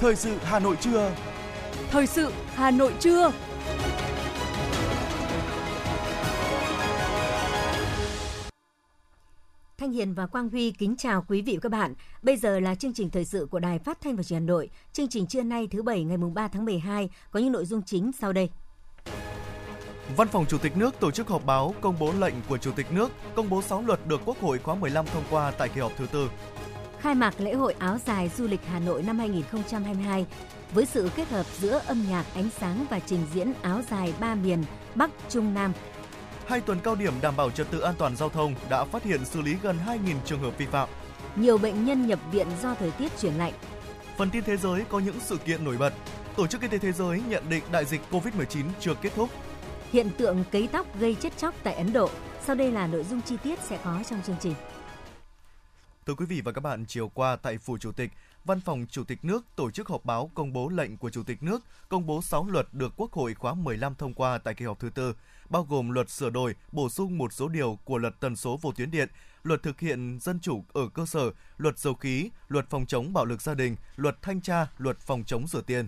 Thời 0.00 0.16
sự 0.16 0.36
Hà 0.42 0.58
Nội 0.58 0.76
trưa. 0.80 1.10
Thời 1.90 2.06
sự 2.06 2.32
Hà 2.54 2.70
Nội 2.70 2.94
trưa. 3.00 3.32
Thanh 9.78 9.92
Hiền 9.92 10.14
và 10.14 10.26
Quang 10.26 10.48
Huy 10.48 10.70
kính 10.70 10.96
chào 10.96 11.24
quý 11.28 11.42
vị 11.42 11.54
và 11.56 11.60
các 11.60 11.72
bạn. 11.72 11.94
Bây 12.22 12.36
giờ 12.36 12.60
là 12.60 12.74
chương 12.74 12.92
trình 12.92 13.10
thời 13.10 13.24
sự 13.24 13.46
của 13.50 13.58
Đài 13.58 13.78
Phát 13.78 14.00
thanh 14.00 14.16
và 14.16 14.22
Truyền 14.22 14.40
hình 14.40 14.46
Hà 14.46 14.52
Nội. 14.52 14.70
Chương 14.92 15.08
trình 15.08 15.26
trưa 15.26 15.42
nay 15.42 15.68
thứ 15.70 15.82
bảy 15.82 16.04
ngày 16.04 16.16
mùng 16.16 16.34
3 16.34 16.48
tháng 16.48 16.64
12 16.64 17.10
có 17.30 17.40
những 17.40 17.52
nội 17.52 17.64
dung 17.64 17.82
chính 17.82 18.12
sau 18.12 18.32
đây. 18.32 18.50
Văn 20.16 20.28
phòng 20.28 20.46
Chủ 20.46 20.58
tịch 20.58 20.76
nước 20.76 21.00
tổ 21.00 21.10
chức 21.10 21.28
họp 21.28 21.44
báo 21.46 21.74
công 21.80 21.98
bố 21.98 22.12
lệnh 22.18 22.34
của 22.48 22.58
Chủ 22.58 22.70
tịch 22.72 22.92
nước 22.92 23.10
công 23.34 23.50
bố 23.50 23.62
6 23.62 23.82
luật 23.82 24.06
được 24.06 24.20
Quốc 24.24 24.40
hội 24.40 24.58
khóa 24.58 24.74
15 24.74 25.06
thông 25.06 25.22
qua 25.30 25.50
tại 25.50 25.68
kỳ 25.68 25.80
họp 25.80 25.92
thứ 25.96 26.06
tư. 26.12 26.30
Khai 27.00 27.14
mạc 27.14 27.40
lễ 27.40 27.54
hội 27.54 27.74
áo 27.78 27.98
dài 28.06 28.30
du 28.36 28.46
lịch 28.46 28.60
Hà 28.66 28.78
Nội 28.78 29.02
năm 29.02 29.18
2022 29.18 30.26
với 30.72 30.86
sự 30.86 31.10
kết 31.16 31.28
hợp 31.28 31.46
giữa 31.58 31.80
âm 31.86 32.04
nhạc, 32.08 32.24
ánh 32.34 32.48
sáng 32.58 32.86
và 32.90 33.00
trình 33.00 33.20
diễn 33.34 33.52
áo 33.62 33.82
dài 33.90 34.12
ba 34.20 34.34
miền 34.34 34.64
Bắc, 34.94 35.10
Trung, 35.28 35.54
Nam. 35.54 35.72
Hai 36.46 36.60
tuần 36.60 36.78
cao 36.80 36.94
điểm 36.94 37.12
đảm 37.22 37.36
bảo 37.36 37.50
trật 37.50 37.70
tự 37.70 37.80
an 37.80 37.94
toàn 37.98 38.16
giao 38.16 38.28
thông 38.28 38.54
đã 38.70 38.84
phát 38.84 39.04
hiện 39.04 39.24
xử 39.24 39.40
lý 39.40 39.56
gần 39.62 39.78
2.000 39.86 40.14
trường 40.24 40.40
hợp 40.40 40.58
vi 40.58 40.66
phạm. 40.66 40.88
Nhiều 41.36 41.58
bệnh 41.58 41.84
nhân 41.84 42.06
nhập 42.06 42.18
viện 42.32 42.46
do 42.62 42.74
thời 42.74 42.90
tiết 42.90 43.12
chuyển 43.20 43.34
lạnh. 43.34 43.52
Phần 44.16 44.30
tin 44.30 44.44
thế 44.44 44.56
giới 44.56 44.84
có 44.88 44.98
những 44.98 45.20
sự 45.20 45.36
kiện 45.36 45.64
nổi 45.64 45.76
bật. 45.76 45.92
Tổ 46.36 46.46
chức 46.46 46.60
Y 46.60 46.68
tế 46.68 46.78
Thế 46.78 46.92
giới 46.92 47.22
nhận 47.28 47.42
định 47.50 47.62
đại 47.72 47.84
dịch 47.84 48.00
COVID-19 48.10 48.64
chưa 48.80 48.94
kết 48.94 49.10
thúc. 49.16 49.28
Hiện 49.92 50.10
tượng 50.18 50.44
cấy 50.52 50.68
tóc 50.72 50.98
gây 51.00 51.16
chết 51.20 51.36
chóc 51.36 51.54
tại 51.62 51.74
Ấn 51.74 51.92
Độ. 51.92 52.10
Sau 52.44 52.56
đây 52.56 52.72
là 52.72 52.86
nội 52.86 53.04
dung 53.04 53.22
chi 53.22 53.36
tiết 53.44 53.58
sẽ 53.62 53.78
có 53.84 54.02
trong 54.10 54.22
chương 54.22 54.36
trình. 54.40 54.54
Thưa 56.06 56.14
quý 56.14 56.26
vị 56.26 56.40
và 56.40 56.52
các 56.52 56.60
bạn, 56.60 56.84
chiều 56.88 57.08
qua 57.08 57.36
tại 57.36 57.58
Phủ 57.58 57.78
Chủ 57.78 57.92
tịch, 57.92 58.10
Văn 58.44 58.60
phòng 58.60 58.86
Chủ 58.90 59.04
tịch 59.04 59.24
nước 59.24 59.44
tổ 59.56 59.70
chức 59.70 59.88
họp 59.88 60.04
báo 60.04 60.30
công 60.34 60.52
bố 60.52 60.68
lệnh 60.68 60.96
của 60.96 61.10
Chủ 61.10 61.22
tịch 61.22 61.42
nước 61.42 61.62
công 61.88 62.06
bố 62.06 62.22
6 62.22 62.46
luật 62.50 62.66
được 62.72 62.92
Quốc 62.96 63.12
hội 63.12 63.34
khóa 63.34 63.54
15 63.54 63.94
thông 63.94 64.14
qua 64.14 64.38
tại 64.38 64.54
kỳ 64.54 64.64
họp 64.64 64.80
thứ 64.80 64.90
tư, 64.90 65.14
bao 65.48 65.66
gồm 65.70 65.90
luật 65.90 66.10
sửa 66.10 66.30
đổi, 66.30 66.54
bổ 66.72 66.88
sung 66.88 67.18
một 67.18 67.32
số 67.32 67.48
điều 67.48 67.78
của 67.84 67.98
luật 67.98 68.20
tần 68.20 68.36
số 68.36 68.58
vô 68.62 68.72
tuyến 68.72 68.90
điện, 68.90 69.08
luật 69.42 69.62
thực 69.62 69.80
hiện 69.80 70.18
dân 70.20 70.40
chủ 70.40 70.64
ở 70.72 70.88
cơ 70.94 71.06
sở, 71.06 71.30
luật 71.56 71.78
dầu 71.78 71.94
khí, 71.94 72.30
luật 72.48 72.70
phòng 72.70 72.86
chống 72.86 73.12
bạo 73.12 73.24
lực 73.24 73.42
gia 73.42 73.54
đình, 73.54 73.76
luật 73.96 74.22
thanh 74.22 74.40
tra, 74.40 74.66
luật 74.78 74.98
phòng 74.98 75.24
chống 75.26 75.46
rửa 75.46 75.60
tiền. 75.60 75.86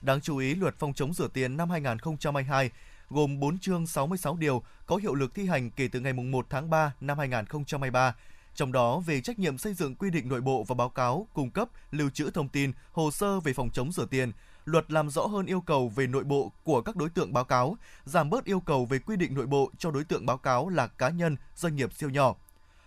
Đáng 0.00 0.20
chú 0.20 0.36
ý, 0.36 0.54
luật 0.54 0.74
phòng 0.78 0.94
chống 0.94 1.14
rửa 1.14 1.28
tiền 1.28 1.56
năm 1.56 1.70
2022 1.70 2.70
gồm 3.12 3.40
4 3.40 3.58
chương 3.58 3.86
66 3.86 4.36
điều 4.36 4.62
có 4.86 4.96
hiệu 4.96 5.14
lực 5.14 5.34
thi 5.34 5.46
hành 5.46 5.70
kể 5.70 5.88
từ 5.88 6.00
ngày 6.00 6.12
1 6.12 6.46
tháng 6.50 6.70
3 6.70 6.94
năm 7.00 7.18
2023, 7.18 8.14
trong 8.54 8.72
đó 8.72 8.98
về 8.98 9.20
trách 9.20 9.38
nhiệm 9.38 9.58
xây 9.58 9.74
dựng 9.74 9.94
quy 9.94 10.10
định 10.10 10.28
nội 10.28 10.40
bộ 10.40 10.64
và 10.64 10.74
báo 10.74 10.88
cáo, 10.88 11.26
cung 11.34 11.50
cấp, 11.50 11.68
lưu 11.90 12.10
trữ 12.10 12.30
thông 12.30 12.48
tin, 12.48 12.72
hồ 12.92 13.10
sơ 13.10 13.40
về 13.40 13.52
phòng 13.52 13.70
chống 13.70 13.92
rửa 13.92 14.06
tiền, 14.06 14.32
luật 14.64 14.92
làm 14.92 15.10
rõ 15.10 15.26
hơn 15.26 15.46
yêu 15.46 15.60
cầu 15.60 15.88
về 15.88 16.06
nội 16.06 16.24
bộ 16.24 16.52
của 16.64 16.80
các 16.80 16.96
đối 16.96 17.08
tượng 17.08 17.32
báo 17.32 17.44
cáo, 17.44 17.76
giảm 18.04 18.30
bớt 18.30 18.44
yêu 18.44 18.60
cầu 18.60 18.84
về 18.84 18.98
quy 18.98 19.16
định 19.16 19.34
nội 19.34 19.46
bộ 19.46 19.70
cho 19.78 19.90
đối 19.90 20.04
tượng 20.04 20.26
báo 20.26 20.38
cáo 20.38 20.68
là 20.68 20.86
cá 20.86 21.08
nhân, 21.08 21.36
doanh 21.56 21.76
nghiệp 21.76 21.92
siêu 21.92 22.10
nhỏ. 22.10 22.34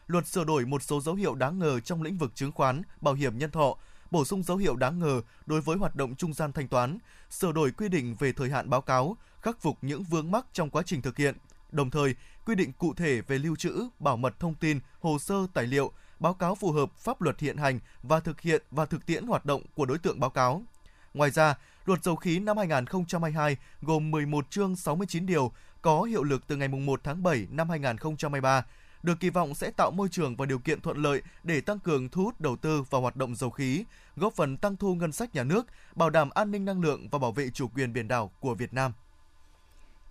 Luật 0.08 0.28
sửa 0.28 0.44
đổi 0.44 0.66
một 0.66 0.84
số 0.84 1.02
dấu 1.02 1.16
hiệu 1.16 1.36
đáng 1.36 1.60
ngờ 1.60 1.80
trong 1.80 2.02
lĩnh 2.02 2.18
vực 2.18 2.36
chứng 2.36 2.52
khoán, 2.52 2.82
bảo 3.02 3.14
hiểm 3.14 3.38
nhân 3.38 3.52
thọ, 3.52 3.76
bổ 4.12 4.26
sung 4.26 4.44
dấu 4.44 4.58
hiệu 4.58 4.76
đáng 4.76 5.00
ngờ 5.00 5.22
đối 5.46 5.62
với 5.62 5.78
hoạt 5.78 5.96
động 5.96 6.16
trung 6.16 6.34
gian 6.34 6.52
thanh 6.52 6.68
toán, 6.68 6.98
sửa 7.30 7.52
đổi 7.52 7.72
quy 7.72 7.90
định 7.90 8.16
về 8.20 8.34
thời 8.34 8.50
hạn 8.50 8.70
báo 8.70 8.82
cáo, 8.82 9.18
khắc 9.42 9.62
phục 9.62 9.78
những 9.82 10.04
vướng 10.04 10.32
mắc 10.32 10.46
trong 10.54 10.70
quá 10.70 10.84
trình 10.86 11.02
thực 11.02 11.18
hiện, 11.18 11.36
đồng 11.72 11.92
thời 11.92 12.16
quy 12.46 12.56
định 12.56 12.72
cụ 12.74 12.94
thể 12.94 13.22
về 13.22 13.38
lưu 13.38 13.56
trữ, 13.56 13.88
bảo 14.00 14.18
mật 14.18 14.40
thông 14.40 14.56
tin, 14.56 14.80
hồ 15.00 15.20
sơ 15.20 15.36
tài 15.54 15.68
liệu, 15.68 15.92
báo 16.20 16.34
cáo 16.34 16.56
phù 16.56 16.72
hợp 16.72 16.92
pháp 16.98 17.22
luật 17.22 17.40
hiện 17.40 17.58
hành 17.58 17.80
và 18.04 18.20
thực 18.20 18.42
hiện 18.42 18.64
và 18.72 18.86
thực 18.86 19.06
tiễn 19.06 19.26
hoạt 19.26 19.46
động 19.46 19.62
của 19.76 19.86
đối 19.86 19.98
tượng 19.98 20.20
báo 20.20 20.30
cáo. 20.30 20.64
Ngoài 21.14 21.32
ra, 21.32 21.56
Luật 21.86 22.04
dầu 22.04 22.16
khí 22.16 22.40
năm 22.40 22.58
2022 22.58 23.58
gồm 23.82 24.12
11 24.12 24.52
chương 24.52 24.76
69 24.76 25.26
điều 25.26 25.52
có 25.82 26.02
hiệu 26.02 26.24
lực 26.24 26.48
từ 26.48 26.56
ngày 26.56 26.68
1 26.68 27.02
tháng 27.04 27.24
7 27.24 27.48
năm 27.52 27.70
2023, 27.70 28.66
được 29.06 29.20
kỳ 29.20 29.30
vọng 29.30 29.56
sẽ 29.56 29.72
tạo 29.72 29.92
môi 29.92 30.10
trường 30.10 30.36
và 30.36 30.46
điều 30.46 30.60
kiện 30.60 30.82
thuận 30.82 30.98
lợi 30.98 31.22
để 31.44 31.62
tăng 31.62 31.80
cường 31.80 32.10
thu 32.10 32.24
hút 32.24 32.42
đầu 32.42 32.56
tư 32.56 32.84
vào 32.90 33.02
hoạt 33.02 33.16
động 33.16 33.36
dầu 33.36 33.50
khí, 33.50 33.86
góp 34.16 34.34
phần 34.34 34.58
tăng 34.58 34.78
thu 34.78 34.96
ngân 34.96 35.12
sách 35.12 35.36
nhà 35.36 35.44
nước, 35.44 35.66
bảo 35.96 36.10
đảm 36.10 36.30
an 36.30 36.52
ninh 36.52 36.66
năng 36.66 36.82
lượng 36.82 37.08
và 37.12 37.20
bảo 37.20 37.32
vệ 37.32 37.50
chủ 37.50 37.68
quyền 37.68 37.94
biển 37.94 38.08
đảo 38.08 38.32
của 38.40 38.56
Việt 38.56 38.74
Nam. 38.74 38.92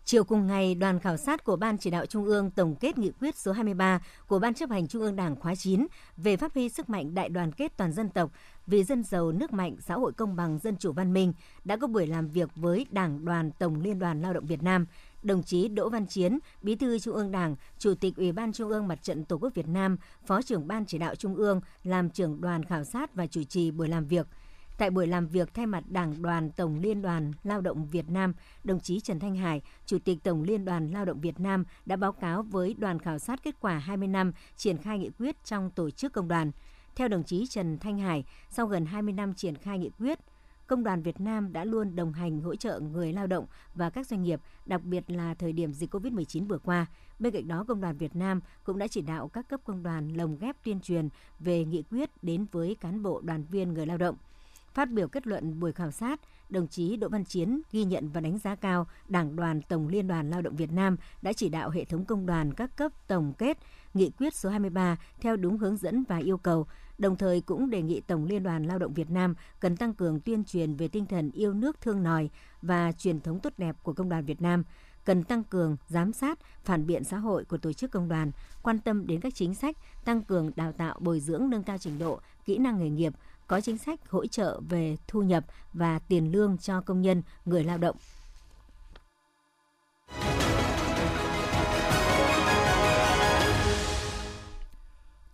Chiều 0.04 0.24
cùng 0.24 0.46
ngày, 0.46 0.74
đoàn 0.74 1.00
khảo 1.00 1.16
sát 1.16 1.44
của 1.44 1.56
Ban 1.56 1.78
chỉ 1.78 1.90
đạo 1.90 2.06
Trung 2.06 2.24
ương 2.24 2.50
tổng 2.50 2.74
kết 2.76 2.98
nghị 2.98 3.10
quyết 3.20 3.36
số 3.36 3.52
23 3.52 4.00
của 4.26 4.38
Ban 4.38 4.54
chấp 4.54 4.70
hành 4.70 4.88
Trung 4.88 5.02
ương 5.02 5.16
Đảng 5.16 5.36
khóa 5.36 5.54
9 5.54 5.86
về 6.16 6.36
phát 6.36 6.54
huy 6.54 6.68
sức 6.68 6.88
mạnh 6.88 7.14
đại 7.14 7.28
đoàn 7.28 7.52
kết 7.52 7.76
toàn 7.76 7.92
dân 7.92 8.08
tộc 8.08 8.30
vì 8.66 8.84
dân 8.84 9.02
giàu, 9.02 9.32
nước 9.32 9.52
mạnh, 9.52 9.76
xã 9.80 9.94
hội 9.94 10.12
công 10.12 10.36
bằng, 10.36 10.58
dân 10.58 10.76
chủ 10.76 10.92
văn 10.92 11.12
minh 11.12 11.32
đã 11.64 11.76
có 11.76 11.86
buổi 11.86 12.06
làm 12.06 12.28
việc 12.28 12.50
với 12.56 12.86
Đảng 12.90 13.24
đoàn 13.24 13.50
Tổng 13.58 13.80
Liên 13.80 13.98
đoàn 13.98 14.22
Lao 14.22 14.32
động 14.32 14.46
Việt 14.46 14.62
Nam, 14.62 14.86
đồng 15.24 15.42
chí 15.42 15.68
Đỗ 15.68 15.88
Văn 15.88 16.06
Chiến, 16.06 16.38
Bí 16.62 16.76
thư 16.76 16.98
Trung 16.98 17.14
ương 17.14 17.30
Đảng, 17.30 17.56
Chủ 17.78 17.94
tịch 17.94 18.16
Ủy 18.16 18.32
ban 18.32 18.52
Trung 18.52 18.68
ương 18.68 18.88
Mặt 18.88 19.02
trận 19.02 19.24
Tổ 19.24 19.38
quốc 19.38 19.54
Việt 19.54 19.68
Nam, 19.68 19.96
Phó 20.26 20.42
trưởng 20.42 20.68
Ban 20.68 20.86
chỉ 20.86 20.98
đạo 20.98 21.14
Trung 21.14 21.34
ương 21.34 21.60
làm 21.84 22.10
trưởng 22.10 22.40
đoàn 22.40 22.64
khảo 22.64 22.84
sát 22.84 23.14
và 23.14 23.26
chủ 23.26 23.42
trì 23.44 23.70
buổi 23.70 23.88
làm 23.88 24.06
việc– 24.06 24.26
Tại 24.78 24.90
buổi 24.90 25.06
làm 25.06 25.26
việc 25.26 25.54
thay 25.54 25.66
mặt 25.66 25.84
Đảng 25.88 26.22
đoàn 26.22 26.50
Tổng 26.50 26.78
Liên 26.80 27.02
đoàn 27.02 27.32
Lao 27.42 27.60
động 27.60 27.88
Việt 27.90 28.10
Nam, 28.10 28.34
đồng 28.64 28.80
chí 28.80 29.00
Trần 29.00 29.20
Thanh 29.20 29.36
Hải, 29.36 29.62
Chủ 29.86 29.98
tịch 29.98 30.18
Tổng 30.22 30.42
Liên 30.42 30.64
đoàn 30.64 30.90
Lao 30.90 31.04
động 31.04 31.20
Việt 31.20 31.40
Nam 31.40 31.64
đã 31.86 31.96
báo 31.96 32.12
cáo 32.12 32.42
với 32.42 32.74
đoàn 32.78 32.98
khảo 32.98 33.18
sát 33.18 33.42
kết 33.42 33.60
quả 33.60 33.78
20 33.78 34.08
năm 34.08 34.32
triển 34.56 34.78
khai 34.78 34.98
nghị 34.98 35.10
quyết 35.18 35.44
trong 35.44 35.70
tổ 35.70 35.90
chức 35.90 36.12
công 36.12 36.28
đoàn. 36.28 36.50
Theo 36.96 37.08
đồng 37.08 37.24
chí 37.24 37.46
Trần 37.46 37.78
Thanh 37.78 37.98
Hải, 37.98 38.24
sau 38.50 38.66
gần 38.66 38.86
20 38.86 39.12
năm 39.12 39.34
triển 39.34 39.56
khai 39.56 39.78
nghị 39.78 39.90
quyết, 39.98 40.18
Công 40.66 40.84
đoàn 40.84 41.02
Việt 41.02 41.20
Nam 41.20 41.52
đã 41.52 41.64
luôn 41.64 41.96
đồng 41.96 42.12
hành 42.12 42.40
hỗ 42.40 42.56
trợ 42.56 42.80
người 42.80 43.12
lao 43.12 43.26
động 43.26 43.46
và 43.74 43.90
các 43.90 44.06
doanh 44.06 44.22
nghiệp, 44.22 44.40
đặc 44.66 44.84
biệt 44.84 45.10
là 45.10 45.34
thời 45.34 45.52
điểm 45.52 45.72
dịch 45.72 45.94
COVID-19 45.94 46.46
vừa 46.46 46.58
qua. 46.58 46.86
Bên 47.18 47.32
cạnh 47.32 47.48
đó, 47.48 47.64
Công 47.68 47.80
đoàn 47.80 47.96
Việt 47.96 48.16
Nam 48.16 48.40
cũng 48.64 48.78
đã 48.78 48.88
chỉ 48.88 49.00
đạo 49.00 49.28
các 49.28 49.48
cấp 49.48 49.60
công 49.64 49.82
đoàn 49.82 50.08
lồng 50.08 50.38
ghép 50.38 50.56
tuyên 50.64 50.80
truyền 50.80 51.08
về 51.38 51.64
nghị 51.64 51.82
quyết 51.82 52.10
đến 52.22 52.46
với 52.52 52.76
cán 52.80 53.02
bộ 53.02 53.20
đoàn 53.20 53.44
viên 53.50 53.74
người 53.74 53.86
lao 53.86 53.98
động– 53.98 54.16
Phát 54.74 54.90
biểu 54.90 55.08
kết 55.08 55.26
luận 55.26 55.60
buổi 55.60 55.72
khảo 55.72 55.90
sát, 55.90 56.20
đồng 56.48 56.68
chí 56.68 56.96
Đỗ 56.96 57.08
Văn 57.08 57.24
Chiến 57.24 57.60
ghi 57.72 57.84
nhận 57.84 58.08
và 58.08 58.20
đánh 58.20 58.38
giá 58.38 58.54
cao 58.54 58.86
Đảng 59.08 59.36
đoàn 59.36 59.62
Tổng 59.62 59.88
Liên 59.88 60.06
đoàn 60.06 60.30
Lao 60.30 60.42
động 60.42 60.56
Việt 60.56 60.72
Nam 60.72 60.96
đã 61.22 61.32
chỉ 61.32 61.48
đạo 61.48 61.70
hệ 61.70 61.84
thống 61.84 62.04
công 62.04 62.26
đoàn 62.26 62.54
các 62.54 62.76
cấp 62.76 62.92
tổng 63.08 63.32
kết 63.38 63.58
nghị 63.94 64.10
quyết 64.18 64.34
số 64.34 64.48
23 64.48 64.96
theo 65.20 65.36
đúng 65.36 65.58
hướng 65.58 65.76
dẫn 65.76 66.04
và 66.08 66.16
yêu 66.16 66.38
cầu, 66.38 66.66
đồng 66.98 67.16
thời 67.16 67.40
cũng 67.40 67.70
đề 67.70 67.82
nghị 67.82 68.00
Tổng 68.00 68.24
Liên 68.24 68.42
đoàn 68.42 68.66
Lao 68.66 68.78
động 68.78 68.94
Việt 68.94 69.10
Nam 69.10 69.34
cần 69.60 69.76
tăng 69.76 69.94
cường 69.94 70.20
tuyên 70.20 70.44
truyền 70.44 70.76
về 70.76 70.88
tinh 70.88 71.06
thần 71.06 71.30
yêu 71.30 71.52
nước 71.52 71.80
thương 71.80 72.02
nòi 72.02 72.30
và 72.62 72.92
truyền 72.92 73.20
thống 73.20 73.40
tốt 73.40 73.52
đẹp 73.58 73.76
của 73.82 73.92
công 73.92 74.08
đoàn 74.08 74.24
Việt 74.24 74.42
Nam, 74.42 74.64
cần 75.04 75.24
tăng 75.24 75.44
cường 75.44 75.76
giám 75.88 76.12
sát, 76.12 76.38
phản 76.64 76.86
biện 76.86 77.04
xã 77.04 77.18
hội 77.18 77.44
của 77.44 77.56
tổ 77.56 77.72
chức 77.72 77.90
công 77.90 78.08
đoàn, 78.08 78.30
quan 78.62 78.78
tâm 78.78 79.06
đến 79.06 79.20
các 79.20 79.34
chính 79.34 79.54
sách, 79.54 79.76
tăng 80.04 80.22
cường 80.22 80.50
đào 80.56 80.72
tạo 80.72 80.96
bồi 81.00 81.20
dưỡng 81.20 81.50
nâng 81.50 81.62
cao 81.62 81.78
trình 81.78 81.98
độ, 81.98 82.20
kỹ 82.44 82.58
năng 82.58 82.78
nghề 82.78 82.90
nghiệp, 82.90 83.12
có 83.46 83.60
chính 83.60 83.78
sách 83.78 84.10
hỗ 84.10 84.26
trợ 84.26 84.60
về 84.68 84.96
thu 85.06 85.22
nhập 85.22 85.44
và 85.72 85.98
tiền 85.98 86.32
lương 86.32 86.58
cho 86.58 86.80
công 86.80 87.00
nhân, 87.00 87.22
người 87.44 87.64
lao 87.64 87.78
động. 87.78 87.96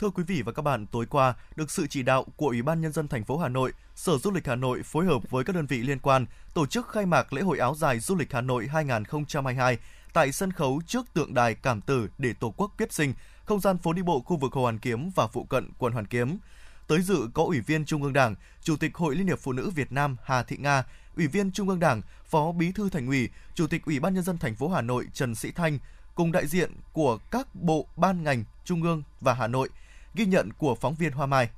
Thưa 0.01 0.11
quý 0.11 0.25
vị 0.27 0.43
và 0.43 0.53
các 0.53 0.63
bạn, 0.63 0.87
tối 0.87 1.07
qua, 1.07 1.35
được 1.57 1.71
sự 1.71 1.87
chỉ 1.87 2.03
đạo 2.03 2.27
của 2.37 2.47
Ủy 2.47 2.63
ban 2.63 2.81
nhân 2.81 2.93
dân 2.93 3.09
thành 3.09 3.25
phố 3.25 3.39
Hà 3.39 3.49
Nội, 3.49 3.73
Sở 3.95 4.19
Du 4.19 4.31
lịch 4.31 4.47
Hà 4.47 4.55
Nội 4.55 4.83
phối 4.83 5.05
hợp 5.05 5.31
với 5.31 5.45
các 5.45 5.57
đơn 5.57 5.67
vị 5.67 5.79
liên 5.79 5.99
quan 5.99 6.27
tổ 6.55 6.67
chức 6.67 6.89
khai 6.89 7.07
mạc 7.07 7.33
lễ 7.33 7.43
hội 7.43 7.59
áo 7.59 7.75
dài 7.75 7.99
du 7.99 8.15
lịch 8.17 8.33
Hà 8.33 8.41
Nội 8.41 8.67
2022 8.67 9.79
tại 10.13 10.33
sân 10.33 10.53
khấu 10.53 10.81
trước 10.87 11.07
tượng 11.15 11.35
đài 11.35 11.55
Cảm 11.55 11.81
Tử 11.81 12.09
để 12.19 12.33
Tổ 12.33 12.55
quốc 12.57 12.73
kiếp 12.79 12.93
sinh, 12.93 13.15
không 13.45 13.61
gian 13.61 13.79
phố 13.79 13.93
đi 13.93 14.03
bộ 14.03 14.21
khu 14.21 14.37
vực 14.37 14.53
Hồ 14.53 14.63
Hoàn 14.63 14.79
Kiếm 14.79 15.11
và 15.15 15.27
phụ 15.27 15.45
cận 15.45 15.69
quận 15.79 15.93
Hoàn 15.93 16.07
Kiếm. 16.07 16.39
Tới 16.87 17.03
dự 17.03 17.29
có 17.35 17.43
Ủy 17.45 17.61
viên 17.61 17.85
Trung 17.85 18.03
ương 18.03 18.13
Đảng, 18.13 18.35
Chủ 18.63 18.77
tịch 18.77 18.95
Hội 18.95 19.15
Liên 19.15 19.27
hiệp 19.27 19.39
Phụ 19.39 19.53
nữ 19.53 19.71
Việt 19.71 19.93
Nam 19.93 20.17
Hà 20.25 20.43
Thị 20.43 20.57
Nga, 20.57 20.85
Ủy 21.17 21.27
viên 21.27 21.53
Trung 21.53 21.69
ương 21.69 21.81
Đảng, 21.81 22.03
Phó 22.31 22.53
Bí 22.53 22.73
thư 22.73 22.91
Thành 22.91 23.07
ủy, 23.07 23.29
Chủ 23.55 23.67
tịch 23.67 23.85
Ủy 23.85 24.01
ban 24.01 24.15
nhân 24.15 24.25
dân 24.25 24.39
thành 24.39 24.55
phố 24.55 24.69
Hà 24.69 24.81
Nội 24.81 25.07
Trần 25.13 25.35
Sĩ 25.35 25.51
Thanh 25.51 25.79
cùng 26.15 26.33
đại 26.33 26.47
diện 26.47 26.73
của 26.93 27.19
các 27.31 27.55
bộ 27.55 27.87
ban 27.97 28.25
ngành 28.25 28.45
Trung 28.65 28.83
ương 28.83 29.03
và 29.21 29.35
Hà 29.35 29.47
Nội. 29.47 29.69
Ghi 30.15 30.25
nhận 30.25 30.53
của 30.59 30.75
phóng 30.75 30.95
viên 30.99 31.13
Hoa 31.13 31.27
Mai. 31.27 31.49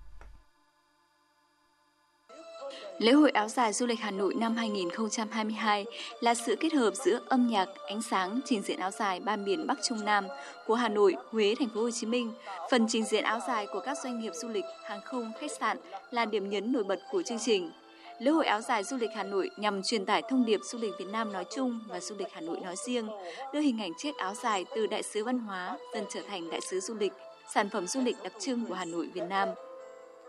Lễ 2.99 3.13
hội 3.13 3.31
áo 3.31 3.49
dài 3.49 3.73
du 3.73 3.87
lịch 3.87 4.01
Hà 4.01 4.11
Nội 4.11 4.35
năm 4.35 4.57
2022 4.57 5.85
là 6.21 6.35
sự 6.35 6.57
kết 6.61 6.73
hợp 6.73 6.95
giữa 6.95 7.21
âm 7.29 7.47
nhạc, 7.47 7.69
ánh 7.87 8.03
sáng, 8.03 8.41
trình 8.45 8.63
diễn 8.63 8.79
áo 8.79 8.91
dài 8.91 9.21
ba 9.21 9.37
miền 9.37 9.67
Bắc 9.67 9.79
Trung 9.83 10.05
Nam 10.05 10.27
của 10.67 10.75
Hà 10.75 10.89
Nội, 10.89 11.15
Huế, 11.31 11.55
Thành 11.59 11.69
phố 11.75 11.81
Hồ 11.81 11.91
Chí 11.91 12.07
Minh. 12.07 12.33
Phần 12.71 12.87
trình 12.89 13.05
diễn 13.05 13.25
áo 13.25 13.41
dài 13.49 13.67
của 13.73 13.81
các 13.81 13.99
doanh 14.05 14.21
nghiệp 14.21 14.33
du 14.35 14.49
lịch, 14.49 14.65
hàng 14.85 15.01
không, 15.05 15.33
khách 15.41 15.51
sạn 15.61 15.77
là 16.11 16.25
điểm 16.25 16.51
nhấn 16.51 16.73
nổi 16.73 16.85
bật 16.85 17.01
của 17.11 17.23
chương 17.23 17.39
trình. 17.39 17.71
Lễ 18.19 18.31
hội 18.31 18.47
áo 18.47 18.61
dài 18.61 18.85
du 18.85 18.97
lịch 18.97 19.11
Hà 19.17 19.23
Nội 19.23 19.51
nhằm 19.57 19.83
truyền 19.83 20.07
tải 20.07 20.23
thông 20.29 20.45
điệp 20.45 20.61
du 20.65 20.79
lịch 20.79 20.93
Việt 20.99 21.09
Nam 21.13 21.33
nói 21.33 21.45
chung 21.55 21.81
và 21.89 22.01
du 22.01 22.15
lịch 22.19 22.29
Hà 22.33 22.41
Nội 22.41 22.61
nói 22.61 22.75
riêng, 22.87 23.09
đưa 23.53 23.61
hình 23.61 23.81
ảnh 23.81 23.93
chiếc 23.99 24.17
áo 24.17 24.35
dài 24.35 24.65
từ 24.75 24.87
đại 24.87 25.03
sứ 25.03 25.25
văn 25.25 25.39
hóa 25.39 25.79
dần 25.95 26.05
trở 26.11 26.21
thành 26.29 26.51
đại 26.51 26.61
sứ 26.71 26.81
du 26.81 26.95
lịch 26.95 27.13
sản 27.55 27.69
phẩm 27.71 27.87
du 27.87 28.01
lịch 28.01 28.17
đặc 28.23 28.33
trưng 28.39 28.65
của 28.67 28.75
Hà 28.75 28.85
Nội, 28.85 29.09
Việt 29.15 29.25
Nam. 29.29 29.49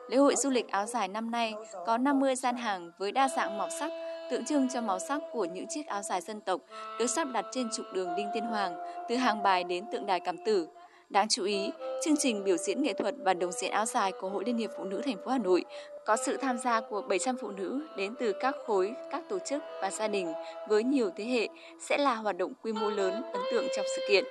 Lễ 0.10 0.18
hội 0.18 0.36
du 0.36 0.50
lịch 0.50 0.70
áo 0.70 0.86
dài 0.86 1.08
năm 1.08 1.31
nay 1.31 1.54
có 1.86 1.98
50 1.98 2.36
gian 2.36 2.56
hàng 2.56 2.92
với 2.98 3.12
đa 3.12 3.30
dạng 3.38 3.58
màu 3.58 3.70
sắc, 3.80 3.92
tượng 4.31 4.46
trưng 4.46 4.68
cho 4.74 4.81
màu 4.81 5.00
sắc 5.00 5.22
của 5.31 5.46
những 5.46 5.66
chiếc 5.70 5.88
áo 5.88 6.02
dài 6.02 6.22
dân 6.22 6.42
tộc 6.42 6.62
được 7.00 7.08
sắp 7.08 7.28
đặt 7.34 7.46
trên 7.52 7.70
trục 7.74 7.86
đường 7.94 8.10
Đinh 8.18 8.28
Tiên 8.34 8.44
Hoàng, 8.44 8.75
từ 9.10 9.16
hàng 9.16 9.44
bài 9.44 9.64
đến 9.64 9.86
tượng 9.92 10.06
đài 10.06 10.20
Cảm 10.20 10.46
Tử. 10.46 10.68
Đáng 11.10 11.28
chú 11.30 11.44
ý, 11.44 11.72
chương 12.06 12.18
trình 12.18 12.44
biểu 12.44 12.58
diễn 12.58 12.84
nghệ 12.84 12.94
thuật 12.94 13.16
và 13.18 13.34
đồng 13.34 13.52
diễn 13.52 13.72
áo 13.72 13.86
dài 13.86 14.12
của 14.22 14.30
Hội 14.30 14.44
Liên 14.46 14.58
hiệp 14.58 14.69
Phụ 14.78 14.84
nữ 14.84 15.02
thành 15.06 15.18
phố 15.26 15.31
Hà 15.31 15.38
Nội 15.38 15.66
có 16.06 16.16
sự 16.26 16.38
tham 16.38 16.58
gia 16.58 16.81
của 16.81 17.02
700 17.02 17.38
phụ 17.42 17.52
nữ 17.52 17.81
đến 17.98 18.16
từ 18.19 18.34
các 18.40 18.56
khối, 18.68 18.94
các 19.12 19.24
tổ 19.30 19.40
chức 19.40 19.64
và 19.81 19.92
gia 19.92 20.08
đình 20.08 20.34
với 20.69 20.84
nhiều 20.84 21.10
thế 21.16 21.26
hệ 21.26 21.48
sẽ 21.80 21.98
là 21.98 22.16
hoạt 22.16 22.38
động 22.38 22.54
quy 22.62 22.74
mô 22.74 22.90
lớn 22.90 23.24
ấn 23.34 23.42
tượng 23.52 23.66
trong 23.76 23.86
sự 23.96 24.02
kiện. 24.10 24.24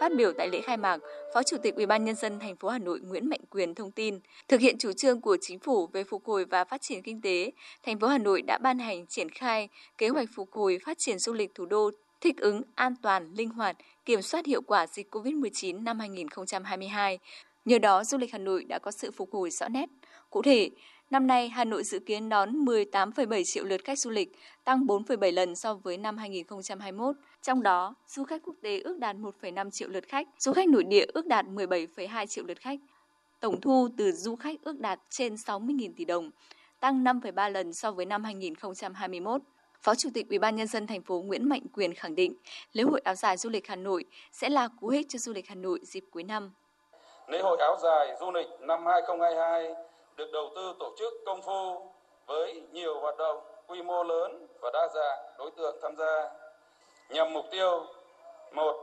Phát 0.00 0.12
biểu 0.16 0.32
tại 0.32 0.48
lễ 0.48 0.60
khai 0.60 0.76
mạc, 0.76 0.98
Phó 1.34 1.42
Chủ 1.42 1.56
tịch 1.62 1.74
Ủy 1.74 1.86
ban 1.86 2.04
nhân 2.04 2.14
dân 2.14 2.38
thành 2.38 2.56
phố 2.56 2.68
Hà 2.68 2.78
Nội 2.78 3.00
Nguyễn 3.00 3.28
Mạnh 3.28 3.40
Quyền 3.50 3.74
thông 3.74 3.90
tin, 3.90 4.18
thực 4.48 4.60
hiện 4.60 4.78
chủ 4.78 4.92
trương 4.92 5.20
của 5.20 5.36
chính 5.40 5.58
phủ 5.58 5.86
về 5.86 6.04
phục 6.04 6.24
hồi 6.24 6.44
và 6.44 6.64
phát 6.64 6.82
triển 6.82 7.02
kinh 7.02 7.20
tế, 7.20 7.52
thành 7.82 8.00
phố 8.00 8.06
Hà 8.06 8.18
Nội 8.18 8.42
đã 8.42 8.58
ban 8.62 8.78
hành 8.78 9.06
triển 9.06 9.28
khai 9.30 9.68
kế 9.98 10.08
hoạch 10.08 10.28
phục 10.34 10.52
hồi 10.52 10.78
phát 10.86 10.98
triển 10.98 11.18
du 11.18 11.32
lịch 11.32 11.54
thủ 11.54 11.66
đô 11.66 11.90
thích 12.20 12.36
ứng 12.36 12.62
an 12.74 12.94
toàn, 13.02 13.32
linh 13.34 13.48
hoạt, 13.48 13.76
kiểm 14.04 14.22
soát 14.22 14.46
hiệu 14.46 14.62
quả 14.62 14.86
dịch 14.86 15.14
COVID-19 15.14 15.82
năm 15.82 15.98
2022. 15.98 17.18
Nhờ 17.64 17.78
đó, 17.78 18.04
du 18.04 18.18
lịch 18.18 18.32
Hà 18.32 18.38
Nội 18.38 18.64
đã 18.64 18.78
có 18.78 18.90
sự 18.90 19.10
phục 19.10 19.32
hồi 19.32 19.50
rõ 19.50 19.68
nét. 19.68 19.88
Cụ 20.30 20.42
thể, 20.42 20.70
Năm 21.10 21.26
nay, 21.26 21.48
Hà 21.48 21.64
Nội 21.64 21.84
dự 21.84 21.98
kiến 21.98 22.28
đón 22.28 22.64
18,7 22.64 23.42
triệu 23.44 23.64
lượt 23.64 23.84
khách 23.84 23.98
du 23.98 24.10
lịch, 24.10 24.32
tăng 24.64 24.86
4,7 24.86 25.32
lần 25.32 25.56
so 25.56 25.74
với 25.74 25.96
năm 25.96 26.16
2021. 26.16 27.16
Trong 27.46 27.62
đó, 27.62 27.94
du 28.06 28.24
khách 28.24 28.42
quốc 28.44 28.54
tế 28.62 28.80
ước 28.80 28.98
đạt 28.98 29.16
1,5 29.16 29.70
triệu 29.70 29.88
lượt 29.88 30.04
khách, 30.08 30.28
du 30.38 30.52
khách 30.52 30.68
nội 30.68 30.84
địa 30.84 31.04
ước 31.14 31.26
đạt 31.26 31.46
17,2 31.46 32.26
triệu 32.26 32.44
lượt 32.44 32.60
khách. 32.60 32.78
Tổng 33.40 33.60
thu 33.60 33.88
từ 33.98 34.12
du 34.12 34.36
khách 34.36 34.56
ước 34.64 34.78
đạt 34.78 35.00
trên 35.10 35.34
60.000 35.34 35.92
tỷ 35.96 36.04
đồng, 36.04 36.30
tăng 36.80 37.04
5,3 37.04 37.50
lần 37.50 37.72
so 37.72 37.92
với 37.92 38.06
năm 38.06 38.24
2021. 38.24 39.40
Phó 39.82 39.94
Chủ 39.94 40.08
tịch 40.14 40.28
Ủy 40.28 40.38
ban 40.38 40.56
nhân 40.56 40.66
dân 40.66 40.86
thành 40.86 41.02
phố 41.02 41.22
Nguyễn 41.26 41.48
Mạnh 41.48 41.62
Quyền 41.72 41.94
khẳng 41.94 42.14
định, 42.14 42.34
lễ 42.72 42.82
hội 42.82 43.00
áo 43.04 43.14
dài 43.14 43.36
du 43.36 43.50
lịch 43.50 43.68
Hà 43.68 43.76
Nội 43.76 44.04
sẽ 44.32 44.48
là 44.48 44.68
cú 44.80 44.88
hích 44.88 45.06
cho 45.08 45.18
du 45.18 45.32
lịch 45.32 45.48
Hà 45.48 45.54
Nội 45.54 45.78
dịp 45.82 46.04
cuối 46.10 46.22
năm. 46.22 46.52
Lễ 47.28 47.40
hội 47.42 47.56
áo 47.60 47.76
dài 47.82 48.16
du 48.20 48.30
lịch 48.32 48.48
năm 48.60 48.86
2022 48.86 49.74
được 50.16 50.30
đầu 50.32 50.52
tư 50.56 50.74
tổ 50.78 50.94
chức 50.98 51.12
công 51.26 51.42
phu 51.42 51.90
với 52.26 52.62
nhiều 52.72 53.00
hoạt 53.00 53.16
động 53.18 53.38
quy 53.66 53.82
mô 53.82 54.02
lớn 54.02 54.46
và 54.60 54.70
đa 54.72 54.88
dạng 54.94 55.18
đối 55.38 55.50
tượng 55.56 55.76
tham 55.82 55.96
gia 55.96 56.45
nhằm 57.08 57.32
mục 57.32 57.44
tiêu 57.50 57.84
một 58.52 58.76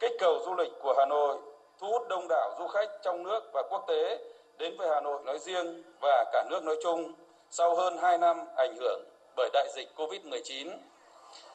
kích 0.00 0.12
cầu 0.18 0.38
du 0.44 0.54
lịch 0.54 0.72
của 0.82 0.94
Hà 0.98 1.06
Nội 1.06 1.36
thu 1.80 1.86
hút 1.86 2.08
đông 2.08 2.26
đảo 2.28 2.50
du 2.58 2.66
khách 2.66 2.88
trong 3.02 3.22
nước 3.22 3.40
và 3.52 3.62
quốc 3.70 3.84
tế 3.88 4.18
đến 4.58 4.76
với 4.78 4.88
Hà 4.88 5.00
Nội 5.00 5.20
nói 5.24 5.38
riêng 5.38 5.82
và 6.00 6.24
cả 6.32 6.44
nước 6.50 6.64
nói 6.64 6.76
chung 6.82 7.12
sau 7.50 7.74
hơn 7.74 7.98
2 7.98 8.18
năm 8.18 8.46
ảnh 8.56 8.76
hưởng 8.76 9.04
bởi 9.36 9.50
đại 9.52 9.68
dịch 9.74 9.88
Covid-19. 9.96 10.70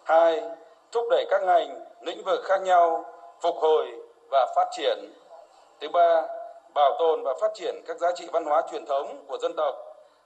Hai, 0.04 0.44
thúc 0.92 1.06
đẩy 1.10 1.26
các 1.30 1.44
ngành, 1.44 1.86
lĩnh 2.02 2.24
vực 2.24 2.40
khác 2.44 2.62
nhau 2.62 3.06
phục 3.42 3.56
hồi 3.56 3.88
và 4.32 4.54
phát 4.56 4.68
triển. 4.72 5.14
Thứ 5.80 5.90
ba, 5.90 6.28
bảo 6.74 6.96
tồn 7.00 7.24
và 7.24 7.34
phát 7.42 7.52
triển 7.54 7.82
các 7.88 7.98
giá 7.98 8.12
trị 8.16 8.28
văn 8.32 8.46
hóa 8.46 8.62
truyền 8.72 8.86
thống 8.86 9.26
của 9.28 9.38
dân 9.38 9.54
tộc, 9.58 9.76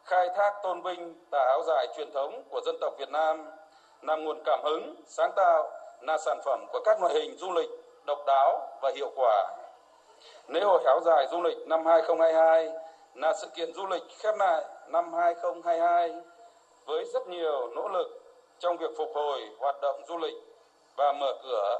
khai 0.05 0.29
thác 0.35 0.53
tôn 0.63 0.81
vinh 0.81 1.25
tà 1.31 1.39
áo 1.39 1.63
dài 1.67 1.87
truyền 1.97 2.11
thống 2.11 2.43
của 2.49 2.61
dân 2.65 2.75
tộc 2.81 2.93
Việt 2.99 3.09
Nam, 3.09 3.51
là 4.01 4.15
nguồn 4.15 4.43
cảm 4.45 4.59
hứng, 4.63 4.95
sáng 5.07 5.31
tạo, 5.35 5.71
là 6.01 6.17
sản 6.17 6.39
phẩm 6.45 6.65
của 6.71 6.79
các 6.85 7.01
loại 7.01 7.13
hình 7.13 7.37
du 7.37 7.51
lịch 7.51 7.69
độc 8.05 8.19
đáo 8.27 8.67
và 8.81 8.91
hiệu 8.95 9.11
quả. 9.15 9.47
Lễ 10.47 10.61
hội 10.61 10.83
áo 10.85 10.99
dài 11.05 11.27
du 11.31 11.41
lịch 11.41 11.57
năm 11.67 11.85
2022 11.85 12.69
là 13.13 13.33
sự 13.33 13.47
kiện 13.55 13.73
du 13.73 13.87
lịch 13.87 14.03
khép 14.19 14.35
lại 14.37 14.63
năm 14.87 15.13
2022 15.13 16.13
với 16.85 17.05
rất 17.05 17.27
nhiều 17.27 17.67
nỗ 17.75 17.87
lực 17.87 18.07
trong 18.59 18.77
việc 18.77 18.91
phục 18.97 19.09
hồi 19.15 19.41
hoạt 19.59 19.81
động 19.81 20.01
du 20.07 20.17
lịch 20.17 20.35
và 20.95 21.13
mở 21.13 21.33
cửa 21.43 21.79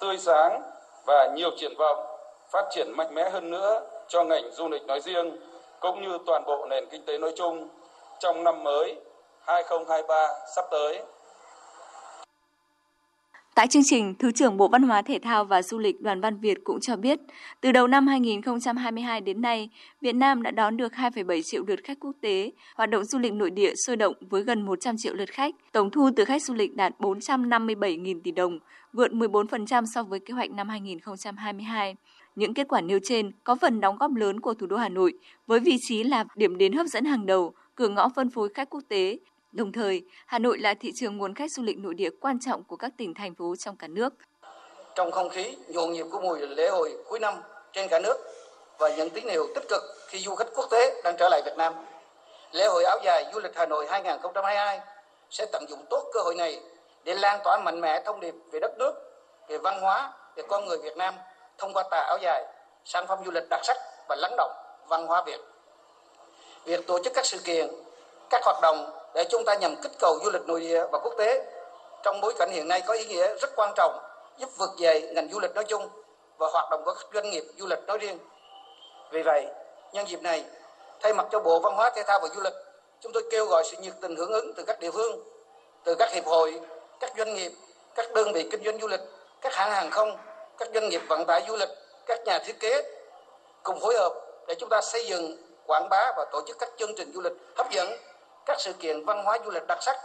tươi 0.00 0.18
sáng 0.18 0.62
và 1.06 1.26
nhiều 1.34 1.50
triển 1.56 1.76
vọng 1.78 2.06
phát 2.50 2.66
triển 2.70 2.92
mạnh 2.96 3.14
mẽ 3.14 3.30
hơn 3.30 3.50
nữa 3.50 3.80
cho 4.08 4.24
ngành 4.24 4.50
du 4.52 4.68
lịch 4.68 4.86
nói 4.86 5.00
riêng 5.00 5.36
cũng 5.80 6.02
như 6.02 6.18
toàn 6.26 6.44
bộ 6.46 6.66
nền 6.66 6.86
kinh 6.90 7.04
tế 7.04 7.18
nói 7.18 7.32
chung 7.36 7.68
trong 8.18 8.44
năm 8.44 8.64
mới 8.64 8.96
2023 9.40 10.28
sắp 10.56 10.64
tới. 10.70 11.02
Tại 13.56 13.66
chương 13.68 13.84
trình, 13.84 14.14
Thứ 14.18 14.32
trưởng 14.32 14.56
Bộ 14.56 14.68
Văn 14.68 14.82
hóa 14.82 15.02
Thể 15.02 15.18
thao 15.18 15.44
và 15.44 15.62
Du 15.62 15.78
lịch 15.78 16.00
Đoàn 16.00 16.20
Văn 16.20 16.40
Việt 16.40 16.58
cũng 16.64 16.80
cho 16.80 16.96
biết, 16.96 17.18
từ 17.60 17.72
đầu 17.72 17.86
năm 17.86 18.06
2022 18.06 19.20
đến 19.20 19.40
nay, 19.40 19.68
Việt 20.00 20.12
Nam 20.12 20.42
đã 20.42 20.50
đón 20.50 20.76
được 20.76 20.92
2,7 20.92 21.42
triệu 21.42 21.64
lượt 21.66 21.80
khách 21.84 22.00
quốc 22.00 22.12
tế, 22.20 22.52
hoạt 22.74 22.90
động 22.90 23.04
du 23.04 23.18
lịch 23.18 23.32
nội 23.32 23.50
địa 23.50 23.74
sôi 23.74 23.96
động 23.96 24.14
với 24.20 24.42
gần 24.42 24.62
100 24.62 24.96
triệu 24.98 25.14
lượt 25.14 25.30
khách, 25.30 25.54
tổng 25.72 25.90
thu 25.90 26.10
từ 26.16 26.24
khách 26.24 26.42
du 26.42 26.54
lịch 26.54 26.74
đạt 26.74 26.92
457.000 26.98 28.20
tỷ 28.24 28.30
đồng, 28.30 28.58
vượt 28.92 29.12
14% 29.12 29.84
so 29.86 30.02
với 30.02 30.20
kế 30.20 30.34
hoạch 30.34 30.50
năm 30.50 30.68
2022. 30.68 31.96
Những 32.36 32.54
kết 32.54 32.68
quả 32.68 32.80
nêu 32.80 32.98
trên 33.02 33.30
có 33.44 33.54
phần 33.54 33.80
đóng 33.80 33.98
góp 33.98 34.14
lớn 34.14 34.40
của 34.40 34.54
thủ 34.54 34.66
đô 34.66 34.76
Hà 34.76 34.88
Nội 34.88 35.12
với 35.46 35.60
vị 35.60 35.76
trí 35.80 36.02
là 36.02 36.24
điểm 36.34 36.58
đến 36.58 36.72
hấp 36.72 36.86
dẫn 36.86 37.04
hàng 37.04 37.26
đầu, 37.26 37.52
cửa 37.74 37.88
ngõ 37.88 38.08
phân 38.08 38.30
phối 38.30 38.48
khách 38.48 38.70
quốc 38.70 38.82
tế. 38.88 39.18
Đồng 39.52 39.72
thời, 39.72 40.02
Hà 40.26 40.38
Nội 40.38 40.58
là 40.58 40.74
thị 40.74 40.92
trường 40.94 41.16
nguồn 41.16 41.34
khách 41.34 41.52
du 41.52 41.62
lịch 41.62 41.78
nội 41.78 41.94
địa 41.94 42.10
quan 42.20 42.38
trọng 42.40 42.64
của 42.64 42.76
các 42.76 42.92
tỉnh 42.98 43.14
thành 43.14 43.34
phố 43.34 43.56
trong 43.56 43.76
cả 43.76 43.88
nước. 43.88 44.14
Trong 44.94 45.10
không 45.10 45.28
khí 45.28 45.56
nhộn 45.68 45.92
nhịp 45.92 46.06
của 46.12 46.20
mùa 46.20 46.36
lễ 46.36 46.68
hội 46.68 46.96
cuối 47.08 47.18
năm 47.18 47.34
trên 47.72 47.88
cả 47.88 48.00
nước 48.02 48.16
và 48.78 48.96
những 48.96 49.10
tín 49.10 49.28
hiệu 49.28 49.46
tích 49.54 49.64
cực 49.68 49.82
khi 50.08 50.18
du 50.18 50.34
khách 50.34 50.48
quốc 50.54 50.66
tế 50.70 51.02
đang 51.04 51.16
trở 51.18 51.28
lại 51.28 51.42
Việt 51.44 51.54
Nam, 51.56 51.74
lễ 52.52 52.66
hội 52.66 52.84
áo 52.84 52.98
dài 53.04 53.24
du 53.34 53.40
lịch 53.40 53.56
Hà 53.56 53.66
Nội 53.66 53.86
2022 53.86 54.80
sẽ 55.30 55.46
tận 55.52 55.64
dụng 55.68 55.84
tốt 55.90 56.10
cơ 56.14 56.20
hội 56.20 56.34
này 56.34 56.60
để 57.04 57.14
lan 57.14 57.40
tỏa 57.44 57.58
mạnh 57.58 57.80
mẽ 57.80 58.02
thông 58.04 58.20
điệp 58.20 58.34
về 58.52 58.60
đất 58.60 58.78
nước, 58.78 58.92
về 59.48 59.58
văn 59.58 59.80
hóa, 59.80 60.12
về 60.36 60.42
con 60.48 60.66
người 60.66 60.78
Việt 60.78 60.96
Nam 60.96 61.14
thông 61.58 61.72
qua 61.72 61.84
tà 61.90 61.98
áo 61.98 62.18
dài, 62.22 62.44
sản 62.84 63.06
phẩm 63.08 63.18
du 63.24 63.30
lịch 63.30 63.44
đặc 63.50 63.60
sắc 63.64 63.76
và 64.08 64.16
lắng 64.16 64.34
động 64.36 64.52
văn 64.88 65.06
hóa 65.06 65.22
Việt. 65.26 65.40
Việc 66.64 66.86
tổ 66.86 67.02
chức 67.04 67.12
các 67.14 67.26
sự 67.26 67.38
kiện, 67.44 67.68
các 68.30 68.42
hoạt 68.44 68.56
động 68.62 69.05
để 69.16 69.24
chúng 69.30 69.44
ta 69.44 69.54
nhằm 69.54 69.76
kích 69.76 69.92
cầu 69.98 70.18
du 70.24 70.30
lịch 70.30 70.42
nội 70.46 70.60
địa 70.60 70.84
và 70.92 70.98
quốc 70.98 71.14
tế 71.18 71.44
trong 72.02 72.20
bối 72.20 72.34
cảnh 72.38 72.50
hiện 72.52 72.68
nay 72.68 72.82
có 72.86 72.94
ý 72.94 73.04
nghĩa 73.04 73.34
rất 73.34 73.50
quan 73.56 73.72
trọng 73.76 73.98
giúp 74.38 74.50
vực 74.56 74.70
dậy 74.76 75.00
ngành 75.14 75.28
du 75.32 75.40
lịch 75.40 75.54
nói 75.54 75.64
chung 75.64 75.88
và 76.38 76.48
hoạt 76.52 76.70
động 76.70 76.82
của 76.84 76.94
các 76.94 77.06
doanh 77.14 77.30
nghiệp 77.30 77.44
du 77.58 77.66
lịch 77.66 77.78
nói 77.86 77.98
riêng. 77.98 78.18
Vì 79.10 79.22
vậy, 79.22 79.46
nhân 79.92 80.08
dịp 80.08 80.22
này, 80.22 80.44
thay 81.00 81.14
mặt 81.14 81.26
cho 81.32 81.40
Bộ 81.40 81.58
Văn 81.58 81.74
hóa 81.74 81.90
Thể 81.90 82.02
thao 82.02 82.20
và 82.20 82.28
Du 82.28 82.40
lịch, 82.40 82.52
chúng 83.00 83.12
tôi 83.12 83.22
kêu 83.30 83.46
gọi 83.46 83.64
sự 83.64 83.76
nhiệt 83.80 83.92
tình 84.00 84.16
hưởng 84.16 84.32
ứng 84.32 84.52
từ 84.56 84.64
các 84.66 84.80
địa 84.80 84.90
phương, 84.90 85.20
từ 85.84 85.94
các 85.94 86.10
hiệp 86.12 86.24
hội, 86.24 86.60
các 87.00 87.12
doanh 87.18 87.34
nghiệp, 87.34 87.52
các 87.94 88.12
đơn 88.14 88.32
vị 88.32 88.48
kinh 88.50 88.64
doanh 88.64 88.80
du 88.80 88.86
lịch, 88.88 89.00
các 89.40 89.54
hãng 89.54 89.70
hàng 89.70 89.90
không, 89.90 90.16
các 90.58 90.68
doanh 90.74 90.88
nghiệp 90.88 91.02
vận 91.08 91.24
tải 91.24 91.44
du 91.48 91.56
lịch, 91.56 91.70
các 92.06 92.20
nhà 92.24 92.38
thiết 92.38 92.60
kế 92.60 92.82
cùng 93.62 93.80
phối 93.80 93.94
hợp 93.94 94.12
để 94.46 94.54
chúng 94.58 94.68
ta 94.68 94.80
xây 94.80 95.06
dựng, 95.06 95.36
quảng 95.66 95.88
bá 95.88 96.12
và 96.16 96.24
tổ 96.32 96.40
chức 96.46 96.58
các 96.58 96.68
chương 96.76 96.94
trình 96.96 97.12
du 97.14 97.20
lịch 97.20 97.32
hấp 97.56 97.70
dẫn, 97.70 97.92
các 98.46 98.60
sự 98.60 98.72
kiện 98.72 99.04
văn 99.04 99.24
hóa 99.24 99.38
du 99.44 99.50
lịch 99.50 99.66
đặc 99.66 99.78
sắc, 99.80 99.96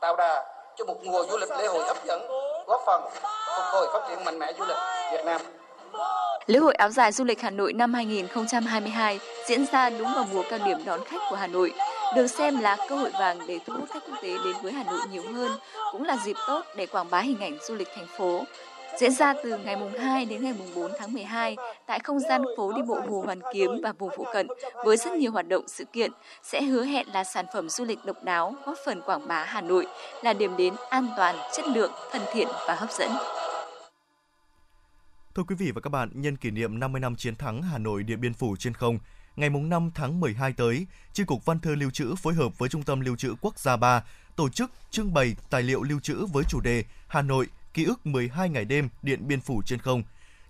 tạo 0.00 0.16
đà 0.16 0.44
cho 0.76 0.84
một 0.84 1.04
mùa 1.04 1.26
du 1.30 1.36
lịch 1.38 1.50
lễ 1.50 1.66
hội 1.66 1.84
hấp 1.84 1.96
dẫn, 2.06 2.20
góp 2.66 2.82
phần 2.86 3.02
phục 3.56 3.64
hồi 3.72 3.88
phát 3.92 4.08
triển 4.08 4.24
mạnh 4.24 4.38
mẽ 4.38 4.52
du 4.58 4.64
lịch 4.64 4.76
Việt 5.12 5.24
Nam. 5.24 5.40
Lễ 6.46 6.58
hội 6.58 6.74
áo 6.74 6.90
dài 6.90 7.12
du 7.12 7.24
lịch 7.24 7.40
Hà 7.40 7.50
Nội 7.50 7.72
năm 7.72 7.94
2022 7.94 9.20
diễn 9.46 9.66
ra 9.72 9.90
đúng 9.90 10.14
vào 10.14 10.26
mùa 10.32 10.42
cao 10.50 10.58
điểm 10.64 10.84
đón 10.84 11.04
khách 11.04 11.20
của 11.30 11.36
Hà 11.36 11.46
Nội, 11.46 11.72
được 12.14 12.26
xem 12.26 12.60
là 12.60 12.76
cơ 12.88 12.96
hội 12.96 13.10
vàng 13.18 13.38
để 13.46 13.58
thu 13.66 13.74
hút 13.74 13.88
khách 13.92 14.02
quốc 14.08 14.18
tế 14.22 14.28
đến 14.44 14.54
với 14.62 14.72
Hà 14.72 14.84
Nội 14.84 15.00
nhiều 15.10 15.22
hơn, 15.34 15.52
cũng 15.92 16.04
là 16.04 16.16
dịp 16.24 16.36
tốt 16.46 16.62
để 16.76 16.86
quảng 16.86 17.10
bá 17.10 17.20
hình 17.20 17.40
ảnh 17.40 17.58
du 17.62 17.74
lịch 17.74 17.88
thành 17.96 18.06
phố, 18.18 18.44
diễn 19.00 19.12
ra 19.12 19.34
từ 19.44 19.58
ngày 19.58 19.76
mùng 19.76 19.92
2 19.98 20.24
đến 20.24 20.42
ngày 20.42 20.54
mùng 20.58 20.74
4 20.74 20.92
tháng 20.98 21.12
12 21.12 21.56
tại 21.86 22.00
không 22.04 22.20
gian 22.20 22.42
phố 22.56 22.72
đi 22.72 22.82
bộ 22.82 23.00
Hồ 23.08 23.22
Hoàn 23.26 23.40
Kiếm 23.52 23.70
và 23.82 23.92
vùng 23.92 24.10
phụ 24.16 24.26
cận 24.32 24.46
với 24.84 24.96
rất 24.96 25.12
nhiều 25.12 25.32
hoạt 25.32 25.48
động 25.48 25.64
sự 25.68 25.84
kiện 25.84 26.10
sẽ 26.42 26.62
hứa 26.62 26.84
hẹn 26.84 27.08
là 27.08 27.24
sản 27.24 27.46
phẩm 27.54 27.68
du 27.68 27.84
lịch 27.84 27.98
độc 28.04 28.24
đáo 28.24 28.54
góp 28.66 28.76
phần 28.86 29.00
quảng 29.06 29.28
bá 29.28 29.44
Hà 29.44 29.60
Nội 29.60 29.86
là 30.22 30.32
điểm 30.32 30.56
đến 30.56 30.74
an 30.90 31.08
toàn, 31.16 31.36
chất 31.56 31.64
lượng, 31.68 31.92
thân 32.12 32.22
thiện 32.32 32.48
và 32.68 32.74
hấp 32.74 32.90
dẫn. 32.92 33.10
Thưa 35.34 35.42
quý 35.42 35.54
vị 35.58 35.70
và 35.74 35.80
các 35.80 35.90
bạn, 35.90 36.10
nhân 36.14 36.36
kỷ 36.36 36.50
niệm 36.50 36.80
50 36.80 37.00
năm 37.00 37.16
chiến 37.16 37.36
thắng 37.36 37.62
Hà 37.62 37.78
Nội 37.78 38.02
Điện 38.02 38.20
Biên 38.20 38.34
Phủ 38.34 38.56
trên 38.58 38.74
không, 38.74 38.98
ngày 39.36 39.50
5 39.50 39.90
tháng 39.94 40.20
12 40.20 40.52
tới, 40.52 40.86
Chi 41.12 41.24
cục 41.24 41.44
Văn 41.44 41.60
thư 41.60 41.74
Lưu 41.74 41.90
trữ 41.90 42.14
phối 42.14 42.34
hợp 42.34 42.58
với 42.58 42.68
Trung 42.68 42.82
tâm 42.82 43.00
Lưu 43.00 43.16
trữ 43.16 43.34
Quốc 43.40 43.58
gia 43.58 43.76
3 43.76 44.02
tổ 44.36 44.48
chức 44.48 44.70
trưng 44.90 45.14
bày 45.14 45.36
tài 45.50 45.62
liệu 45.62 45.82
lưu 45.82 46.00
trữ 46.00 46.26
với 46.32 46.44
chủ 46.48 46.60
đề 46.60 46.84
Hà 47.08 47.22
Nội 47.22 47.46
ký 47.74 47.84
ức 47.84 48.06
12 48.06 48.48
ngày 48.48 48.64
đêm 48.64 48.88
Điện 49.02 49.28
Biên 49.28 49.40
Phủ 49.40 49.62
trên 49.66 49.78
không. 49.78 50.02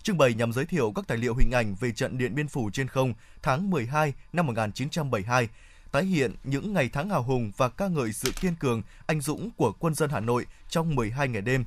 Trưng 0.03 0.19
bày 0.19 0.35
nhằm 0.35 0.53
giới 0.53 0.65
thiệu 0.65 0.93
các 0.97 1.05
tài 1.09 1.19
liệu 1.19 1.35
hình 1.35 1.51
ảnh 1.51 1.75
về 1.81 1.93
trận 1.93 2.19
Điện 2.19 2.35
Biên 2.35 2.49
Phủ 2.49 2.71
trên 2.73 2.89
không 2.89 3.15
tháng 3.43 3.71
12 3.71 4.13
năm 4.33 4.47
1972, 4.47 5.49
tái 5.93 6.05
hiện 6.05 6.35
những 6.45 6.73
ngày 6.73 6.91
tháng 6.93 7.11
hào 7.11 7.23
hùng 7.23 7.53
và 7.57 7.69
ca 7.69 7.89
ngợi 7.89 8.13
sự 8.13 8.33
kiên 8.41 8.55
cường, 8.55 8.83
anh 9.07 9.21
dũng 9.21 9.51
của 9.51 9.73
quân 9.73 9.95
dân 9.95 10.11
Hà 10.11 10.21
Nội 10.21 10.47
trong 10.69 10.95
12 10.95 11.29
ngày 11.29 11.43
đêm. 11.43 11.65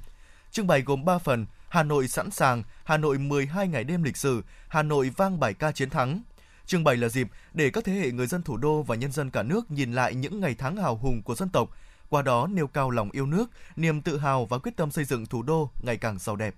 Trưng 0.52 0.68
bày 0.68 0.82
gồm 0.82 1.06
3 1.06 1.18
phần, 1.18 1.46
Hà 1.70 1.84
Nội 1.84 2.08
sẵn 2.08 2.32
sàng, 2.32 2.64
Hà 2.84 2.98
Nội 2.98 3.18
12 3.18 3.68
ngày 3.68 3.84
đêm 3.84 4.04
lịch 4.04 4.18
sử, 4.18 4.44
Hà 4.68 4.84
Nội 4.84 5.12
vang 5.18 5.40
bài 5.40 5.54
ca 5.54 5.72
chiến 5.72 5.90
thắng. 5.90 6.22
Trưng 6.66 6.84
bày 6.84 6.98
là 6.98 7.08
dịp 7.08 7.28
để 7.54 7.70
các 7.70 7.84
thế 7.84 7.94
hệ 7.94 8.12
người 8.12 8.28
dân 8.28 8.44
thủ 8.44 8.58
đô 8.58 8.84
và 8.84 8.96
nhân 8.96 9.12
dân 9.12 9.30
cả 9.30 9.44
nước 9.44 9.72
nhìn 9.72 9.94
lại 9.94 10.16
những 10.16 10.40
ngày 10.40 10.56
tháng 10.58 10.78
hào 10.78 10.98
hùng 10.98 11.22
của 11.24 11.36
dân 11.36 11.50
tộc, 11.50 11.70
qua 12.10 12.22
đó 12.22 12.48
nêu 12.48 12.68
cao 12.68 12.90
lòng 12.90 13.10
yêu 13.12 13.26
nước, 13.26 13.50
niềm 13.76 14.02
tự 14.02 14.18
hào 14.18 14.46
và 14.46 14.58
quyết 14.58 14.76
tâm 14.76 14.92
xây 14.92 15.06
dựng 15.06 15.26
thủ 15.26 15.42
đô 15.44 15.70
ngày 15.82 15.98
càng 15.98 16.20
giàu 16.20 16.36
đẹp. 16.36 16.56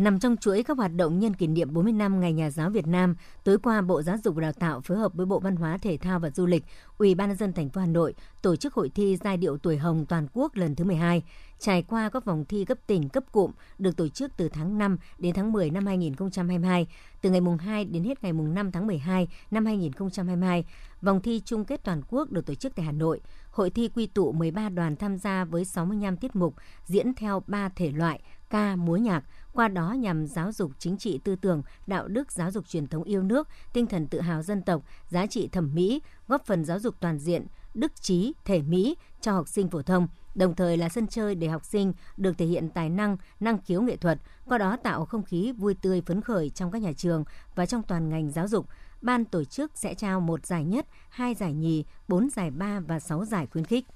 Nằm 0.00 0.18
trong 0.18 0.36
chuỗi 0.36 0.62
các 0.62 0.76
hoạt 0.76 0.94
động 0.94 1.18
nhân 1.18 1.34
kỷ 1.34 1.46
niệm 1.46 1.74
40 1.74 1.92
năm 1.92 2.20
Ngày 2.20 2.32
Nhà 2.32 2.50
giáo 2.50 2.70
Việt 2.70 2.86
Nam, 2.86 3.16
tối 3.44 3.58
qua 3.58 3.82
Bộ 3.82 4.02
Giáo 4.02 4.16
dục 4.24 4.34
và 4.34 4.42
Đào 4.42 4.52
tạo 4.52 4.80
phối 4.80 4.98
hợp 4.98 5.14
với 5.14 5.26
Bộ 5.26 5.38
Văn 5.38 5.56
hóa 5.56 5.78
Thể 5.78 5.96
thao 5.96 6.18
và 6.18 6.30
Du 6.30 6.46
lịch, 6.46 6.64
Ủy 6.98 7.14
ban 7.14 7.28
nhân 7.28 7.36
dân 7.36 7.52
thành 7.52 7.68
phố 7.68 7.80
Hà 7.80 7.86
Nội 7.86 8.14
tổ 8.42 8.56
chức 8.56 8.74
hội 8.74 8.90
thi 8.94 9.16
giai 9.24 9.36
điệu 9.36 9.58
tuổi 9.58 9.76
hồng 9.76 10.06
toàn 10.08 10.26
quốc 10.32 10.56
lần 10.56 10.74
thứ 10.74 10.84
12, 10.84 11.22
trải 11.58 11.82
qua 11.82 12.08
các 12.08 12.24
vòng 12.24 12.44
thi 12.44 12.64
cấp 12.64 12.78
tỉnh, 12.86 13.08
cấp 13.08 13.24
cụm 13.32 13.50
được 13.78 13.96
tổ 13.96 14.08
chức 14.08 14.32
từ 14.36 14.48
tháng 14.48 14.78
5 14.78 14.98
đến 15.18 15.34
tháng 15.34 15.52
10 15.52 15.70
năm 15.70 15.86
2022, 15.86 16.86
từ 17.22 17.30
ngày 17.30 17.40
mùng 17.40 17.58
2 17.58 17.84
đến 17.84 18.04
hết 18.04 18.22
ngày 18.22 18.32
mùng 18.32 18.54
5 18.54 18.72
tháng 18.72 18.86
12 18.86 19.28
năm 19.50 19.66
2022. 19.66 20.64
Vòng 21.02 21.22
thi 21.22 21.42
chung 21.44 21.64
kết 21.64 21.84
toàn 21.84 22.02
quốc 22.08 22.30
được 22.30 22.46
tổ 22.46 22.54
chức 22.54 22.74
tại 22.74 22.86
Hà 22.86 22.92
Nội. 22.92 23.20
Hội 23.50 23.70
thi 23.70 23.88
quy 23.94 24.06
tụ 24.06 24.32
13 24.32 24.68
đoàn 24.68 24.96
tham 24.96 25.18
gia 25.18 25.44
với 25.44 25.64
65 25.64 26.16
tiết 26.16 26.36
mục, 26.36 26.54
diễn 26.84 27.14
theo 27.14 27.42
3 27.46 27.68
thể 27.68 27.90
loại 27.90 28.20
ca, 28.50 28.76
múa 28.76 28.96
nhạc, 28.96 29.24
qua 29.52 29.68
đó 29.68 29.92
nhằm 29.92 30.26
giáo 30.26 30.52
dục 30.52 30.72
chính 30.78 30.98
trị 30.98 31.20
tư 31.24 31.36
tưởng, 31.36 31.62
đạo 31.86 32.08
đức, 32.08 32.32
giáo 32.32 32.50
dục 32.50 32.68
truyền 32.68 32.86
thống 32.86 33.02
yêu 33.02 33.22
nước, 33.22 33.48
tinh 33.72 33.86
thần 33.86 34.06
tự 34.06 34.20
hào 34.20 34.42
dân 34.42 34.62
tộc, 34.62 34.82
giá 35.08 35.26
trị 35.26 35.48
thẩm 35.48 35.74
mỹ, 35.74 36.02
góp 36.28 36.46
phần 36.46 36.64
giáo 36.64 36.78
dục 36.78 36.94
toàn 37.00 37.18
diện, 37.18 37.46
đức 37.74 37.92
trí, 38.00 38.32
thể 38.44 38.62
mỹ 38.62 38.96
cho 39.20 39.32
học 39.32 39.48
sinh 39.48 39.68
phổ 39.68 39.82
thông, 39.82 40.08
đồng 40.34 40.54
thời 40.54 40.76
là 40.76 40.88
sân 40.88 41.06
chơi 41.06 41.34
để 41.34 41.48
học 41.48 41.64
sinh 41.64 41.92
được 42.16 42.38
thể 42.38 42.46
hiện 42.46 42.68
tài 42.68 42.90
năng, 42.90 43.16
năng 43.40 43.58
khiếu 43.62 43.82
nghệ 43.82 43.96
thuật, 43.96 44.18
qua 44.46 44.58
đó 44.58 44.76
tạo 44.76 45.04
không 45.04 45.22
khí 45.22 45.52
vui 45.52 45.74
tươi 45.74 46.02
phấn 46.06 46.20
khởi 46.20 46.50
trong 46.50 46.70
các 46.70 46.82
nhà 46.82 46.92
trường 46.96 47.24
và 47.54 47.66
trong 47.66 47.82
toàn 47.82 48.08
ngành 48.08 48.30
giáo 48.30 48.48
dục. 48.48 48.66
Ban 49.02 49.24
tổ 49.24 49.44
chức 49.44 49.70
sẽ 49.74 49.94
trao 49.94 50.20
một 50.20 50.46
giải 50.46 50.64
nhất, 50.64 50.86
hai 51.08 51.34
giải 51.34 51.52
nhì, 51.52 51.84
bốn 52.08 52.30
giải 52.30 52.50
ba 52.50 52.80
và 52.80 53.00
sáu 53.00 53.24
giải 53.24 53.46
khuyến 53.46 53.64
khích. 53.64 53.86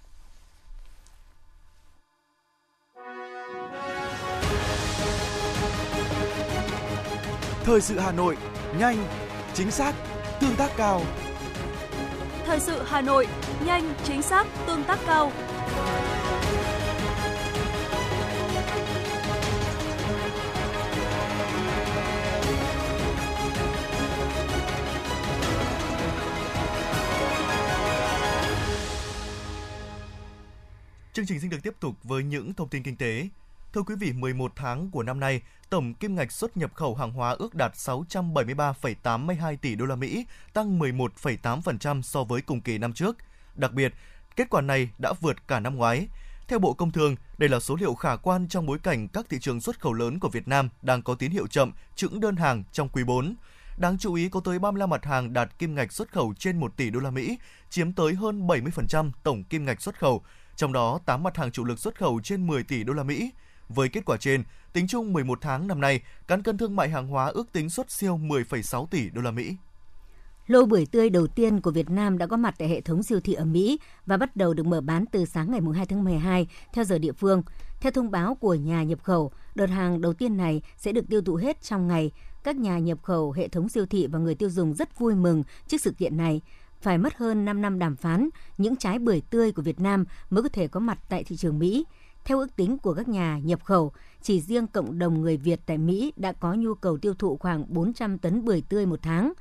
Thời 7.64 7.80
sự 7.80 7.98
Hà 7.98 8.12
Nội, 8.12 8.36
nhanh, 8.78 9.06
chính 9.54 9.70
xác, 9.70 9.94
tương 10.40 10.56
tác 10.56 10.70
cao. 10.76 11.02
Thời 12.46 12.60
sự 12.60 12.82
Hà 12.86 13.00
Nội, 13.00 13.26
nhanh, 13.66 13.94
chính 14.04 14.22
xác, 14.22 14.46
tương 14.66 14.84
tác 14.84 14.98
cao. 15.06 15.32
Chương 31.12 31.26
trình 31.26 31.40
xin 31.40 31.50
được 31.50 31.58
tiếp 31.62 31.74
tục 31.80 31.94
với 32.02 32.22
những 32.24 32.54
thông 32.54 32.68
tin 32.68 32.82
kinh 32.82 32.96
tế. 32.96 33.28
Thưa 33.74 33.82
quý 33.82 33.94
vị, 33.94 34.12
11 34.12 34.52
tháng 34.56 34.90
của 34.90 35.02
năm 35.02 35.20
nay, 35.20 35.42
tổng 35.70 35.94
kim 35.94 36.14
ngạch 36.14 36.32
xuất 36.32 36.56
nhập 36.56 36.74
khẩu 36.74 36.94
hàng 36.94 37.12
hóa 37.12 37.30
ước 37.30 37.54
đạt 37.54 37.72
673,82 37.74 39.56
tỷ 39.56 39.74
đô 39.74 39.86
la 39.86 39.96
Mỹ, 39.96 40.26
tăng 40.52 40.78
11,8% 40.78 42.02
so 42.02 42.24
với 42.24 42.42
cùng 42.42 42.60
kỳ 42.60 42.78
năm 42.78 42.92
trước. 42.92 43.16
Đặc 43.54 43.72
biệt, 43.72 43.94
kết 44.36 44.50
quả 44.50 44.60
này 44.60 44.88
đã 44.98 45.12
vượt 45.20 45.48
cả 45.48 45.60
năm 45.60 45.76
ngoái. 45.76 46.08
Theo 46.48 46.58
Bộ 46.58 46.72
Công 46.72 46.90
Thương, 46.90 47.16
đây 47.38 47.48
là 47.48 47.60
số 47.60 47.76
liệu 47.80 47.94
khả 47.94 48.16
quan 48.16 48.48
trong 48.48 48.66
bối 48.66 48.78
cảnh 48.78 49.08
các 49.08 49.26
thị 49.28 49.38
trường 49.40 49.60
xuất 49.60 49.80
khẩu 49.80 49.92
lớn 49.92 50.20
của 50.20 50.28
Việt 50.28 50.48
Nam 50.48 50.68
đang 50.82 51.02
có 51.02 51.14
tín 51.14 51.30
hiệu 51.30 51.46
chậm, 51.46 51.72
chững 51.96 52.20
đơn 52.20 52.36
hàng 52.36 52.64
trong 52.72 52.88
quý 52.88 53.04
4. 53.04 53.34
Đáng 53.78 53.98
chú 53.98 54.14
ý 54.14 54.28
có 54.28 54.40
tới 54.40 54.58
35 54.58 54.90
mặt 54.90 55.04
hàng 55.04 55.32
đạt 55.32 55.58
kim 55.58 55.74
ngạch 55.74 55.92
xuất 55.92 56.12
khẩu 56.12 56.34
trên 56.38 56.60
1 56.60 56.76
tỷ 56.76 56.90
đô 56.90 57.00
la 57.00 57.10
Mỹ, 57.10 57.38
chiếm 57.70 57.92
tới 57.92 58.14
hơn 58.14 58.46
70% 58.46 59.10
tổng 59.22 59.44
kim 59.44 59.64
ngạch 59.64 59.82
xuất 59.82 59.98
khẩu, 59.98 60.22
trong 60.56 60.72
đó 60.72 61.00
8 61.06 61.22
mặt 61.22 61.36
hàng 61.36 61.52
chủ 61.52 61.64
lực 61.64 61.78
xuất 61.78 61.98
khẩu 61.98 62.20
trên 62.24 62.46
10 62.46 62.62
tỷ 62.62 62.84
đô 62.84 62.92
la 62.92 63.02
Mỹ. 63.02 63.30
Với 63.68 63.88
kết 63.88 64.04
quả 64.04 64.16
trên, 64.16 64.42
tính 64.72 64.86
chung 64.86 65.12
11 65.12 65.38
tháng 65.40 65.66
năm 65.66 65.80
nay, 65.80 66.00
cán 66.28 66.42
cân 66.42 66.58
thương 66.58 66.76
mại 66.76 66.88
hàng 66.88 67.06
hóa 67.06 67.26
ước 67.26 67.52
tính 67.52 67.70
xuất 67.70 67.90
siêu 67.90 68.18
10,6 68.22 68.86
tỷ 68.86 69.10
đô 69.10 69.22
la 69.22 69.30
Mỹ. 69.30 69.56
Lô 70.46 70.66
bưởi 70.66 70.86
tươi 70.86 71.10
đầu 71.10 71.26
tiên 71.26 71.60
của 71.60 71.70
Việt 71.70 71.90
Nam 71.90 72.18
đã 72.18 72.26
có 72.26 72.36
mặt 72.36 72.54
tại 72.58 72.68
hệ 72.68 72.80
thống 72.80 73.02
siêu 73.02 73.20
thị 73.20 73.34
ở 73.34 73.44
Mỹ 73.44 73.78
và 74.06 74.16
bắt 74.16 74.36
đầu 74.36 74.54
được 74.54 74.66
mở 74.66 74.80
bán 74.80 75.04
từ 75.06 75.24
sáng 75.24 75.50
ngày 75.50 75.60
2 75.74 75.86
tháng 75.86 76.04
12 76.04 76.46
theo 76.72 76.84
giờ 76.84 76.98
địa 76.98 77.12
phương. 77.12 77.42
Theo 77.80 77.92
thông 77.92 78.10
báo 78.10 78.34
của 78.34 78.54
nhà 78.54 78.82
nhập 78.82 79.02
khẩu, 79.02 79.32
đợt 79.54 79.66
hàng 79.66 80.00
đầu 80.00 80.12
tiên 80.12 80.36
này 80.36 80.62
sẽ 80.76 80.92
được 80.92 81.08
tiêu 81.08 81.22
thụ 81.22 81.34
hết 81.34 81.62
trong 81.62 81.88
ngày. 81.88 82.10
Các 82.44 82.56
nhà 82.56 82.78
nhập 82.78 82.98
khẩu, 83.02 83.32
hệ 83.32 83.48
thống 83.48 83.68
siêu 83.68 83.86
thị 83.86 84.06
và 84.06 84.18
người 84.18 84.34
tiêu 84.34 84.50
dùng 84.50 84.74
rất 84.74 84.98
vui 84.98 85.14
mừng 85.14 85.42
trước 85.68 85.80
sự 85.80 85.90
kiện 85.90 86.16
này. 86.16 86.40
Phải 86.80 86.98
mất 86.98 87.16
hơn 87.16 87.44
5 87.44 87.62
năm 87.62 87.78
đàm 87.78 87.96
phán, 87.96 88.28
những 88.58 88.76
trái 88.76 88.98
bưởi 88.98 89.22
tươi 89.30 89.52
của 89.52 89.62
Việt 89.62 89.80
Nam 89.80 90.04
mới 90.30 90.42
có 90.42 90.48
thể 90.48 90.68
có 90.68 90.80
mặt 90.80 90.98
tại 91.08 91.24
thị 91.24 91.36
trường 91.36 91.58
Mỹ. 91.58 91.84
Theo 92.24 92.38
ước 92.38 92.56
tính 92.56 92.78
của 92.78 92.94
các 92.94 93.08
nhà 93.08 93.38
nhập 93.38 93.64
khẩu, 93.64 93.92
chỉ 94.22 94.40
riêng 94.40 94.66
cộng 94.66 94.98
đồng 94.98 95.20
người 95.20 95.36
Việt 95.36 95.60
tại 95.66 95.78
Mỹ 95.78 96.12
đã 96.16 96.32
có 96.32 96.54
nhu 96.54 96.74
cầu 96.74 96.98
tiêu 96.98 97.14
thụ 97.14 97.36
khoảng 97.36 97.64
400 97.68 98.18
tấn 98.18 98.44
bưởi 98.44 98.62
tươi 98.68 98.86
một 98.86 98.98
tháng. 99.02 99.32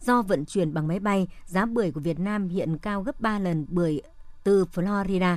Do 0.00 0.22
vận 0.22 0.44
chuyển 0.44 0.74
bằng 0.74 0.88
máy 0.88 1.00
bay, 1.00 1.28
giá 1.46 1.66
bưởi 1.66 1.90
của 1.90 2.00
Việt 2.00 2.18
Nam 2.18 2.48
hiện 2.48 2.78
cao 2.78 3.02
gấp 3.02 3.20
3 3.20 3.38
lần 3.38 3.66
bưởi 3.68 4.00
từ 4.44 4.64
Florida. 4.74 5.36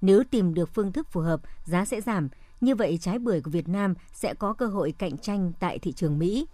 Nếu 0.00 0.22
tìm 0.30 0.54
được 0.54 0.74
phương 0.74 0.92
thức 0.92 1.08
phù 1.10 1.20
hợp, 1.20 1.40
giá 1.64 1.84
sẽ 1.84 2.00
giảm. 2.00 2.28
Như 2.60 2.74
vậy, 2.74 2.98
trái 3.00 3.18
bưởi 3.18 3.40
của 3.40 3.50
Việt 3.50 3.68
Nam 3.68 3.94
sẽ 4.12 4.34
có 4.34 4.52
cơ 4.52 4.66
hội 4.66 4.94
cạnh 4.98 5.18
tranh 5.18 5.52
tại 5.60 5.78
thị 5.78 5.92
trường 5.92 6.18
Mỹ. 6.18 6.46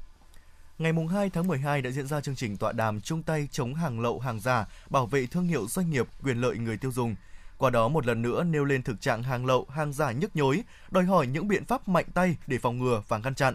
Ngày 0.78 0.92
2 1.10 1.30
tháng 1.30 1.46
12 1.46 1.82
đã 1.82 1.90
diễn 1.90 2.06
ra 2.06 2.20
chương 2.20 2.36
trình 2.36 2.56
tọa 2.56 2.72
đàm 2.72 3.00
chung 3.00 3.22
tay 3.22 3.48
chống 3.50 3.74
hàng 3.74 4.00
lậu 4.00 4.18
hàng 4.18 4.40
giả, 4.40 4.66
bảo 4.90 5.06
vệ 5.06 5.26
thương 5.26 5.46
hiệu 5.46 5.66
doanh 5.68 5.90
nghiệp, 5.90 6.06
quyền 6.22 6.40
lợi 6.40 6.58
người 6.58 6.76
tiêu 6.76 6.92
dùng– 6.92 7.14
qua 7.58 7.70
đó 7.70 7.88
một 7.88 8.06
lần 8.06 8.22
nữa 8.22 8.44
nêu 8.44 8.64
lên 8.64 8.82
thực 8.82 9.00
trạng 9.00 9.22
hàng 9.22 9.46
lậu, 9.46 9.66
hàng 9.70 9.92
giả 9.92 10.12
nhức 10.12 10.36
nhối, 10.36 10.62
đòi 10.90 11.04
hỏi 11.04 11.26
những 11.26 11.48
biện 11.48 11.64
pháp 11.64 11.88
mạnh 11.88 12.06
tay 12.14 12.36
để 12.46 12.58
phòng 12.58 12.78
ngừa 12.78 13.02
và 13.08 13.18
ngăn 13.18 13.34
chặn. 13.34 13.54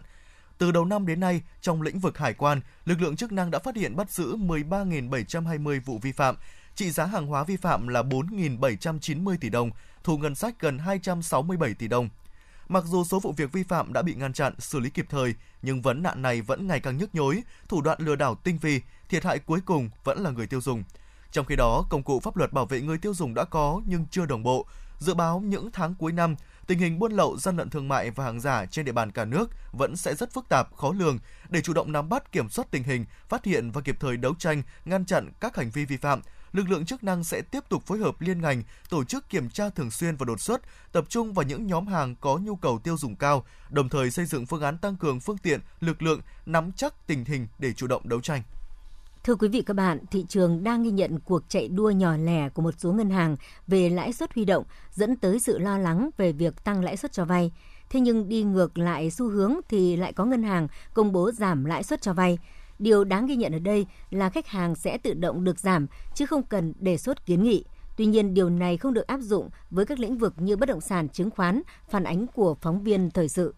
Từ 0.58 0.72
đầu 0.72 0.86
năm 0.86 1.06
đến 1.06 1.20
nay, 1.20 1.42
trong 1.62 1.82
lĩnh 1.82 2.00
vực 2.00 2.18
hải 2.18 2.34
quan, 2.34 2.62
lực 2.86 3.02
lượng 3.02 3.16
chức 3.16 3.32
năng 3.32 3.52
đã 3.52 3.60
phát 3.60 3.76
hiện 3.76 3.96
bắt 3.96 4.12
giữ 4.12 4.36
13.720 4.36 5.82
vụ 5.86 5.98
vi 5.98 6.12
phạm, 6.12 6.36
trị 6.76 6.92
giá 6.92 7.06
hàng 7.06 7.28
hóa 7.28 7.44
vi 7.44 7.58
phạm 7.58 7.88
là 7.88 8.02
4.790 8.02 9.38
tỷ 9.42 9.50
đồng, 9.50 9.72
thu 10.04 10.18
ngân 10.18 10.36
sách 10.36 10.56
gần 10.60 10.80
267 10.80 11.74
tỷ 11.74 11.88
đồng. 11.88 12.10
Mặc 12.70 12.84
dù 12.88 13.04
số 13.04 13.20
vụ 13.20 13.32
việc 13.32 13.52
vi 13.52 13.64
phạm 13.64 13.94
đã 13.94 14.02
bị 14.02 14.16
ngăn 14.16 14.34
chặn, 14.34 14.54
xử 14.60 14.80
lý 14.80 14.90
kịp 14.90 15.06
thời, 15.10 15.36
nhưng 15.62 15.82
vấn 15.82 16.04
nạn 16.04 16.22
này 16.22 16.42
vẫn 16.42 16.68
ngày 16.68 16.80
càng 16.80 16.98
nhức 16.98 17.16
nhối, 17.16 17.44
thủ 17.68 17.82
đoạn 17.82 17.98
lừa 18.02 18.16
đảo 18.16 18.36
tinh 18.36 18.58
vi, 18.62 18.82
thiệt 19.10 19.24
hại 19.24 19.40
cuối 19.40 19.60
cùng 19.66 19.90
vẫn 20.04 20.24
là 20.24 20.30
người 20.30 20.48
tiêu 20.48 20.62
dùng. 20.62 20.84
Trong 21.34 21.46
khi 21.46 21.56
đó, 21.56 21.86
công 21.90 22.04
cụ 22.04 22.20
pháp 22.20 22.38
luật 22.38 22.54
bảo 22.54 22.66
vệ 22.66 22.82
người 22.82 22.98
tiêu 22.98 23.14
dùng 23.14 23.34
đã 23.34 23.44
có 23.44 23.82
nhưng 23.86 24.06
chưa 24.12 24.26
đồng 24.26 24.44
bộ. 24.44 24.66
Dự 25.00 25.14
báo 25.14 25.40
những 25.40 25.72
tháng 25.72 25.96
cuối 25.96 26.12
năm, 26.12 26.36
tình 26.68 26.80
hình 26.80 27.00
buôn 27.00 27.12
lậu, 27.12 27.38
gian 27.38 27.58
lận 27.58 27.70
thương 27.70 27.88
mại 27.88 28.12
và 28.12 28.24
hàng 28.24 28.40
giả 28.40 28.66
trên 28.66 28.86
địa 28.86 28.92
bàn 28.92 29.12
cả 29.12 29.26
nước 29.26 29.50
vẫn 29.72 29.96
sẽ 29.96 30.16
rất 30.16 30.34
phức 30.34 30.50
tạp, 30.50 30.76
khó 30.76 30.94
lường. 30.98 31.20
Để 31.50 31.62
chủ 31.62 31.74
động 31.74 31.92
nắm 31.92 32.10
bắt, 32.10 32.32
kiểm 32.32 32.50
soát 32.50 32.66
tình 32.72 32.84
hình, 32.84 33.06
phát 33.30 33.46
hiện 33.46 33.72
và 33.72 33.82
kịp 33.82 33.98
thời 34.00 34.18
đấu 34.18 34.34
tranh, 34.40 34.64
ngăn 34.86 35.06
chặn 35.06 35.32
các 35.40 35.58
hành 35.58 35.72
vi 35.72 35.86
vi 35.86 35.98
phạm, 35.98 36.22
lực 36.52 36.70
lượng 36.70 36.86
chức 36.86 37.04
năng 37.04 37.24
sẽ 37.24 37.42
tiếp 37.42 37.64
tục 37.70 37.84
phối 37.86 38.00
hợp 38.00 38.22
liên 38.22 38.42
ngành, 38.42 38.64
tổ 38.90 39.04
chức 39.04 39.30
kiểm 39.30 39.50
tra 39.50 39.70
thường 39.70 39.92
xuyên 39.92 40.16
và 40.16 40.26
đột 40.26 40.42
xuất, 40.42 40.62
tập 40.92 41.06
trung 41.10 41.34
vào 41.34 41.46
những 41.46 41.68
nhóm 41.68 41.88
hàng 41.88 42.16
có 42.16 42.38
nhu 42.38 42.56
cầu 42.56 42.80
tiêu 42.80 42.98
dùng 42.98 43.16
cao, 43.16 43.46
đồng 43.70 43.90
thời 43.90 44.12
xây 44.12 44.26
dựng 44.26 44.46
phương 44.46 44.62
án 44.62 44.78
tăng 44.78 44.96
cường 44.96 45.20
phương 45.20 45.38
tiện, 45.38 45.60
lực 45.80 46.02
lượng, 46.02 46.22
nắm 46.46 46.72
chắc 46.72 47.08
tình 47.08 47.26
hình 47.26 47.48
để 47.60 47.74
chủ 47.74 47.88
động 47.88 48.10
đấu 48.10 48.22
tranh. 48.22 48.44
Thưa 49.24 49.36
quý 49.36 49.48
vị 49.48 49.62
các 49.62 49.74
bạn, 49.74 50.00
thị 50.12 50.26
trường 50.30 50.64
đang 50.64 50.84
ghi 50.84 50.92
nhận 50.92 51.20
cuộc 51.20 51.44
chạy 51.48 51.68
đua 51.68 51.90
nhỏ 51.90 52.18
lẻ 52.18 52.50
của 52.50 52.62
một 52.62 52.74
số 52.78 52.94
ngân 52.94 53.10
hàng 53.10 53.36
về 53.68 53.90
lãi 53.90 54.14
suất 54.14 54.34
huy 54.34 54.46
động 54.46 54.64
dẫn 54.92 55.16
tới 55.16 55.40
sự 55.40 55.58
lo 55.58 55.78
lắng 55.78 56.10
về 56.18 56.32
việc 56.32 56.64
tăng 56.64 56.84
lãi 56.84 56.98
suất 56.98 57.12
cho 57.12 57.26
vay. 57.26 57.52
Thế 57.90 58.00
nhưng 58.00 58.30
đi 58.30 58.44
ngược 58.44 58.78
lại 58.78 59.12
xu 59.12 59.30
hướng 59.30 59.54
thì 59.70 59.96
lại 59.96 60.14
có 60.14 60.26
ngân 60.26 60.44
hàng 60.44 60.68
công 60.94 61.12
bố 61.12 61.32
giảm 61.32 61.66
lãi 61.66 61.84
suất 61.84 62.02
cho 62.02 62.14
vay. 62.14 62.40
Điều 62.80 63.04
đáng 63.04 63.26
ghi 63.26 63.36
nhận 63.36 63.54
ở 63.54 63.60
đây 63.60 63.86
là 64.10 64.30
khách 64.30 64.48
hàng 64.48 64.76
sẽ 64.76 64.98
tự 64.98 65.14
động 65.14 65.44
được 65.44 65.60
giảm 65.60 65.88
chứ 66.16 66.26
không 66.26 66.44
cần 66.44 66.74
đề 66.80 66.98
xuất 66.98 67.26
kiến 67.26 67.44
nghị. 67.44 67.64
Tuy 67.98 68.06
nhiên, 68.06 68.34
điều 68.34 68.50
này 68.50 68.78
không 68.78 68.94
được 68.94 69.08
áp 69.08 69.20
dụng 69.22 69.50
với 69.70 69.86
các 69.86 70.00
lĩnh 70.00 70.18
vực 70.18 70.34
như 70.38 70.56
bất 70.56 70.70
động 70.70 70.82
sản, 70.82 71.10
chứng 71.10 71.30
khoán, 71.30 71.62
phản 71.90 72.04
ánh 72.04 72.28
của 72.28 72.56
phóng 72.62 72.84
viên 72.84 73.12
thời 73.12 73.30
sự 73.30 73.54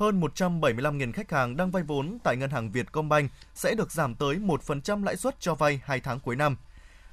hơn 0.00 0.20
175.000 0.20 1.12
khách 1.12 1.30
hàng 1.30 1.56
đang 1.56 1.70
vay 1.70 1.82
vốn 1.82 2.18
tại 2.24 2.36
ngân 2.36 2.50
hàng 2.50 2.70
Vietcombank 2.70 3.30
sẽ 3.54 3.74
được 3.74 3.92
giảm 3.92 4.14
tới 4.14 4.36
1% 4.36 5.04
lãi 5.04 5.16
suất 5.16 5.40
cho 5.40 5.54
vay 5.54 5.80
2 5.84 6.00
tháng 6.00 6.20
cuối 6.20 6.36
năm. 6.36 6.56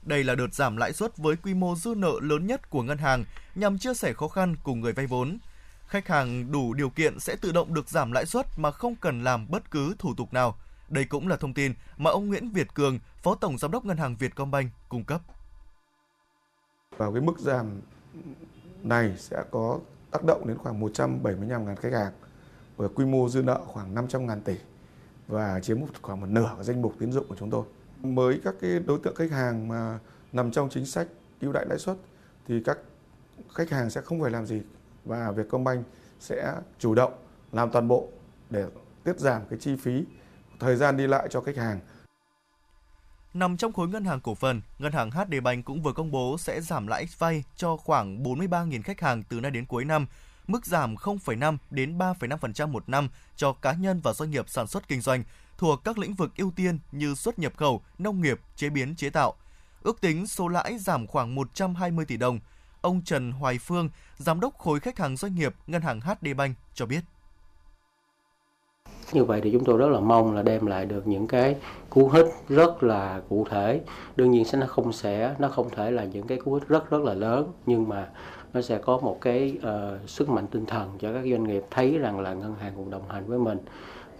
Đây 0.01 0.24
là 0.24 0.36
đợt 0.36 0.53
giảm 0.53 0.77
lãi 0.77 0.94
suất 0.94 1.17
với 1.17 1.36
quy 1.36 1.53
mô 1.53 1.75
dư 1.75 1.96
nợ 1.96 2.12
lớn 2.22 2.48
nhất 2.48 2.70
của 2.70 2.84
ngân 2.84 2.98
hàng 2.98 3.25
nhằm 3.56 3.77
chia 3.77 3.94
sẻ 3.94 4.13
khó 4.13 4.27
khăn 4.27 4.56
cùng 4.63 4.82
người 4.82 4.94
vay 4.94 5.08
vốn. 5.08 5.38
Khách 5.88 6.08
hàng 6.08 6.51
đủ 6.51 6.74
điều 6.74 6.89
kiện 6.89 7.20
sẽ 7.20 7.36
tự 7.41 7.51
động 7.51 7.74
được 7.74 7.89
giảm 7.89 8.12
lãi 8.12 8.25
suất 8.25 8.46
mà 8.58 8.72
không 8.72 8.96
cần 8.96 9.24
làm 9.24 9.48
bất 9.50 9.72
cứ 9.72 9.96
thủ 10.00 10.13
tục 10.17 10.34
nào. 10.34 10.58
Đây 10.89 11.06
cũng 11.06 11.27
là 11.27 11.36
thông 11.36 11.53
tin 11.53 11.74
mà 11.98 12.12
ông 12.12 12.27
Nguyễn 12.27 12.50
Việt 12.50 12.74
Cường, 12.74 13.00
Phó 13.24 13.36
Tổng 13.36 13.58
Giám 13.58 13.72
đốc 13.72 13.86
Ngân 13.86 13.98
hàng 13.98 14.15
Vietcombank 14.15 14.72
cung 14.89 15.03
cấp. 15.03 15.22
Vào 16.98 17.12
cái 17.12 17.22
mức 17.22 17.39
giảm 17.39 17.82
này 18.84 19.13
sẽ 19.17 19.44
có 19.51 19.79
tác 20.12 20.24
động 20.24 20.48
đến 20.48 20.58
khoảng 20.58 20.82
175.000 20.82 21.75
khách 21.75 21.94
hàng 21.94 22.13
với 22.77 22.89
quy 22.96 23.05
mô 23.05 23.29
dư 23.29 23.41
nợ 23.41 23.62
khoảng 23.65 23.96
500 23.96 24.27
ngàn 24.27 24.41
tỷ 24.41 24.55
và 25.27 25.60
chiếm 25.60 25.79
một 25.79 25.88
khoảng 26.01 26.22
một 26.22 26.27
nửa 26.29 26.53
của 26.57 26.63
danh 26.63 26.81
mục 26.81 26.93
tín 27.00 27.12
dụng 27.12 27.27
của 27.27 27.36
chúng 27.39 27.50
tôi. 27.50 27.65
Mới 28.03 28.41
các 28.43 28.55
cái 28.62 28.79
đối 28.79 29.00
tượng 29.00 29.15
khách 29.15 29.31
hàng 29.31 29.67
mà 29.67 30.00
nằm 30.34 30.51
trong 30.51 30.69
chính 30.69 30.86
sách 30.86 31.07
ưu 31.41 31.51
đãi 31.51 31.65
lãi 31.65 31.79
suất 31.79 31.98
thì 32.48 32.63
các 32.65 32.77
khách 33.53 33.69
hàng 33.69 33.89
sẽ 33.89 34.01
không 34.01 34.22
phải 34.22 34.31
làm 34.31 34.46
gì 34.46 34.62
và 35.05 35.31
Vietcombank 35.31 35.86
sẽ 36.19 36.53
chủ 36.79 36.96
động 36.96 37.13
làm 37.51 37.72
toàn 37.72 37.88
bộ 37.88 38.07
để 38.50 38.65
tiết 39.03 39.19
giảm 39.19 39.41
cái 39.50 39.60
chi 39.60 39.75
phí 39.75 40.05
thời 40.60 40.75
gian 40.75 40.98
đi 40.98 41.07
lại 41.07 41.27
cho 41.29 41.41
khách 41.41 41.57
hàng. 41.57 41.79
Nằm 43.34 43.57
trong 43.57 43.74
khối 43.74 43.88
ngân 43.88 44.05
hàng 44.05 44.22
cổ 44.22 44.36
phần, 44.36 44.62
ngân 44.79 44.91
hàng 44.91 45.12
HD 45.12 45.34
Bank 45.43 45.65
cũng 45.65 45.81
vừa 45.81 45.93
công 45.93 46.12
bố 46.12 46.38
sẽ 46.38 46.62
giảm 46.62 46.88
lãi 46.88 47.07
vay 47.17 47.43
cho 47.55 47.77
khoảng 47.77 48.24
43.000 48.24 48.81
khách 48.81 49.01
hàng 49.01 49.24
từ 49.29 49.39
nay 49.39 49.51
đến 49.51 49.65
cuối 49.65 49.86
năm, 49.86 50.07
mức 50.47 50.65
giảm 50.65 50.95
0,5 50.95 51.57
đến 51.71 51.97
3,5% 51.97 52.67
một 52.67 52.89
năm 52.89 53.09
cho 53.35 53.53
cá 53.53 53.73
nhân 53.73 54.01
và 54.03 54.13
doanh 54.13 54.31
nghiệp 54.31 54.49
sản 54.49 54.67
xuất 54.67 54.87
kinh 54.87 55.01
doanh 55.01 55.23
thuộc 55.57 55.83
các 55.83 55.97
lĩnh 55.97 56.13
vực 56.13 56.31
ưu 56.37 56.51
tiên 56.55 56.79
như 56.91 57.15
xuất 57.15 57.39
nhập 57.39 57.53
khẩu, 57.57 57.81
nông 57.97 58.21
nghiệp, 58.21 58.39
chế 58.55 58.69
biến 58.69 58.95
chế 58.95 59.09
tạo. 59.09 59.33
Ước 59.83 60.01
tính 60.01 60.27
số 60.27 60.47
lãi 60.47 60.77
giảm 60.77 61.07
khoảng 61.07 61.35
120 61.35 62.05
tỷ 62.05 62.17
đồng. 62.17 62.39
Ông 62.81 63.01
Trần 63.05 63.31
Hoài 63.31 63.57
Phương, 63.59 63.89
giám 64.17 64.39
đốc 64.39 64.57
khối 64.57 64.79
khách 64.79 64.99
hàng 64.99 65.17
doanh 65.17 65.35
nghiệp 65.35 65.55
ngân 65.67 65.81
hàng 65.81 66.01
HD 66.01 66.27
Bank 66.37 66.57
cho 66.73 66.85
biết. 66.85 67.01
Như 69.13 69.23
vậy 69.23 69.41
thì 69.43 69.51
chúng 69.51 69.63
tôi 69.65 69.77
rất 69.77 69.87
là 69.89 69.99
mong 69.99 70.35
là 70.35 70.41
đem 70.41 70.65
lại 70.65 70.85
được 70.85 71.07
những 71.07 71.27
cái 71.27 71.55
cú 71.89 72.09
hích 72.09 72.25
rất 72.49 72.83
là 72.83 73.21
cụ 73.29 73.47
thể. 73.49 73.81
Đương 74.15 74.31
nhiên 74.31 74.45
sẽ 74.45 74.57
nó 74.57 74.67
không 74.67 74.93
sẽ 74.93 75.35
nó 75.39 75.49
không 75.49 75.69
thể 75.69 75.91
là 75.91 76.03
những 76.03 76.27
cái 76.27 76.37
cú 76.37 76.53
hích 76.53 76.67
rất 76.67 76.89
rất 76.89 77.01
là 77.01 77.13
lớn 77.13 77.51
nhưng 77.65 77.89
mà 77.89 78.09
nó 78.57 78.61
sẽ 78.61 78.77
có 78.77 78.97
một 78.97 79.21
cái 79.21 79.57
uh, 79.57 80.09
sức 80.09 80.29
mạnh 80.29 80.47
tinh 80.47 80.65
thần 80.65 80.89
cho 80.99 81.13
các 81.13 81.23
doanh 81.31 81.43
nghiệp 81.43 81.63
thấy 81.71 81.97
rằng 81.97 82.19
là 82.19 82.33
ngân 82.33 82.55
hàng 82.59 82.73
cùng 82.75 82.89
đồng 82.89 83.09
hành 83.09 83.23
với 83.27 83.39
mình 83.39 83.57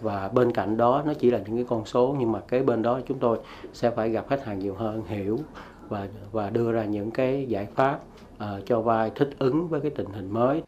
và 0.00 0.28
bên 0.28 0.52
cạnh 0.52 0.76
đó 0.76 1.02
nó 1.06 1.14
chỉ 1.14 1.30
là 1.30 1.38
những 1.38 1.56
cái 1.56 1.64
con 1.68 1.84
số 1.84 2.16
nhưng 2.18 2.32
mà 2.32 2.40
cái 2.48 2.62
bên 2.62 2.82
đó 2.82 3.00
chúng 3.08 3.18
tôi 3.18 3.38
sẽ 3.72 3.90
phải 3.90 4.10
gặp 4.10 4.28
khách 4.28 4.44
hàng 4.44 4.58
nhiều 4.58 4.74
hơn 4.74 5.02
hiểu 5.06 5.38
và 5.88 6.08
và 6.32 6.50
đưa 6.50 6.72
ra 6.72 6.84
những 6.84 7.10
cái 7.10 7.46
giải 7.48 7.66
pháp 7.74 8.00
uh, 8.36 8.66
cho 8.66 8.80
vay 8.80 9.10
thích 9.14 9.30
ứng 9.38 9.68
với 9.68 9.80
cái 9.80 9.90
tình 9.90 10.10
hình 10.10 10.32
mới. 10.32 10.62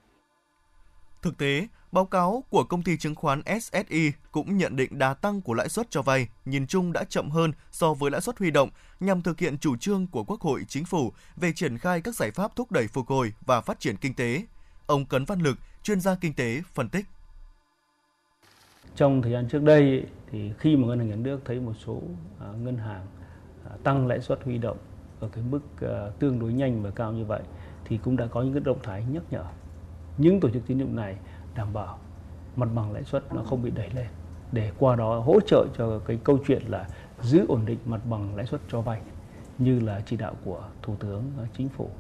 Thực 1.23 1.39
tế, 1.39 1.67
báo 1.93 2.05
cáo 2.05 2.45
của 2.51 2.65
công 2.65 2.83
ty 2.83 2.97
chứng 2.97 3.15
khoán 3.15 3.43
SSI 3.61 4.13
cũng 4.33 4.57
nhận 4.57 4.77
định 4.77 4.99
đà 4.99 5.15
tăng 5.15 5.41
của 5.41 5.55
lãi 5.55 5.69
suất 5.69 5.91
cho 5.91 6.03
vay 6.03 6.29
nhìn 6.45 6.67
chung 6.67 6.93
đã 6.93 7.05
chậm 7.05 7.31
hơn 7.31 7.53
so 7.71 7.95
với 7.95 8.11
lãi 8.11 8.21
suất 8.21 8.39
huy 8.39 8.51
động 8.51 8.71
nhằm 9.01 9.23
thực 9.23 9.39
hiện 9.39 9.59
chủ 9.59 9.77
trương 9.77 10.07
của 10.07 10.25
Quốc 10.25 10.41
hội, 10.41 10.65
Chính 10.69 10.85
phủ 10.85 11.13
về 11.37 11.53
triển 11.53 11.79
khai 11.79 12.01
các 12.01 12.15
giải 12.15 12.31
pháp 12.31 12.57
thúc 12.57 12.73
đẩy 12.73 12.87
phục 12.87 13.09
hồi 13.09 13.33
và 13.47 13.61
phát 13.61 13.81
triển 13.81 13.97
kinh 13.97 14.15
tế. 14.15 14.43
Ông 14.87 15.07
Cấn 15.07 15.25
Văn 15.25 15.41
Lực, 15.41 15.59
chuyên 15.83 16.01
gia 16.01 16.15
kinh 16.15 16.35
tế, 16.35 16.63
phân 16.75 16.89
tích. 16.89 17.07
Trong 18.95 19.23
thời 19.23 19.33
gian 19.33 19.49
trước 19.49 19.63
đây 19.63 20.07
thì 20.31 20.53
khi 20.59 20.77
mà 20.77 20.87
ngân 20.87 20.99
hàng 20.99 21.09
nhà 21.09 21.17
nước 21.17 21.41
thấy 21.45 21.61
một 21.61 21.73
số 21.87 22.03
à, 22.41 22.47
ngân 22.63 22.77
hàng 22.77 23.07
à, 23.71 23.77
tăng 23.85 24.07
lãi 24.07 24.21
suất 24.21 24.45
huy 24.45 24.59
động 24.59 24.79
ở 25.21 25.29
cái 25.33 25.45
mức 25.51 25.61
à, 25.81 26.11
tương 26.19 26.39
đối 26.39 26.53
nhanh 26.53 26.83
và 26.83 26.91
cao 26.91 27.13
như 27.13 27.25
vậy 27.25 27.43
thì 27.85 27.99
cũng 28.05 28.17
đã 28.17 28.27
có 28.27 28.43
những 28.43 28.53
cái 28.53 28.63
động 28.65 28.79
thái 28.83 29.05
nhắc 29.11 29.23
nhở 29.31 29.45
những 30.21 30.41
tổ 30.41 30.51
chức 30.51 30.63
tín 30.67 30.79
dụng 30.79 30.97
này 30.97 31.17
đảm 31.55 31.73
bảo 31.73 31.99
mặt 32.57 32.69
bằng 32.75 32.93
lãi 32.93 33.05
suất 33.05 33.35
nó 33.35 33.43
không 33.43 33.63
bị 33.63 33.71
đẩy 33.71 33.91
lên 33.91 34.07
để 34.53 34.73
qua 34.79 34.97
đó 34.97 35.21
hỗ 35.21 35.41
trợ 35.47 35.67
cho 35.79 35.99
cái 36.07 36.19
câu 36.25 36.39
chuyện 36.47 36.63
là 36.67 36.89
giữ 37.23 37.47
ổn 37.49 37.67
định 37.67 37.79
mặt 37.85 38.01
bằng 38.05 38.37
lãi 38.37 38.47
suất 38.47 38.61
cho 38.69 38.81
vay 38.81 39.01
như 39.59 39.81
là 39.81 40.01
chỉ 40.07 40.17
đạo 40.17 40.37
của 40.45 40.69
Thủ 40.83 40.97
tướng 41.01 41.33
ờ, 41.39 41.47
Chính 41.57 41.69
phủ. 41.69 41.91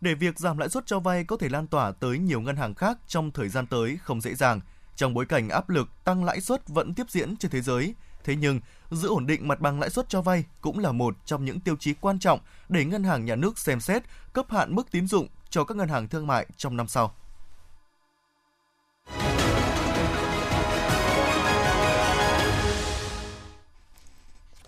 Để 0.00 0.14
việc 0.14 0.38
giảm 0.38 0.58
lãi 0.58 0.68
suất 0.68 0.86
cho 0.86 1.00
vay 1.00 1.24
có 1.24 1.36
thể 1.36 1.48
lan 1.48 1.66
tỏa 1.66 1.92
tới 1.92 2.18
nhiều 2.18 2.40
ngân 2.40 2.56
hàng 2.56 2.74
khác 2.74 2.98
trong 3.06 3.30
thời 3.30 3.48
gian 3.48 3.66
tới 3.66 3.98
không 4.02 4.20
dễ 4.20 4.34
dàng. 4.34 4.60
Trong 4.96 5.14
bối 5.14 5.26
cảnh 5.26 5.48
áp 5.48 5.68
lực 5.68 5.88
tăng 6.04 6.24
lãi 6.24 6.40
suất 6.40 6.68
vẫn 6.68 6.94
tiếp 6.94 7.10
diễn 7.10 7.36
trên 7.36 7.50
thế 7.50 7.60
giới, 7.60 7.94
thế 8.24 8.36
nhưng 8.36 8.60
giữ 8.96 9.08
ổn 9.08 9.26
định 9.26 9.48
mặt 9.48 9.60
bằng 9.60 9.80
lãi 9.80 9.90
suất 9.90 10.08
cho 10.08 10.22
vay 10.22 10.44
cũng 10.60 10.78
là 10.78 10.92
một 10.92 11.16
trong 11.24 11.44
những 11.44 11.60
tiêu 11.60 11.76
chí 11.80 11.94
quan 12.00 12.18
trọng 12.18 12.40
để 12.68 12.84
ngân 12.84 13.04
hàng 13.04 13.24
nhà 13.24 13.36
nước 13.36 13.58
xem 13.58 13.80
xét 13.80 14.02
cấp 14.32 14.46
hạn 14.50 14.74
mức 14.74 14.90
tín 14.90 15.06
dụng 15.06 15.26
cho 15.50 15.64
các 15.64 15.76
ngân 15.76 15.88
hàng 15.88 16.08
thương 16.08 16.26
mại 16.26 16.46
trong 16.56 16.76
năm 16.76 16.88
sau. 16.88 17.14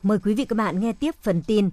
Mời 0.03 0.19
quý 0.19 0.35
vị 0.35 0.45
các 0.45 0.57
bạn 0.57 0.81
nghe 0.81 0.93
tiếp 0.93 1.15
phần 1.23 1.43
tin. 1.43 1.71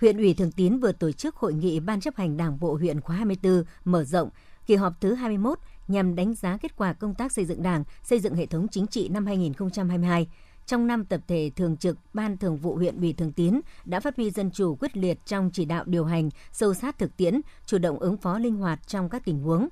Huyện 0.00 0.16
ủy 0.16 0.34
Thường 0.34 0.52
Tín 0.52 0.78
vừa 0.78 0.92
tổ 0.92 1.12
chức 1.12 1.36
hội 1.36 1.54
nghị 1.54 1.80
Ban 1.80 2.00
chấp 2.00 2.16
hành 2.16 2.36
Đảng 2.36 2.60
bộ 2.60 2.74
huyện 2.74 3.00
khóa 3.00 3.16
24 3.16 3.64
mở 3.84 4.04
rộng 4.04 4.30
kỳ 4.66 4.74
họp 4.76 5.00
thứ 5.00 5.14
21 5.14 5.58
nhằm 5.88 6.14
đánh 6.14 6.34
giá 6.34 6.56
kết 6.56 6.76
quả 6.76 6.92
công 6.92 7.14
tác 7.14 7.32
xây 7.32 7.44
dựng 7.44 7.62
Đảng, 7.62 7.84
xây 8.02 8.20
dựng 8.20 8.34
hệ 8.34 8.46
thống 8.46 8.68
chính 8.68 8.86
trị 8.86 9.08
năm 9.08 9.26
2022. 9.26 10.28
Trong 10.68 10.86
năm 10.86 11.04
tập 11.04 11.20
thể 11.28 11.50
thường 11.56 11.76
trực, 11.76 11.98
Ban 12.14 12.36
Thường 12.36 12.56
vụ 12.56 12.76
huyện 12.76 13.00
ủy 13.00 13.12
Thường 13.12 13.32
Tín 13.32 13.60
đã 13.84 14.00
phát 14.00 14.16
huy 14.16 14.30
dân 14.30 14.50
chủ 14.50 14.74
quyết 14.74 14.96
liệt 14.96 15.26
trong 15.26 15.50
chỉ 15.52 15.64
đạo 15.64 15.84
điều 15.86 16.04
hành, 16.04 16.30
sâu 16.52 16.74
sát 16.74 16.98
thực 16.98 17.16
tiễn, 17.16 17.40
chủ 17.66 17.78
động 17.78 17.98
ứng 17.98 18.16
phó 18.16 18.38
linh 18.38 18.56
hoạt 18.56 18.86
trong 18.86 19.08
các 19.08 19.24
tình 19.24 19.40
huống. 19.40 19.68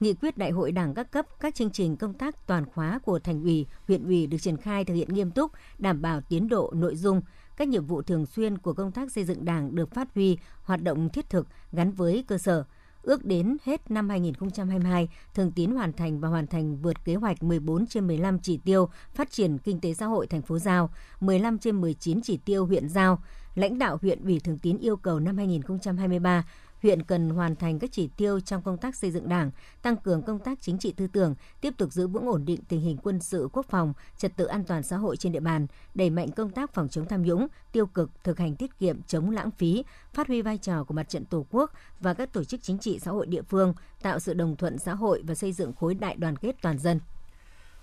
Nghị 0.00 0.14
quyết 0.14 0.38
Đại 0.38 0.50
hội 0.50 0.72
Đảng 0.72 0.94
các 0.94 1.10
cấp, 1.10 1.26
các 1.40 1.54
chương 1.54 1.70
trình 1.70 1.96
công 1.96 2.14
tác 2.14 2.46
toàn 2.46 2.66
khóa 2.66 2.98
của 3.04 3.18
thành 3.18 3.42
ủy, 3.42 3.66
huyện 3.86 4.04
ủy 4.04 4.26
được 4.26 4.38
triển 4.38 4.56
khai 4.56 4.84
thực 4.84 4.94
hiện 4.94 5.08
nghiêm 5.08 5.30
túc, 5.30 5.52
đảm 5.78 6.02
bảo 6.02 6.20
tiến 6.20 6.48
độ, 6.48 6.72
nội 6.76 6.96
dung, 6.96 7.22
các 7.56 7.68
nhiệm 7.68 7.86
vụ 7.86 8.02
thường 8.02 8.26
xuyên 8.26 8.58
của 8.58 8.72
công 8.72 8.92
tác 8.92 9.12
xây 9.12 9.24
dựng 9.24 9.44
Đảng 9.44 9.74
được 9.74 9.94
phát 9.94 10.08
huy, 10.14 10.38
hoạt 10.62 10.82
động 10.82 11.08
thiết 11.08 11.30
thực 11.30 11.46
gắn 11.72 11.92
với 11.92 12.24
cơ 12.28 12.38
sở– 12.38 12.64
Ước 13.08 13.24
đến 13.24 13.56
hết 13.64 13.90
năm 13.90 14.08
2022, 14.08 15.08
Thường 15.34 15.52
Tín 15.52 15.70
hoàn 15.70 15.92
thành 15.92 16.20
và 16.20 16.28
hoàn 16.28 16.46
thành 16.46 16.76
vượt 16.76 17.04
kế 17.04 17.14
hoạch 17.14 17.42
14 17.42 17.86
trên 17.86 18.06
15 18.06 18.38
chỉ 18.38 18.58
tiêu 18.64 18.88
phát 19.14 19.30
triển 19.30 19.58
kinh 19.58 19.80
tế 19.80 19.94
xã 19.94 20.06
hội 20.06 20.26
thành 20.26 20.42
phố 20.42 20.58
Giao, 20.58 20.90
15 21.20 21.58
trên 21.58 21.80
19 21.80 22.22
chỉ 22.22 22.36
tiêu 22.36 22.66
huyện 22.66 22.88
Giao. 22.88 23.22
Lãnh 23.54 23.78
đạo 23.78 23.98
huyện 24.02 24.24
ủy 24.24 24.40
Thường 24.40 24.58
Tín 24.58 24.78
yêu 24.78 24.96
cầu 24.96 25.20
năm 25.20 25.36
2023, 25.36 26.44
huyện 26.82 27.02
cần 27.02 27.30
hoàn 27.30 27.56
thành 27.56 27.78
các 27.78 27.90
chỉ 27.92 28.08
tiêu 28.16 28.40
trong 28.40 28.62
công 28.62 28.78
tác 28.78 28.96
xây 28.96 29.10
dựng 29.10 29.28
Đảng, 29.28 29.50
tăng 29.82 29.96
cường 29.96 30.22
công 30.22 30.38
tác 30.38 30.58
chính 30.60 30.78
trị 30.78 30.92
tư 30.92 31.06
tưởng, 31.06 31.34
tiếp 31.60 31.74
tục 31.78 31.92
giữ 31.92 32.06
vững 32.06 32.26
ổn 32.26 32.44
định 32.44 32.60
tình 32.68 32.80
hình 32.80 32.96
quân 33.02 33.20
sự 33.20 33.48
quốc 33.52 33.66
phòng, 33.70 33.92
trật 34.18 34.36
tự 34.36 34.44
an 34.44 34.64
toàn 34.64 34.82
xã 34.82 34.96
hội 34.96 35.16
trên 35.16 35.32
địa 35.32 35.40
bàn, 35.40 35.66
đẩy 35.94 36.10
mạnh 36.10 36.30
công 36.30 36.50
tác 36.50 36.74
phòng 36.74 36.88
chống 36.88 37.06
tham 37.08 37.22
nhũng, 37.22 37.46
tiêu 37.72 37.86
cực, 37.86 38.10
thực 38.24 38.38
hành 38.38 38.56
tiết 38.56 38.78
kiệm, 38.78 39.02
chống 39.02 39.30
lãng 39.30 39.50
phí, 39.50 39.84
phát 40.12 40.28
huy 40.28 40.42
vai 40.42 40.58
trò 40.58 40.84
của 40.84 40.94
mặt 40.94 41.08
trận 41.08 41.24
Tổ 41.24 41.46
quốc 41.50 41.72
và 42.00 42.14
các 42.14 42.32
tổ 42.32 42.44
chức 42.44 42.62
chính 42.62 42.78
trị 42.78 42.98
xã 42.98 43.10
hội 43.10 43.26
địa 43.26 43.42
phương, 43.42 43.74
tạo 44.02 44.18
sự 44.18 44.34
đồng 44.34 44.56
thuận 44.56 44.78
xã 44.78 44.94
hội 44.94 45.22
và 45.26 45.34
xây 45.34 45.52
dựng 45.52 45.72
khối 45.72 45.94
đại 45.94 46.16
đoàn 46.16 46.36
kết 46.36 46.56
toàn 46.62 46.78
dân. 46.78 47.00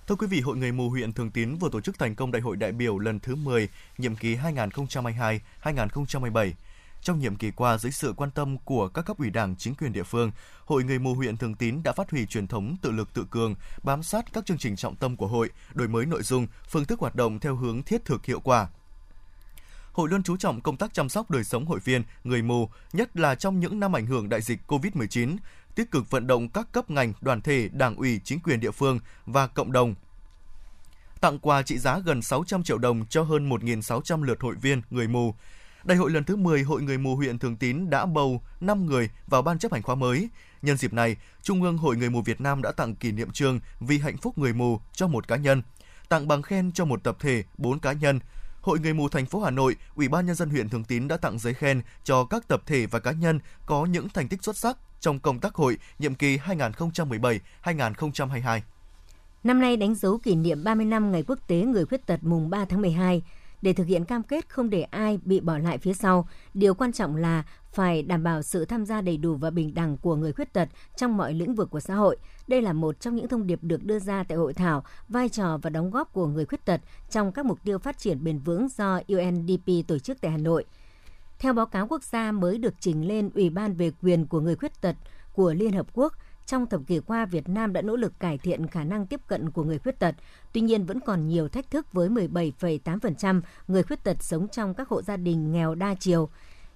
Thưa 0.08 0.16
quý 0.16 0.28
vị, 0.28 0.42
Hội 0.42 0.58
Người 0.58 0.72
mù 0.72 0.90
huyện 0.90 1.14
Thường 1.14 1.32
Tín 1.32 1.56
vừa 1.56 1.70
tổ 1.72 1.82
chức 1.82 2.00
thành 2.00 2.16
công 2.16 2.32
Đại 2.32 2.42
hội 2.42 2.58
đại 2.58 2.72
biểu 2.72 3.00
lần 3.00 3.20
thứ 3.20 3.36
10, 3.36 3.70
nhiệm 3.98 4.16
kỳ 4.16 4.36
2022-2027. 4.36 6.52
Trong 7.06 7.20
nhiệm 7.20 7.36
kỳ 7.36 7.52
qua, 7.52 7.78
dưới 7.78 7.92
sự 7.92 8.14
quan 8.18 8.32
tâm 8.32 8.58
của 8.58 8.88
các 8.88 9.02
cấp 9.02 9.18
ủy 9.18 9.30
đảng, 9.30 9.56
chính 9.56 9.76
quyền 9.76 9.94
địa 9.94 10.04
phương, 10.04 10.32
Hội 10.66 10.84
Người 10.84 11.00
mù 11.00 11.14
huyện 11.14 11.38
Thường 11.38 11.56
Tín 11.56 11.84
đã 11.84 11.92
phát 11.92 12.12
huy 12.12 12.26
truyền 12.26 12.48
thống 12.48 12.76
tự 12.82 12.92
lực 12.92 13.14
tự 13.14 13.26
cường, 13.32 13.56
bám 13.84 14.04
sát 14.04 14.26
các 14.34 14.46
chương 14.46 14.58
trình 14.58 14.76
trọng 14.76 14.96
tâm 14.96 15.16
của 15.18 15.28
hội, 15.28 15.50
đổi 15.74 15.88
mới 15.88 16.06
nội 16.06 16.24
dung, 16.24 16.48
phương 16.70 16.86
thức 16.86 17.00
hoạt 17.00 17.16
động 17.16 17.40
theo 17.40 17.56
hướng 17.56 17.84
thiết 17.84 18.06
thực 18.06 18.26
hiệu 18.26 18.40
quả. 18.40 18.68
Hội 19.92 20.10
luôn 20.10 20.24
chú 20.24 20.38
trọng 20.38 20.62
công 20.62 20.78
tác 20.78 20.94
chăm 20.94 21.10
sóc 21.10 21.32
đời 21.32 21.44
sống 21.44 21.66
hội 21.66 21.80
viên, 21.80 22.04
người 22.24 22.42
mù, 22.42 22.70
nhất 22.94 23.18
là 23.18 23.36
trong 23.36 23.60
những 23.60 23.80
năm 23.80 23.96
ảnh 23.96 24.06
hưởng 24.06 24.30
đại 24.30 24.42
dịch 24.42 24.60
COVID-19, 24.68 25.38
tích 25.76 25.92
cực 25.92 26.10
vận 26.10 26.28
động 26.28 26.50
các 26.50 26.72
cấp 26.72 26.90
ngành, 26.90 27.14
đoàn 27.22 27.42
thể, 27.42 27.70
đảng 27.72 27.96
ủy, 27.96 28.22
chính 28.24 28.40
quyền 28.40 28.60
địa 28.60 28.72
phương 28.72 29.00
và 29.26 29.48
cộng 29.48 29.72
đồng 29.72 29.96
tặng 31.22 31.40
quà 31.40 31.62
trị 31.62 31.78
giá 31.78 32.00
gần 32.00 32.22
600 32.22 32.64
triệu 32.64 32.78
đồng 32.78 33.06
cho 33.10 33.24
hơn 33.24 33.50
1.600 33.50 34.24
lượt 34.24 34.42
hội 34.42 34.56
viên 34.56 34.82
người 34.90 35.08
mù, 35.08 35.34
Đại 35.86 35.98
hội 35.98 36.12
lần 36.12 36.24
thứ 36.24 36.36
10 36.36 36.64
Hội 36.64 36.82
Người 36.82 36.98
mù 36.98 37.16
huyện 37.16 37.40
Thường 37.40 37.56
Tín 37.56 37.90
đã 37.90 38.06
bầu 38.06 38.42
5 38.62 38.86
người 38.86 39.10
vào 39.28 39.42
ban 39.42 39.60
chấp 39.60 39.74
hành 39.74 39.82
khóa 39.82 39.96
mới. 39.96 40.30
Nhân 40.62 40.78
dịp 40.78 40.94
này, 40.94 41.16
Trung 41.42 41.64
ương 41.64 41.78
Hội 41.78 41.98
Người 41.98 42.10
mù 42.10 42.22
Việt 42.22 42.42
Nam 42.42 42.62
đã 42.62 42.72
tặng 42.72 42.96
kỷ 42.96 43.12
niệm 43.12 43.32
trường 43.32 43.60
vì 43.80 44.00
hạnh 44.00 44.18
phúc 44.18 44.38
người 44.38 44.54
mù 44.54 44.80
cho 44.94 45.08
một 45.08 45.28
cá 45.28 45.36
nhân, 45.36 45.62
tặng 46.10 46.28
bằng 46.28 46.42
khen 46.42 46.72
cho 46.72 46.86
một 46.86 47.04
tập 47.04 47.18
thể, 47.20 47.44
4 47.58 47.80
cá 47.80 47.92
nhân. 47.94 48.20
Hội 48.62 48.80
Người 48.80 48.94
mù 48.94 49.10
thành 49.10 49.26
phố 49.26 49.40
Hà 49.40 49.52
Nội, 49.52 49.76
Ủy 49.96 50.08
ban 50.08 50.26
nhân 50.26 50.36
dân 50.36 50.50
huyện 50.50 50.70
Thường 50.70 50.84
Tín 50.84 51.08
đã 51.08 51.18
tặng 51.18 51.40
giấy 51.40 51.54
khen 51.54 51.82
cho 52.04 52.26
các 52.26 52.48
tập 52.48 52.62
thể 52.66 52.86
và 52.86 53.00
cá 53.00 53.12
nhân 53.12 53.40
có 53.66 53.86
những 53.86 54.10
thành 54.10 54.28
tích 54.28 54.44
xuất 54.44 54.58
sắc 54.58 54.78
trong 55.00 55.20
công 55.20 55.40
tác 55.40 55.56
hội 55.56 55.78
nhiệm 56.00 56.16
kỳ 56.16 56.38
2017-2022. 57.64 58.60
Năm 59.44 59.60
nay 59.62 59.78
đánh 59.78 59.96
dấu 59.96 60.18
kỷ 60.18 60.36
niệm 60.36 60.64
30 60.64 60.86
năm 60.86 61.12
Ngày 61.12 61.24
Quốc 61.28 61.40
tế 61.48 61.62
Người 61.62 61.86
Khuyết 61.86 62.06
tật 62.06 62.24
mùng 62.24 62.50
3 62.50 62.66
tháng 62.66 62.82
12 62.82 63.22
để 63.66 63.74
thực 63.74 63.88
hiện 63.88 64.06
cam 64.06 64.24
kết 64.24 64.50
không 64.50 64.70
để 64.70 64.82
ai 64.82 65.20
bị 65.24 65.40
bỏ 65.40 65.58
lại 65.58 65.78
phía 65.78 65.94
sau. 65.94 66.28
Điều 66.54 66.74
quan 66.74 66.92
trọng 66.92 67.16
là 67.16 67.44
phải 67.74 68.04
đảm 68.04 68.24
bảo 68.24 68.42
sự 68.42 68.66
tham 68.66 68.86
gia 68.86 69.02
đầy 69.02 69.18
đủ 69.18 69.36
và 69.36 69.50
bình 69.50 69.74
đẳng 69.74 69.98
của 69.98 70.16
người 70.16 70.34
khuyết 70.34 70.54
tật 70.54 70.70
trong 70.98 71.18
mọi 71.18 71.34
lĩnh 71.34 71.56
vực 71.56 71.70
của 71.70 71.80
xã 71.80 71.96
hội. 71.96 72.18
Đây 72.48 72.62
là 72.62 72.74
một 72.74 73.00
trong 73.00 73.16
những 73.16 73.28
thông 73.28 73.48
điệp 73.48 73.60
được 73.62 73.84
đưa 73.84 74.00
ra 74.00 74.24
tại 74.24 74.38
hội 74.38 74.54
thảo 74.54 74.84
vai 75.10 75.30
trò 75.30 75.58
và 75.62 75.70
đóng 75.70 75.92
góp 75.92 76.14
của 76.14 76.28
người 76.28 76.46
khuyết 76.46 76.66
tật 76.66 76.82
trong 77.10 77.32
các 77.32 77.46
mục 77.46 77.60
tiêu 77.64 77.78
phát 77.78 77.98
triển 77.98 78.24
bền 78.24 78.40
vững 78.40 78.68
do 78.70 79.00
UNDP 79.08 79.88
tổ 79.88 80.00
chức 80.00 80.22
tại 80.22 80.32
Hà 80.32 80.38
Nội. 80.38 80.66
Theo 81.40 81.54
báo 81.54 81.66
cáo 81.66 81.88
quốc 81.88 82.04
gia 82.04 82.32
mới 82.32 82.58
được 82.58 82.74
trình 82.80 83.08
lên 83.08 83.30
Ủy 83.36 83.50
ban 83.50 83.74
về 83.74 83.92
quyền 84.02 84.26
của 84.26 84.40
người 84.40 84.56
khuyết 84.56 84.82
tật 84.82 84.96
của 85.34 85.54
Liên 85.54 85.74
Hợp 85.74 85.88
Quốc, 85.94 86.14
trong 86.46 86.68
thập 86.68 86.82
kỷ 86.88 87.00
qua, 87.00 87.26
Việt 87.26 87.50
Nam 87.50 87.74
đã 87.74 87.82
nỗ 87.82 87.96
lực 87.96 88.20
cải 88.20 88.38
thiện 88.38 88.68
khả 88.68 88.84
năng 88.84 89.08
tiếp 89.08 89.22
cận 89.28 89.50
của 89.50 89.64
người 89.64 89.80
khuyết 89.80 90.00
tật. 90.00 90.16
Tuy 90.54 90.62
nhiên 90.62 90.86
vẫn 90.86 91.00
còn 91.00 91.28
nhiều 91.28 91.48
thách 91.48 91.72
thức 91.72 91.94
với 91.94 92.10
17,8% 92.10 93.42
người 93.68 93.84
khuyết 93.84 94.04
tật 94.04 94.24
sống 94.24 94.48
trong 94.48 94.74
các 94.74 94.90
hộ 94.90 95.02
gia 95.02 95.18
đình 95.18 95.52
nghèo 95.52 95.76
đa 95.76 95.96
chiều. 96.00 96.30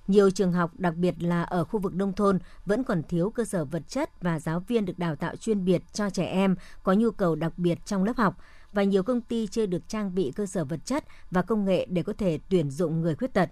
Nhiều 0.07 0.29
trường 0.29 0.51
học, 0.51 0.71
đặc 0.77 0.95
biệt 0.95 1.15
là 1.19 1.43
ở 1.43 1.63
khu 1.63 1.79
vực 1.79 1.95
nông 1.95 2.13
thôn, 2.13 2.39
vẫn 2.65 2.83
còn 2.83 3.03
thiếu 3.03 3.29
cơ 3.29 3.45
sở 3.45 3.65
vật 3.65 3.83
chất 3.87 4.21
và 4.21 4.39
giáo 4.39 4.59
viên 4.59 4.85
được 4.85 4.99
đào 4.99 5.15
tạo 5.15 5.35
chuyên 5.35 5.65
biệt 5.65 5.83
cho 5.93 6.09
trẻ 6.09 6.25
em 6.25 6.55
có 6.83 6.93
nhu 6.93 7.11
cầu 7.11 7.35
đặc 7.35 7.53
biệt 7.57 7.85
trong 7.85 8.03
lớp 8.03 8.17
học 8.17 8.37
và 8.73 8.83
nhiều 8.83 9.03
công 9.03 9.21
ty 9.21 9.47
chưa 9.47 9.65
được 9.65 9.87
trang 9.87 10.15
bị 10.15 10.31
cơ 10.35 10.45
sở 10.45 10.65
vật 10.65 10.85
chất 10.85 11.03
và 11.31 11.41
công 11.41 11.65
nghệ 11.65 11.85
để 11.89 12.03
có 12.03 12.13
thể 12.17 12.39
tuyển 12.49 12.71
dụng 12.71 13.01
người 13.01 13.15
khuyết 13.15 13.33
tật. 13.33 13.49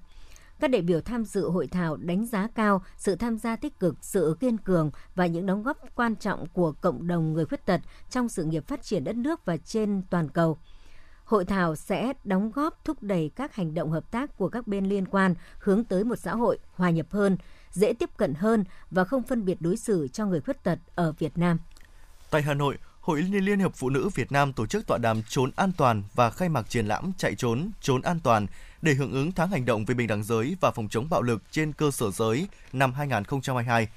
Các 0.59 0.71
đại 0.71 0.81
biểu 0.81 1.01
tham 1.01 1.25
dự 1.25 1.49
hội 1.49 1.67
thảo 1.67 1.97
đánh 1.97 2.25
giá 2.25 2.47
cao 2.55 2.81
sự 2.97 3.15
tham 3.15 3.37
gia 3.37 3.55
tích 3.55 3.79
cực, 3.79 3.95
sự 4.01 4.37
kiên 4.39 4.57
cường 4.57 4.91
và 5.15 5.25
những 5.25 5.45
đóng 5.45 5.63
góp 5.63 5.77
quan 5.95 6.15
trọng 6.15 6.45
của 6.53 6.71
cộng 6.71 7.07
đồng 7.07 7.33
người 7.33 7.45
khuyết 7.45 7.65
tật 7.65 7.81
trong 8.09 8.29
sự 8.29 8.43
nghiệp 8.43 8.67
phát 8.67 8.83
triển 8.83 9.03
đất 9.03 9.15
nước 9.15 9.45
và 9.45 9.57
trên 9.57 10.01
toàn 10.09 10.29
cầu. 10.29 10.57
Hội 11.23 11.45
thảo 11.45 11.75
sẽ 11.75 12.13
đóng 12.23 12.51
góp 12.51 12.85
thúc 12.85 13.03
đẩy 13.03 13.31
các 13.35 13.55
hành 13.55 13.73
động 13.73 13.91
hợp 13.91 14.11
tác 14.11 14.37
của 14.37 14.49
các 14.49 14.67
bên 14.67 14.85
liên 14.85 15.05
quan 15.05 15.35
hướng 15.59 15.83
tới 15.83 16.03
một 16.03 16.15
xã 16.15 16.35
hội 16.35 16.59
hòa 16.73 16.89
nhập 16.89 17.07
hơn, 17.09 17.37
dễ 17.71 17.93
tiếp 17.93 18.09
cận 18.17 18.33
hơn 18.33 18.63
và 18.91 19.03
không 19.03 19.23
phân 19.23 19.45
biệt 19.45 19.61
đối 19.61 19.77
xử 19.77 20.07
cho 20.07 20.25
người 20.25 20.41
khuyết 20.41 20.63
tật 20.63 20.79
ở 20.95 21.11
Việt 21.11 21.37
Nam. 21.37 21.57
Tại 22.29 22.41
Hà 22.41 22.53
Nội, 22.53 22.77
Hội 22.99 23.21
Liên 23.21 23.59
hiệp 23.59 23.75
Phụ 23.75 23.89
nữ 23.89 24.09
Việt 24.15 24.31
Nam 24.31 24.53
tổ 24.53 24.65
chức 24.65 24.87
tọa 24.87 24.97
đàm 24.97 25.21
trốn 25.29 25.51
an 25.55 25.71
toàn 25.77 26.03
và 26.15 26.29
khai 26.29 26.49
mạc 26.49 26.69
triển 26.69 26.87
lãm 26.87 27.11
chạy 27.17 27.35
trốn, 27.35 27.71
trốn 27.81 28.01
an 28.01 28.19
toàn 28.23 28.47
để 28.81 28.93
hưởng 28.93 29.11
ứng 29.11 29.31
tháng 29.31 29.49
hành 29.49 29.65
động 29.65 29.85
về 29.85 29.95
bình 29.95 30.07
đẳng 30.07 30.23
giới 30.23 30.55
và 30.61 30.71
phòng 30.71 30.87
chống 30.89 31.09
bạo 31.09 31.21
lực 31.21 31.43
trên 31.51 31.73
cơ 31.73 31.91
sở 31.91 32.11
giới 32.11 32.47
năm 32.73 32.93
2022. 32.93 33.87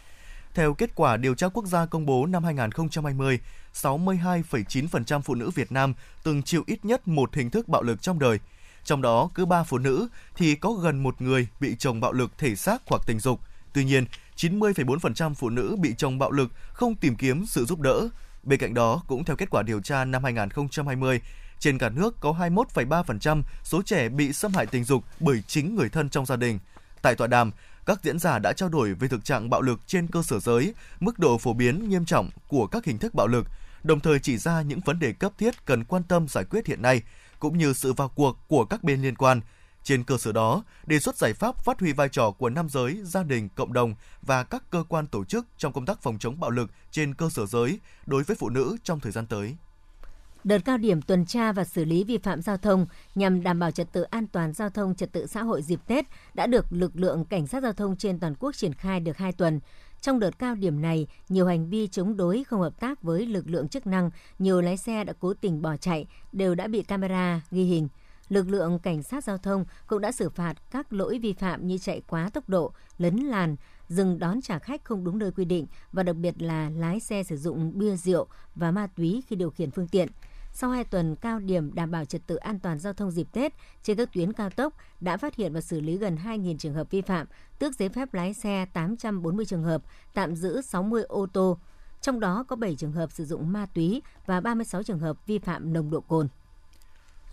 Theo 0.54 0.74
kết 0.74 0.90
quả 0.94 1.16
điều 1.16 1.34
tra 1.34 1.48
quốc 1.48 1.66
gia 1.66 1.86
công 1.86 2.06
bố 2.06 2.26
năm 2.26 2.44
2020, 2.44 3.38
62,9% 3.74 5.20
phụ 5.20 5.34
nữ 5.34 5.50
Việt 5.50 5.72
Nam 5.72 5.94
từng 6.22 6.42
chịu 6.42 6.64
ít 6.66 6.84
nhất 6.84 7.08
một 7.08 7.34
hình 7.34 7.50
thức 7.50 7.68
bạo 7.68 7.82
lực 7.82 8.02
trong 8.02 8.18
đời. 8.18 8.38
Trong 8.84 9.02
đó, 9.02 9.30
cứ 9.34 9.46
3 9.46 9.62
phụ 9.62 9.78
nữ 9.78 10.08
thì 10.36 10.54
có 10.54 10.72
gần 10.72 11.02
một 11.02 11.22
người 11.22 11.48
bị 11.60 11.76
chồng 11.78 12.00
bạo 12.00 12.12
lực 12.12 12.38
thể 12.38 12.56
xác 12.56 12.82
hoặc 12.86 13.02
tình 13.06 13.20
dục. 13.20 13.40
Tuy 13.72 13.84
nhiên, 13.84 14.04
90,4% 14.36 15.34
phụ 15.34 15.48
nữ 15.48 15.76
bị 15.80 15.94
chồng 15.98 16.18
bạo 16.18 16.30
lực 16.30 16.52
không 16.72 16.94
tìm 16.94 17.16
kiếm 17.16 17.46
sự 17.46 17.64
giúp 17.64 17.80
đỡ. 17.80 18.08
Bên 18.42 18.58
cạnh 18.58 18.74
đó, 18.74 19.02
cũng 19.06 19.24
theo 19.24 19.36
kết 19.36 19.50
quả 19.50 19.62
điều 19.62 19.80
tra 19.80 20.04
năm 20.04 20.24
2020, 20.24 21.20
trên 21.60 21.78
cả 21.78 21.88
nước 21.88 22.20
có 22.20 22.32
21,3% 22.32 23.42
số 23.64 23.82
trẻ 23.82 24.08
bị 24.08 24.32
xâm 24.32 24.54
hại 24.54 24.66
tình 24.66 24.84
dục 24.84 25.04
bởi 25.20 25.42
chính 25.46 25.74
người 25.74 25.88
thân 25.88 26.10
trong 26.10 26.26
gia 26.26 26.36
đình. 26.36 26.58
Tại 27.02 27.14
tọa 27.14 27.26
đàm, 27.26 27.50
các 27.86 28.00
diễn 28.02 28.18
giả 28.18 28.38
đã 28.38 28.52
trao 28.52 28.68
đổi 28.68 28.94
về 28.94 29.08
thực 29.08 29.24
trạng 29.24 29.50
bạo 29.50 29.60
lực 29.60 29.80
trên 29.86 30.06
cơ 30.06 30.22
sở 30.22 30.38
giới, 30.38 30.74
mức 31.00 31.18
độ 31.18 31.38
phổ 31.38 31.52
biến 31.52 31.88
nghiêm 31.88 32.04
trọng 32.04 32.30
của 32.48 32.66
các 32.66 32.84
hình 32.84 32.98
thức 32.98 33.14
bạo 33.14 33.26
lực, 33.26 33.46
đồng 33.82 34.00
thời 34.00 34.18
chỉ 34.18 34.36
ra 34.36 34.62
những 34.62 34.80
vấn 34.80 34.98
đề 34.98 35.12
cấp 35.12 35.32
thiết 35.38 35.66
cần 35.66 35.84
quan 35.84 36.02
tâm 36.02 36.28
giải 36.28 36.44
quyết 36.44 36.66
hiện 36.66 36.82
nay, 36.82 37.02
cũng 37.38 37.58
như 37.58 37.72
sự 37.72 37.92
vào 37.92 38.08
cuộc 38.08 38.38
của 38.48 38.64
các 38.64 38.84
bên 38.84 39.02
liên 39.02 39.16
quan. 39.16 39.40
Trên 39.82 40.04
cơ 40.04 40.18
sở 40.18 40.32
đó, 40.32 40.64
đề 40.86 41.00
xuất 41.00 41.16
giải 41.16 41.32
pháp 41.32 41.64
phát 41.64 41.80
huy 41.80 41.92
vai 41.92 42.08
trò 42.08 42.30
của 42.30 42.50
nam 42.50 42.68
giới, 42.68 43.00
gia 43.04 43.22
đình, 43.22 43.48
cộng 43.48 43.72
đồng 43.72 43.94
và 44.22 44.44
các 44.44 44.62
cơ 44.70 44.84
quan 44.88 45.06
tổ 45.06 45.24
chức 45.24 45.46
trong 45.58 45.72
công 45.72 45.86
tác 45.86 46.02
phòng 46.02 46.18
chống 46.18 46.40
bạo 46.40 46.50
lực 46.50 46.70
trên 46.90 47.14
cơ 47.14 47.30
sở 47.30 47.46
giới 47.46 47.80
đối 48.06 48.22
với 48.22 48.36
phụ 48.36 48.48
nữ 48.48 48.76
trong 48.84 49.00
thời 49.00 49.12
gian 49.12 49.26
tới. 49.26 49.56
Đợt 50.44 50.58
cao 50.64 50.78
điểm 50.78 51.02
tuần 51.02 51.26
tra 51.26 51.52
và 51.52 51.64
xử 51.64 51.84
lý 51.84 52.04
vi 52.04 52.18
phạm 52.18 52.42
giao 52.42 52.56
thông 52.56 52.86
nhằm 53.14 53.42
đảm 53.42 53.58
bảo 53.58 53.70
trật 53.70 53.92
tự 53.92 54.02
an 54.02 54.26
toàn 54.26 54.52
giao 54.52 54.70
thông, 54.70 54.94
trật 54.94 55.12
tự 55.12 55.26
xã 55.26 55.42
hội 55.42 55.62
dịp 55.62 55.80
Tết 55.86 56.04
đã 56.34 56.46
được 56.46 56.66
lực 56.70 56.96
lượng 56.96 57.24
cảnh 57.24 57.46
sát 57.46 57.62
giao 57.62 57.72
thông 57.72 57.96
trên 57.96 58.18
toàn 58.20 58.34
quốc 58.34 58.56
triển 58.56 58.74
khai 58.74 59.00
được 59.00 59.16
2 59.16 59.32
tuần. 59.32 59.60
Trong 60.00 60.18
đợt 60.18 60.38
cao 60.38 60.54
điểm 60.54 60.82
này, 60.82 61.06
nhiều 61.28 61.46
hành 61.46 61.70
vi 61.70 61.86
chống 61.86 62.16
đối 62.16 62.44
không 62.44 62.60
hợp 62.60 62.80
tác 62.80 63.02
với 63.02 63.26
lực 63.26 63.48
lượng 63.48 63.68
chức 63.68 63.86
năng, 63.86 64.10
nhiều 64.38 64.60
lái 64.60 64.76
xe 64.76 65.04
đã 65.04 65.12
cố 65.20 65.34
tình 65.34 65.62
bỏ 65.62 65.76
chạy 65.76 66.06
đều 66.32 66.54
đã 66.54 66.66
bị 66.66 66.82
camera 66.82 67.40
ghi 67.50 67.64
hình. 67.64 67.88
Lực 68.28 68.48
lượng 68.48 68.78
cảnh 68.78 69.02
sát 69.02 69.24
giao 69.24 69.38
thông 69.38 69.64
cũng 69.86 70.00
đã 70.00 70.12
xử 70.12 70.30
phạt 70.30 70.54
các 70.70 70.92
lỗi 70.92 71.18
vi 71.18 71.32
phạm 71.32 71.66
như 71.66 71.78
chạy 71.78 72.02
quá 72.08 72.30
tốc 72.32 72.48
độ, 72.48 72.72
lấn 72.98 73.16
làn, 73.16 73.56
dừng 73.88 74.18
đón 74.18 74.40
trả 74.42 74.58
khách 74.58 74.84
không 74.84 75.04
đúng 75.04 75.18
nơi 75.18 75.32
quy 75.32 75.44
định 75.44 75.66
và 75.92 76.02
đặc 76.02 76.16
biệt 76.16 76.42
là 76.42 76.70
lái 76.70 77.00
xe 77.00 77.22
sử 77.22 77.36
dụng 77.36 77.78
bia 77.78 77.96
rượu 77.96 78.26
và 78.54 78.70
ma 78.70 78.86
túy 78.96 79.22
khi 79.26 79.36
điều 79.36 79.50
khiển 79.50 79.70
phương 79.70 79.88
tiện. 79.88 80.08
Sau 80.52 80.70
2 80.70 80.84
tuần 80.84 81.16
cao 81.16 81.38
điểm 81.38 81.74
đảm 81.74 81.90
bảo 81.90 82.04
trật 82.04 82.26
tự 82.26 82.36
an 82.36 82.58
toàn 82.60 82.78
giao 82.78 82.92
thông 82.92 83.10
dịp 83.10 83.26
Tết, 83.32 83.52
trên 83.82 83.96
các 83.96 84.12
tuyến 84.12 84.32
cao 84.32 84.50
tốc 84.50 84.74
đã 85.00 85.16
phát 85.16 85.34
hiện 85.34 85.52
và 85.52 85.60
xử 85.60 85.80
lý 85.80 85.96
gần 85.96 86.16
2.000 86.24 86.58
trường 86.58 86.74
hợp 86.74 86.90
vi 86.90 87.00
phạm, 87.00 87.26
tước 87.58 87.74
giấy 87.74 87.88
phép 87.88 88.14
lái 88.14 88.34
xe 88.34 88.66
840 88.72 89.44
trường 89.44 89.62
hợp, 89.62 89.82
tạm 90.14 90.36
giữ 90.36 90.62
60 90.62 91.02
ô 91.02 91.26
tô. 91.26 91.58
Trong 92.00 92.20
đó 92.20 92.44
có 92.48 92.56
7 92.56 92.74
trường 92.76 92.92
hợp 92.92 93.12
sử 93.12 93.24
dụng 93.24 93.52
ma 93.52 93.66
túy 93.74 94.02
và 94.26 94.40
36 94.40 94.82
trường 94.82 94.98
hợp 94.98 95.26
vi 95.26 95.38
phạm 95.38 95.72
nồng 95.72 95.90
độ 95.90 96.00
cồn. 96.00 96.28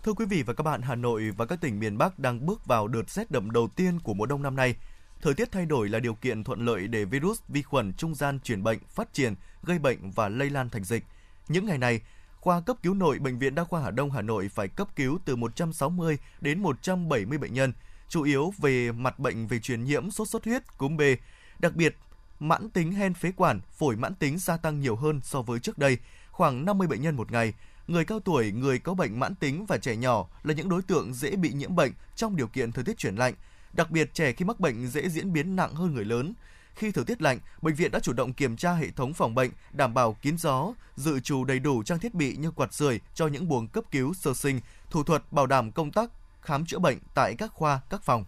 Thưa 0.02 0.12
quý 0.12 0.24
vị 0.24 0.42
và 0.42 0.54
các 0.54 0.62
bạn, 0.62 0.82
Hà 0.82 0.94
Nội 0.94 1.30
và 1.36 1.46
các 1.46 1.60
tỉnh 1.60 1.80
miền 1.80 1.98
Bắc 1.98 2.18
đang 2.18 2.46
bước 2.46 2.66
vào 2.66 2.88
đợt 2.88 3.10
rét 3.10 3.30
đậm 3.30 3.50
đầu 3.50 3.68
tiên 3.68 4.00
của 4.00 4.14
mùa 4.14 4.26
đông 4.26 4.42
năm 4.42 4.56
nay. 4.56 4.74
Thời 5.22 5.34
tiết 5.34 5.52
thay 5.52 5.66
đổi 5.66 5.88
là 5.88 5.98
điều 5.98 6.14
kiện 6.14 6.44
thuận 6.44 6.64
lợi 6.64 6.88
để 6.88 7.04
virus, 7.04 7.40
vi 7.48 7.62
khuẩn 7.62 7.92
trung 7.92 8.14
gian 8.14 8.40
truyền 8.40 8.62
bệnh, 8.62 8.78
phát 8.88 9.12
triển, 9.12 9.34
gây 9.62 9.78
bệnh 9.78 10.10
và 10.10 10.28
lây 10.28 10.50
lan 10.50 10.70
thành 10.70 10.84
dịch. 10.84 11.04
Những 11.48 11.66
ngày 11.66 11.78
này, 11.78 12.00
khoa 12.48 12.60
cấp 12.60 12.76
cứu 12.82 12.94
nội 12.94 13.18
Bệnh 13.18 13.38
viện 13.38 13.54
Đa 13.54 13.64
khoa 13.64 13.80
Hà 13.80 13.90
Đông 13.90 14.10
Hà 14.10 14.22
Nội 14.22 14.48
phải 14.48 14.68
cấp 14.68 14.88
cứu 14.96 15.18
từ 15.24 15.36
160 15.36 16.18
đến 16.40 16.62
170 16.62 17.38
bệnh 17.38 17.54
nhân, 17.54 17.72
chủ 18.08 18.22
yếu 18.22 18.52
về 18.58 18.92
mặt 18.92 19.18
bệnh 19.18 19.46
về 19.46 19.58
truyền 19.58 19.84
nhiễm 19.84 20.10
sốt 20.10 20.28
xuất 20.28 20.44
huyết, 20.44 20.78
cúm 20.78 20.96
B. 20.96 21.00
Đặc 21.58 21.76
biệt, 21.76 21.96
mãn 22.40 22.70
tính 22.70 22.92
hen 22.92 23.14
phế 23.14 23.32
quản, 23.36 23.60
phổi 23.78 23.96
mãn 23.96 24.14
tính 24.14 24.38
gia 24.38 24.56
tăng 24.56 24.80
nhiều 24.80 24.96
hơn 24.96 25.20
so 25.24 25.42
với 25.42 25.60
trước 25.60 25.78
đây, 25.78 25.98
khoảng 26.30 26.64
50 26.64 26.88
bệnh 26.88 27.02
nhân 27.02 27.16
một 27.16 27.32
ngày. 27.32 27.52
Người 27.86 28.04
cao 28.04 28.20
tuổi, 28.20 28.52
người 28.52 28.78
có 28.78 28.94
bệnh 28.94 29.20
mãn 29.20 29.34
tính 29.34 29.66
và 29.66 29.78
trẻ 29.78 29.96
nhỏ 29.96 30.28
là 30.42 30.54
những 30.54 30.68
đối 30.68 30.82
tượng 30.82 31.14
dễ 31.14 31.36
bị 31.36 31.52
nhiễm 31.52 31.76
bệnh 31.76 31.92
trong 32.16 32.36
điều 32.36 32.46
kiện 32.46 32.72
thời 32.72 32.84
tiết 32.84 32.98
chuyển 32.98 33.16
lạnh. 33.16 33.34
Đặc 33.72 33.90
biệt 33.90 34.14
trẻ 34.14 34.32
khi 34.32 34.44
mắc 34.44 34.60
bệnh 34.60 34.86
dễ 34.86 35.08
diễn 35.08 35.32
biến 35.32 35.56
nặng 35.56 35.74
hơn 35.74 35.94
người 35.94 36.04
lớn. 36.04 36.34
Khi 36.78 36.92
thời 36.92 37.04
tiết 37.04 37.22
lạnh, 37.22 37.38
bệnh 37.62 37.74
viện 37.74 37.90
đã 37.90 38.00
chủ 38.00 38.12
động 38.12 38.32
kiểm 38.32 38.56
tra 38.56 38.72
hệ 38.72 38.90
thống 38.90 39.14
phòng 39.14 39.34
bệnh, 39.34 39.50
đảm 39.72 39.94
bảo 39.94 40.16
kín 40.22 40.38
gió, 40.38 40.72
dự 40.96 41.20
trù 41.20 41.44
đầy 41.44 41.58
đủ 41.58 41.82
trang 41.82 41.98
thiết 41.98 42.14
bị 42.14 42.36
như 42.36 42.50
quạt 42.50 42.74
sưởi 42.74 43.00
cho 43.14 43.26
những 43.26 43.48
buồng 43.48 43.68
cấp 43.68 43.84
cứu 43.90 44.14
sơ 44.14 44.34
sinh, 44.34 44.60
thủ 44.90 45.02
thuật 45.02 45.32
bảo 45.32 45.46
đảm 45.46 45.72
công 45.72 45.92
tác 45.92 46.10
khám 46.42 46.66
chữa 46.66 46.78
bệnh 46.78 46.98
tại 47.14 47.34
các 47.38 47.52
khoa, 47.52 47.80
các 47.90 48.02
phòng. 48.02 48.24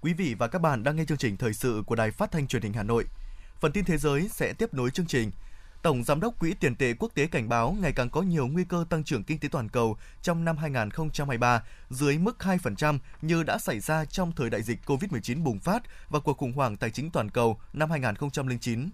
Quý 0.00 0.12
vị 0.12 0.34
và 0.38 0.48
các 0.48 0.58
bạn 0.58 0.82
đang 0.82 0.96
nghe 0.96 1.04
chương 1.04 1.18
trình 1.18 1.36
thời 1.36 1.52
sự 1.52 1.82
của 1.86 1.94
Đài 1.94 2.10
Phát 2.10 2.30
thanh 2.32 2.46
Truyền 2.46 2.62
hình 2.62 2.72
Hà 2.72 2.82
Nội. 2.82 3.04
Phần 3.60 3.72
tin 3.72 3.84
thế 3.84 3.98
giới 3.98 4.28
sẽ 4.28 4.52
tiếp 4.52 4.74
nối 4.74 4.90
chương 4.90 5.06
trình. 5.06 5.30
Tổng 5.86 6.04
Giám 6.04 6.20
đốc 6.20 6.38
Quỹ 6.38 6.54
tiền 6.54 6.74
tệ 6.74 6.94
quốc 6.98 7.14
tế 7.14 7.26
cảnh 7.26 7.48
báo 7.48 7.76
ngày 7.80 7.92
càng 7.92 8.10
có 8.10 8.22
nhiều 8.22 8.46
nguy 8.46 8.64
cơ 8.64 8.84
tăng 8.90 9.04
trưởng 9.04 9.24
kinh 9.24 9.38
tế 9.38 9.48
toàn 9.48 9.68
cầu 9.68 9.96
trong 10.22 10.44
năm 10.44 10.56
2023 10.56 11.62
dưới 11.90 12.18
mức 12.18 12.36
2% 12.40 12.98
như 13.22 13.42
đã 13.42 13.58
xảy 13.58 13.80
ra 13.80 14.04
trong 14.04 14.32
thời 14.32 14.50
đại 14.50 14.62
dịch 14.62 14.78
COVID-19 14.86 15.42
bùng 15.42 15.58
phát 15.58 15.82
và 16.08 16.20
cuộc 16.20 16.38
khủng 16.38 16.52
hoảng 16.52 16.76
tài 16.76 16.90
chính 16.90 17.10
toàn 17.10 17.30
cầu 17.30 17.60
năm 17.72 17.90
2009. 17.90 18.88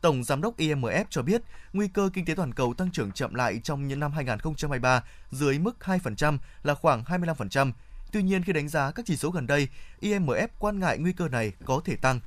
Tổng 0.00 0.24
Giám 0.24 0.40
đốc 0.40 0.56
IMF 0.56 1.04
cho 1.10 1.22
biết 1.22 1.42
nguy 1.72 1.88
cơ 1.88 2.10
kinh 2.12 2.24
tế 2.24 2.34
toàn 2.34 2.54
cầu 2.54 2.74
tăng 2.74 2.90
trưởng 2.90 3.12
chậm 3.12 3.34
lại 3.34 3.60
trong 3.64 3.88
những 3.88 4.00
năm 4.00 4.12
2023 4.12 5.04
dưới 5.30 5.58
mức 5.58 5.76
2% 5.80 6.38
là 6.62 6.74
khoảng 6.74 7.02
25%. 7.02 7.72
Tuy 8.12 8.22
nhiên 8.22 8.42
khi 8.42 8.52
đánh 8.52 8.68
giá 8.68 8.90
các 8.90 9.06
chỉ 9.06 9.16
số 9.16 9.30
gần 9.30 9.46
đây, 9.46 9.68
IMF 10.00 10.48
quan 10.58 10.80
ngại 10.80 10.98
nguy 10.98 11.12
cơ 11.12 11.28
này 11.28 11.52
có 11.64 11.80
thể 11.84 11.96
tăng. 11.96 12.20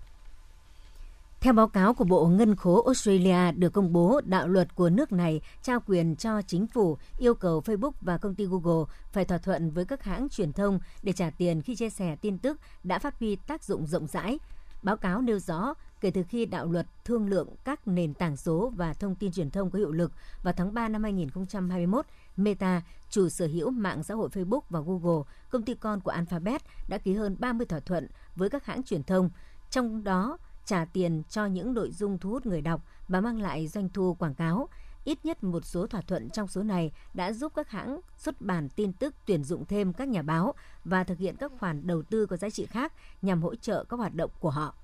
Theo 1.48 1.54
báo 1.54 1.68
cáo 1.68 1.94
của 1.94 2.04
Bộ 2.04 2.28
Ngân 2.28 2.56
khố 2.56 2.86
Australia 2.86 3.52
được 3.52 3.74
công 3.74 3.94
bố, 3.94 4.22
đạo 4.26 4.48
luật 4.48 4.76
của 4.76 4.90
nước 4.90 5.12
này 5.12 5.42
trao 5.62 5.80
quyền 5.88 6.16
cho 6.16 6.42
chính 6.42 6.68
phủ 6.68 6.98
yêu 7.18 7.34
cầu 7.34 7.62
Facebook 7.66 7.92
và 8.02 8.18
công 8.18 8.36
ty 8.36 8.46
Google 8.46 8.86
phải 9.12 9.26
thỏa 9.26 9.38
thuận 9.38 9.72
với 9.72 9.86
các 9.86 10.04
hãng 10.04 10.30
truyền 10.30 10.54
thông 10.54 10.80
để 11.04 11.14
trả 11.14 11.30
tiền 11.30 11.62
khi 11.62 11.76
chia 11.76 11.90
sẻ 11.90 12.16
tin 12.22 12.38
tức 12.38 12.60
đã 12.84 13.00
phát 13.00 13.20
huy 13.20 13.36
tác 13.36 13.64
dụng 13.64 13.88
rộng 13.88 14.08
rãi. 14.08 14.40
Báo 14.84 14.98
cáo 14.98 15.22
nêu 15.22 15.40
rõ, 15.40 15.74
kể 16.02 16.12
từ 16.12 16.24
khi 16.24 16.46
đạo 16.46 16.66
luật 16.66 16.88
thương 17.06 17.30
lượng 17.30 17.56
các 17.64 17.88
nền 17.88 18.14
tảng 18.14 18.38
số 18.38 18.72
và 18.76 18.94
thông 18.94 19.16
tin 19.16 19.32
truyền 19.32 19.52
thông 19.52 19.72
có 19.72 19.80
hiệu 19.80 19.92
lực 19.92 20.12
vào 20.44 20.54
tháng 20.58 20.74
3 20.74 20.88
năm 20.88 21.04
2021, 21.04 22.06
Meta, 22.38 22.82
chủ 23.10 23.30
sở 23.30 23.48
hữu 23.48 23.70
mạng 23.70 24.04
xã 24.04 24.14
hội 24.14 24.30
Facebook 24.30 24.62
và 24.70 24.80
Google, 24.80 25.24
công 25.50 25.64
ty 25.64 25.74
con 25.74 26.02
của 26.02 26.12
Alphabet, 26.12 26.62
đã 26.88 26.98
ký 26.98 27.14
hơn 27.14 27.36
30 27.40 27.66
thỏa 27.66 27.80
thuận 27.80 28.08
với 28.36 28.50
các 28.50 28.66
hãng 28.66 28.84
truyền 28.84 29.04
thông, 29.04 29.30
trong 29.72 30.04
đó 30.04 30.38
trả 30.68 30.86
tiền 30.86 31.24
cho 31.30 31.46
những 31.46 31.74
nội 31.74 31.92
dung 31.92 32.18
thu 32.18 32.30
hút 32.30 32.46
người 32.46 32.62
đọc 32.62 32.82
và 33.08 33.22
mang 33.22 33.42
lại 33.42 33.68
doanh 33.68 33.90
thu 33.90 34.14
quảng 34.14 34.36
cáo. 34.36 34.70
Ít 35.04 35.26
nhất 35.26 35.44
một 35.44 35.66
số 35.66 35.88
thỏa 35.88 36.02
thuận 36.02 36.30
trong 36.30 36.48
số 36.48 36.64
này 36.64 36.92
đã 37.14 37.34
giúp 37.34 37.54
các 37.56 37.70
hãng 37.70 38.00
xuất 38.18 38.42
bản 38.42 38.70
tin 38.70 38.94
tức 38.94 39.16
tuyển 39.26 39.44
dụng 39.44 39.66
thêm 39.66 39.94
các 39.94 40.08
nhà 40.08 40.22
báo 40.22 40.54
và 40.86 41.04
thực 41.04 41.18
hiện 41.18 41.36
các 41.36 41.52
khoản 41.60 41.88
đầu 41.88 42.02
tư 42.02 42.26
có 42.26 42.38
giá 42.38 42.50
trị 42.50 42.66
khác 42.66 42.94
nhằm 43.22 43.42
hỗ 43.42 43.56
trợ 43.56 43.84
các 43.90 43.98
hoạt 43.98 44.14
động 44.14 44.32
của 44.40 44.50
họ. 44.50 44.76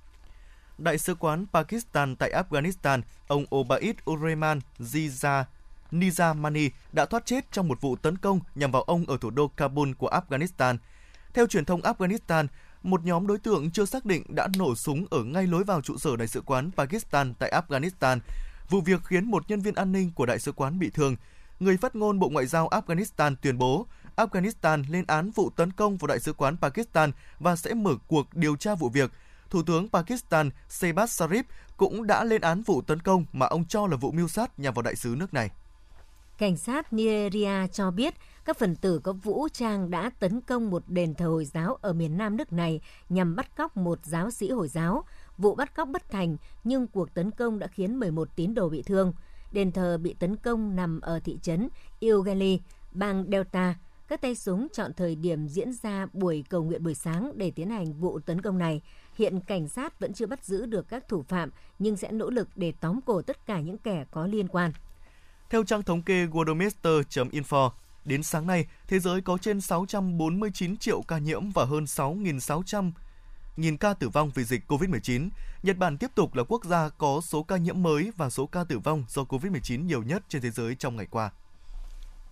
Đại 0.77 0.97
sứ 0.97 1.15
quán 1.15 1.45
Pakistan 1.53 2.15
tại 2.15 2.31
Afghanistan, 2.31 3.01
ông 3.27 3.45
Obaid 3.55 3.95
Ureman 4.11 4.59
Ziza 4.79 5.43
Nizamani 5.91 6.69
đã 6.93 7.05
thoát 7.05 7.25
chết 7.25 7.51
trong 7.51 7.67
một 7.67 7.81
vụ 7.81 7.95
tấn 7.95 8.17
công 8.17 8.39
nhằm 8.55 8.71
vào 8.71 8.81
ông 8.81 9.05
ở 9.05 9.17
thủ 9.21 9.29
đô 9.29 9.47
Kabul 9.47 9.91
của 9.97 10.09
Afghanistan. 10.09 10.77
Theo 11.33 11.47
truyền 11.47 11.65
thông 11.65 11.81
Afghanistan, 11.81 12.47
một 12.83 13.05
nhóm 13.05 13.27
đối 13.27 13.37
tượng 13.37 13.71
chưa 13.71 13.85
xác 13.85 14.05
định 14.05 14.23
đã 14.29 14.47
nổ 14.57 14.75
súng 14.75 15.05
ở 15.11 15.23
ngay 15.23 15.47
lối 15.47 15.63
vào 15.63 15.81
trụ 15.81 15.97
sở 15.97 16.15
đại 16.15 16.27
sứ 16.27 16.41
quán 16.41 16.71
Pakistan 16.77 17.33
tại 17.33 17.51
Afghanistan. 17.51 18.19
Vụ 18.69 18.81
việc 18.81 19.01
khiến 19.03 19.25
một 19.25 19.49
nhân 19.49 19.59
viên 19.59 19.75
an 19.75 19.91
ninh 19.91 20.11
của 20.15 20.25
đại 20.25 20.39
sứ 20.39 20.51
quán 20.51 20.79
bị 20.79 20.89
thương. 20.89 21.15
Người 21.59 21.77
phát 21.77 21.95
ngôn 21.95 22.19
Bộ 22.19 22.29
Ngoại 22.29 22.45
giao 22.45 22.69
Afghanistan 22.69 23.35
tuyên 23.41 23.57
bố 23.57 23.87
Afghanistan 24.15 24.83
lên 24.89 25.05
án 25.07 25.31
vụ 25.31 25.49
tấn 25.49 25.71
công 25.71 25.97
vào 25.97 26.07
đại 26.07 26.19
sứ 26.19 26.33
quán 26.33 26.57
Pakistan 26.57 27.11
và 27.39 27.55
sẽ 27.55 27.73
mở 27.73 27.95
cuộc 28.07 28.33
điều 28.33 28.55
tra 28.55 28.75
vụ 28.75 28.89
việc. 28.89 29.11
Thủ 29.49 29.63
tướng 29.63 29.89
Pakistan 29.89 30.49
Shehbaz 30.69 31.05
Sharif 31.05 31.43
cũng 31.77 32.07
đã 32.07 32.23
lên 32.23 32.41
án 32.41 32.63
vụ 32.63 32.81
tấn 32.81 32.99
công 32.99 33.25
mà 33.33 33.45
ông 33.45 33.65
cho 33.65 33.87
là 33.87 33.97
vụ 33.97 34.11
mưu 34.11 34.27
sát 34.27 34.59
nhằm 34.59 34.73
vào 34.73 34.81
đại 34.81 34.95
sứ 34.95 35.15
nước 35.17 35.33
này. 35.33 35.49
Cảnh 36.37 36.57
sát 36.57 36.93
Nigeria 36.93 37.67
cho 37.73 37.91
biết 37.91 38.13
các 38.45 38.57
phần 38.57 38.75
tử 38.75 38.99
có 38.99 39.13
vũ 39.13 39.47
trang 39.53 39.89
đã 39.89 40.11
tấn 40.19 40.41
công 40.41 40.69
một 40.69 40.83
đền 40.87 41.15
thờ 41.15 41.27
Hồi 41.27 41.45
giáo 41.45 41.77
ở 41.81 41.93
miền 41.93 42.17
nam 42.17 42.37
nước 42.37 42.53
này 42.53 42.81
nhằm 43.09 43.35
bắt 43.35 43.57
cóc 43.57 43.77
một 43.77 43.99
giáo 44.03 44.31
sĩ 44.31 44.49
Hồi 44.49 44.67
giáo. 44.67 45.03
Vụ 45.37 45.55
bắt 45.55 45.75
cóc 45.75 45.87
bất 45.87 46.09
thành 46.09 46.37
nhưng 46.63 46.87
cuộc 46.87 47.13
tấn 47.13 47.31
công 47.31 47.59
đã 47.59 47.67
khiến 47.67 47.99
11 47.99 48.35
tín 48.35 48.53
đồ 48.53 48.69
bị 48.69 48.81
thương. 48.81 49.13
Đền 49.51 49.71
thờ 49.71 49.97
bị 49.97 50.15
tấn 50.19 50.35
công 50.35 50.75
nằm 50.75 51.01
ở 51.01 51.19
thị 51.19 51.39
trấn 51.41 51.69
Ilgali, 51.99 52.59
bang 52.91 53.25
Delta. 53.31 53.75
Các 54.07 54.21
tay 54.21 54.35
súng 54.35 54.67
chọn 54.73 54.93
thời 54.93 55.15
điểm 55.15 55.47
diễn 55.47 55.73
ra 55.73 56.07
buổi 56.13 56.43
cầu 56.49 56.63
nguyện 56.63 56.83
buổi 56.83 56.95
sáng 56.95 57.31
để 57.35 57.51
tiến 57.51 57.69
hành 57.69 57.93
vụ 57.93 58.19
tấn 58.19 58.41
công 58.41 58.57
này. 58.57 58.81
Hiện 59.17 59.39
cảnh 59.39 59.67
sát 59.67 59.99
vẫn 59.99 60.13
chưa 60.13 60.25
bắt 60.25 60.45
giữ 60.45 60.65
được 60.65 60.89
các 60.89 61.07
thủ 61.07 61.23
phạm 61.23 61.49
nhưng 61.79 61.97
sẽ 61.97 62.11
nỗ 62.11 62.29
lực 62.29 62.49
để 62.55 62.73
tóm 62.79 62.99
cổ 63.05 63.21
tất 63.21 63.45
cả 63.45 63.59
những 63.59 63.77
kẻ 63.77 64.05
có 64.11 64.27
liên 64.27 64.47
quan. 64.47 64.71
Theo 65.49 65.63
trang 65.63 65.83
thống 65.83 66.01
kê 66.01 66.25
Worldometer.info, 66.25 67.69
đến 68.05 68.23
sáng 68.23 68.47
nay, 68.47 68.65
thế 68.87 68.99
giới 68.99 69.21
có 69.21 69.37
trên 69.37 69.61
649 69.61 70.77
triệu 70.77 71.01
ca 71.01 71.17
nhiễm 71.17 71.49
và 71.49 71.65
hơn 71.65 71.83
6.600 71.83 72.91
nghìn 73.57 73.77
ca 73.77 73.93
tử 73.93 74.09
vong 74.09 74.31
vì 74.35 74.43
dịch 74.43 74.61
COVID-19. 74.67 75.29
Nhật 75.63 75.77
Bản 75.77 75.97
tiếp 75.97 76.11
tục 76.15 76.35
là 76.35 76.43
quốc 76.43 76.65
gia 76.65 76.89
có 76.89 77.21
số 77.23 77.43
ca 77.43 77.57
nhiễm 77.57 77.83
mới 77.83 78.11
và 78.17 78.29
số 78.29 78.45
ca 78.45 78.63
tử 78.63 78.79
vong 78.79 79.03
do 79.09 79.23
COVID-19 79.23 79.85
nhiều 79.85 80.03
nhất 80.03 80.23
trên 80.29 80.41
thế 80.41 80.49
giới 80.49 80.75
trong 80.75 80.95
ngày 80.95 81.07
qua. 81.11 81.31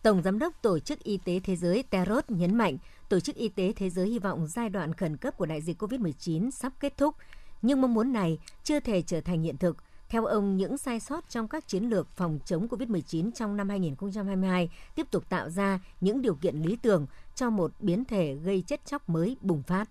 Tổng 0.03 0.21
Giám 0.21 0.39
đốc 0.39 0.53
Tổ 0.61 0.79
chức 0.79 1.03
Y 1.03 1.17
tế 1.17 1.39
Thế 1.43 1.55
giới 1.55 1.83
Tedros 1.83 2.23
nhấn 2.27 2.57
mạnh, 2.57 2.77
Tổ 3.09 3.19
chức 3.19 3.35
Y 3.35 3.49
tế 3.49 3.73
Thế 3.75 3.89
giới 3.89 4.07
hy 4.07 4.19
vọng 4.19 4.47
giai 4.47 4.69
đoạn 4.69 4.93
khẩn 4.93 5.17
cấp 5.17 5.37
của 5.37 5.45
đại 5.45 5.61
dịch 5.61 5.81
COVID-19 5.83 6.51
sắp 6.51 6.73
kết 6.79 6.97
thúc, 6.97 7.15
nhưng 7.61 7.81
mong 7.81 7.93
muốn 7.93 8.13
này 8.13 8.37
chưa 8.63 8.79
thể 8.79 9.01
trở 9.01 9.21
thành 9.21 9.41
hiện 9.41 9.57
thực. 9.57 9.77
Theo 10.11 10.25
ông, 10.25 10.57
những 10.57 10.77
sai 10.77 10.99
sót 10.99 11.29
trong 11.29 11.47
các 11.47 11.67
chiến 11.67 11.83
lược 11.83 12.07
phòng 12.15 12.39
chống 12.45 12.67
COVID-19 12.67 13.31
trong 13.31 13.57
năm 13.57 13.69
2022 13.69 14.69
tiếp 14.95 15.07
tục 15.11 15.29
tạo 15.29 15.49
ra 15.49 15.79
những 16.01 16.21
điều 16.21 16.35
kiện 16.35 16.55
lý 16.55 16.75
tưởng 16.75 17.05
cho 17.35 17.49
một 17.49 17.71
biến 17.79 18.05
thể 18.05 18.35
gây 18.35 18.63
chết 18.67 18.85
chóc 18.85 19.09
mới 19.09 19.37
bùng 19.41 19.63
phát. 19.63 19.89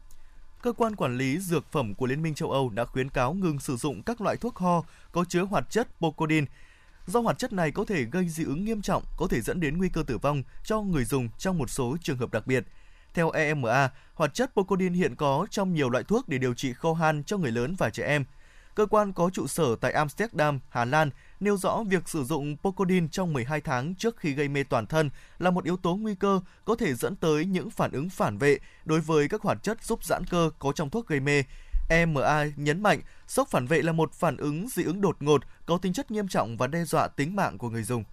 Cơ 0.63 0.73
quan 0.73 0.97
quản 0.97 1.17
lý 1.17 1.39
dược 1.39 1.73
phẩm 1.73 1.95
của 1.95 2.07
Liên 2.07 2.23
minh 2.23 2.35
châu 2.35 2.51
Âu 2.51 2.71
đã 2.71 2.85
khuyến 2.85 3.09
cáo 3.09 3.35
ngừng 3.35 3.61
sử 3.61 3.77
dụng 3.77 4.03
các 4.03 4.21
loại 4.21 4.37
thuốc 4.37 4.57
ho 4.57 4.83
có 5.13 5.25
chứa 5.29 5.43
hoạt 5.43 5.71
chất 5.71 6.01
bocodin 6.01 6.45
do 7.07 7.21
hoạt 7.21 7.39
chất 7.39 7.53
này 7.53 7.71
có 7.71 7.85
thể 7.85 8.05
gây 8.05 8.29
dị 8.29 8.45
ứng 8.45 8.65
nghiêm 8.65 8.83
trọng, 8.83 9.03
có 9.17 9.27
thể 9.31 9.41
dẫn 9.41 9.61
đến 9.61 9.79
nguy 9.79 9.89
cơ 9.89 10.03
tử 10.07 10.19
vong 10.19 10.43
cho 10.65 10.81
người 10.81 11.05
dùng 11.05 11.29
trong 11.39 11.59
một 11.59 11.71
số 11.71 11.97
trường 12.03 12.19
hợp 12.19 12.33
đặc 12.33 12.47
biệt. 12.47 12.65
Theo 13.15 13.31
EMA, 13.31 13.91
hoạt 14.15 14.35
chất 14.35 14.55
bocodin 14.55 14.93
hiện 14.93 15.17
có 15.17 15.47
trong 15.51 15.75
nhiều 15.75 15.91
loại 15.91 16.05
thuốc 16.05 16.29
để 16.29 16.39
điều 16.39 16.55
trị 16.55 16.73
khô 16.73 16.95
han 16.95 17.25
cho 17.25 17.37
người 17.37 17.51
lớn 17.51 17.75
và 17.79 17.91
trẻ 17.91 18.07
em. 18.07 18.25
Cơ 18.75 18.87
quan 18.87 19.13
có 19.13 19.31
trụ 19.31 19.47
sở 19.47 19.77
tại 19.81 19.93
Amsterdam, 19.93 20.61
Hà 20.69 20.85
Lan 20.85 21.11
nêu 21.41 21.57
rõ 21.57 21.83
việc 21.89 22.09
sử 22.09 22.25
dụng 22.25 22.57
Pocodin 22.57 23.09
trong 23.09 23.33
12 23.33 23.61
tháng 23.61 23.95
trước 23.95 24.17
khi 24.17 24.33
gây 24.33 24.49
mê 24.49 24.65
toàn 24.65 24.87
thân 24.87 25.11
là 25.39 25.51
một 25.51 25.65
yếu 25.65 25.77
tố 25.77 25.97
nguy 25.97 26.15
cơ 26.15 26.41
có 26.65 26.77
thể 26.77 26.95
dẫn 26.95 27.17
tới 27.17 27.45
những 27.45 27.71
phản 27.71 27.93
ứng 27.93 28.11
phản 28.11 28.39
vệ 28.39 28.59
đối 28.85 29.01
với 29.01 29.29
các 29.29 29.43
hoạt 29.43 29.63
chất 29.63 29.85
giúp 29.85 30.05
giãn 30.05 30.25
cơ 30.31 30.51
có 30.59 30.73
trong 30.73 30.91
thuốc 30.91 31.07
gây 31.07 31.21
mê. 31.21 31.43
EMA 31.89 32.45
nhấn 32.57 32.83
mạnh 32.83 33.01
sốc 33.27 33.49
phản 33.49 33.67
vệ 33.67 33.83
là 33.83 33.93
một 33.93 34.13
phản 34.13 34.37
ứng 34.37 34.69
dị 34.69 34.83
ứng 34.83 35.01
đột 35.01 35.17
ngột 35.21 35.43
có 35.67 35.79
tính 35.79 35.93
chất 35.93 36.11
nghiêm 36.11 36.29
trọng 36.29 36.57
và 36.57 36.67
đe 36.67 36.85
dọa 36.85 37.09
tính 37.09 37.37
mạng 37.37 37.59
của 37.59 37.71
người 37.71 37.83
dùng. 37.83 38.05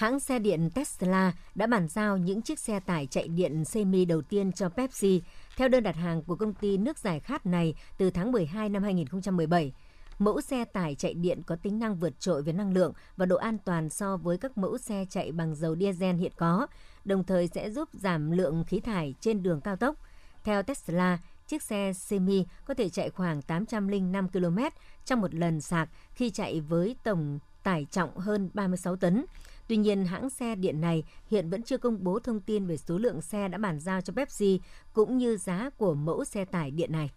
Hãng 0.00 0.20
xe 0.20 0.38
điện 0.38 0.70
Tesla 0.70 1.32
đã 1.54 1.66
bàn 1.66 1.88
giao 1.88 2.16
những 2.16 2.42
chiếc 2.42 2.58
xe 2.58 2.80
tải 2.80 3.06
chạy 3.06 3.28
điện 3.28 3.64
semi 3.64 4.04
đầu 4.04 4.22
tiên 4.22 4.52
cho 4.52 4.68
Pepsi 4.68 5.22
theo 5.56 5.68
đơn 5.68 5.82
đặt 5.82 5.96
hàng 5.96 6.22
của 6.22 6.36
công 6.36 6.54
ty 6.54 6.76
nước 6.76 6.98
giải 6.98 7.20
khát 7.20 7.46
này 7.46 7.74
từ 7.98 8.10
tháng 8.10 8.32
12 8.32 8.68
năm 8.68 8.82
2017. 8.82 9.72
Mẫu 10.18 10.40
xe 10.40 10.64
tải 10.64 10.94
chạy 10.94 11.14
điện 11.14 11.42
có 11.46 11.56
tính 11.56 11.78
năng 11.78 11.96
vượt 11.96 12.20
trội 12.20 12.42
về 12.42 12.52
năng 12.52 12.72
lượng 12.72 12.92
và 13.16 13.26
độ 13.26 13.36
an 13.36 13.58
toàn 13.64 13.90
so 13.90 14.16
với 14.16 14.38
các 14.38 14.58
mẫu 14.58 14.78
xe 14.78 15.06
chạy 15.10 15.32
bằng 15.32 15.54
dầu 15.54 15.76
diesel 15.76 16.16
hiện 16.16 16.32
có, 16.36 16.66
đồng 17.04 17.24
thời 17.24 17.48
sẽ 17.48 17.70
giúp 17.70 17.88
giảm 17.92 18.30
lượng 18.30 18.64
khí 18.66 18.80
thải 18.80 19.14
trên 19.20 19.42
đường 19.42 19.60
cao 19.60 19.76
tốc. 19.76 19.96
Theo 20.44 20.62
Tesla, 20.62 21.18
chiếc 21.46 21.62
xe 21.62 21.92
semi 21.92 22.44
có 22.64 22.74
thể 22.74 22.88
chạy 22.88 23.10
khoảng 23.10 23.42
805 23.42 24.28
km 24.28 24.58
trong 25.04 25.20
một 25.20 25.34
lần 25.34 25.60
sạc 25.60 25.88
khi 26.12 26.30
chạy 26.30 26.60
với 26.60 26.96
tổng 27.02 27.38
tải 27.62 27.86
trọng 27.90 28.18
hơn 28.18 28.50
36 28.54 28.96
tấn. 28.96 29.24
Tuy 29.70 29.76
nhiên, 29.76 30.04
hãng 30.04 30.30
xe 30.30 30.54
điện 30.54 30.80
này 30.80 31.04
hiện 31.30 31.50
vẫn 31.50 31.62
chưa 31.62 31.78
công 31.78 32.04
bố 32.04 32.18
thông 32.18 32.40
tin 32.40 32.66
về 32.66 32.76
số 32.76 32.98
lượng 32.98 33.22
xe 33.22 33.48
đã 33.48 33.58
bàn 33.58 33.80
giao 33.80 34.00
cho 34.00 34.12
Pepsi 34.16 34.60
cũng 34.92 35.18
như 35.18 35.36
giá 35.36 35.70
của 35.76 35.94
mẫu 35.94 36.24
xe 36.24 36.44
tải 36.44 36.70
điện 36.70 36.92
này. 36.92 37.10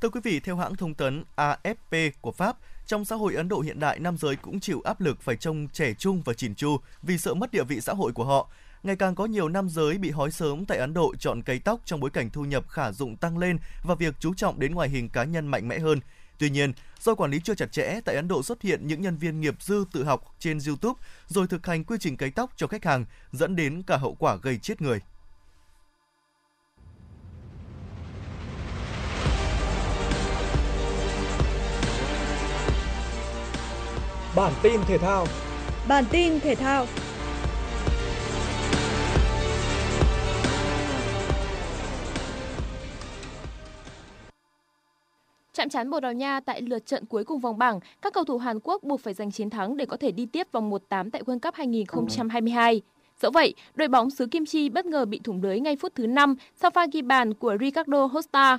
Thưa 0.00 0.08
quý 0.08 0.20
vị, 0.24 0.40
theo 0.40 0.56
hãng 0.56 0.76
thông 0.76 0.94
tấn 0.94 1.24
AFP 1.36 2.10
của 2.20 2.32
Pháp, 2.32 2.56
trong 2.86 3.04
xã 3.04 3.16
hội 3.16 3.34
Ấn 3.34 3.48
Độ 3.48 3.60
hiện 3.60 3.80
đại, 3.80 3.98
nam 3.98 4.16
giới 4.16 4.36
cũng 4.36 4.60
chịu 4.60 4.80
áp 4.84 5.00
lực 5.00 5.20
phải 5.20 5.36
trông 5.36 5.68
trẻ 5.68 5.94
trung 5.94 6.22
và 6.24 6.34
chỉn 6.34 6.54
chu 6.54 6.76
vì 7.02 7.18
sợ 7.18 7.34
mất 7.34 7.52
địa 7.52 7.64
vị 7.64 7.80
xã 7.80 7.92
hội 7.92 8.12
của 8.12 8.24
họ. 8.24 8.50
Ngày 8.82 8.96
càng 8.96 9.14
có 9.14 9.26
nhiều 9.26 9.48
nam 9.48 9.68
giới 9.68 9.98
bị 9.98 10.10
hói 10.10 10.30
sớm 10.30 10.64
tại 10.64 10.78
Ấn 10.78 10.94
Độ 10.94 11.14
chọn 11.18 11.42
cấy 11.42 11.58
tóc 11.58 11.80
trong 11.84 12.00
bối 12.00 12.10
cảnh 12.10 12.30
thu 12.30 12.44
nhập 12.44 12.68
khả 12.68 12.92
dụng 12.92 13.16
tăng 13.16 13.38
lên 13.38 13.58
và 13.84 13.94
việc 13.94 14.14
chú 14.20 14.34
trọng 14.34 14.58
đến 14.58 14.74
ngoại 14.74 14.88
hình 14.88 15.08
cá 15.08 15.24
nhân 15.24 15.46
mạnh 15.46 15.68
mẽ 15.68 15.78
hơn. 15.78 16.00
Tuy 16.38 16.50
nhiên, 16.50 16.72
do 17.00 17.14
quản 17.14 17.30
lý 17.30 17.40
chưa 17.44 17.54
chặt 17.54 17.72
chẽ, 17.72 18.00
tại 18.04 18.16
Ấn 18.16 18.28
Độ 18.28 18.42
xuất 18.42 18.62
hiện 18.62 18.86
những 18.86 19.00
nhân 19.00 19.16
viên 19.16 19.40
nghiệp 19.40 19.54
dư 19.60 19.84
tự 19.92 20.04
học 20.04 20.34
trên 20.38 20.58
YouTube 20.66 21.00
rồi 21.26 21.46
thực 21.46 21.66
hành 21.66 21.84
quy 21.84 21.96
trình 22.00 22.16
cấy 22.16 22.30
tóc 22.30 22.50
cho 22.56 22.66
khách 22.66 22.84
hàng, 22.84 23.04
dẫn 23.32 23.56
đến 23.56 23.82
cả 23.86 23.96
hậu 23.96 24.14
quả 24.14 24.36
gây 24.42 24.58
chết 24.58 24.82
người. 24.82 25.00
Bản 34.36 34.52
tin 34.62 34.80
thể 34.88 34.98
thao 34.98 35.26
Bản 35.88 36.04
tin 36.10 36.40
thể 36.40 36.54
thao 36.54 36.86
Chạm 45.56 45.68
trán 45.68 45.90
Bồ 45.90 46.00
Đào 46.00 46.12
Nha 46.12 46.40
tại 46.40 46.62
lượt 46.62 46.86
trận 46.86 47.04
cuối 47.06 47.24
cùng 47.24 47.38
vòng 47.38 47.58
bảng, 47.58 47.80
các 48.02 48.12
cầu 48.12 48.24
thủ 48.24 48.38
Hàn 48.38 48.58
Quốc 48.60 48.82
buộc 48.82 49.00
phải 49.00 49.14
giành 49.14 49.30
chiến 49.30 49.50
thắng 49.50 49.76
để 49.76 49.86
có 49.86 49.96
thể 49.96 50.12
đi 50.12 50.26
tiếp 50.26 50.52
vòng 50.52 50.70
1/8 50.70 51.10
tại 51.10 51.22
World 51.22 51.38
Cup 51.38 51.54
2022. 51.54 52.82
Dẫu 53.20 53.30
vậy, 53.30 53.54
đội 53.74 53.88
bóng 53.88 54.10
xứ 54.10 54.26
Kim 54.26 54.46
Chi 54.46 54.68
bất 54.68 54.86
ngờ 54.86 55.04
bị 55.04 55.20
thủng 55.24 55.42
lưới 55.42 55.60
ngay 55.60 55.76
phút 55.76 55.94
thứ 55.94 56.06
5 56.06 56.36
sau 56.54 56.70
pha 56.70 56.86
ghi 56.92 57.02
bàn 57.02 57.34
của 57.34 57.56
Ricardo 57.60 58.06
Hosta. 58.06 58.58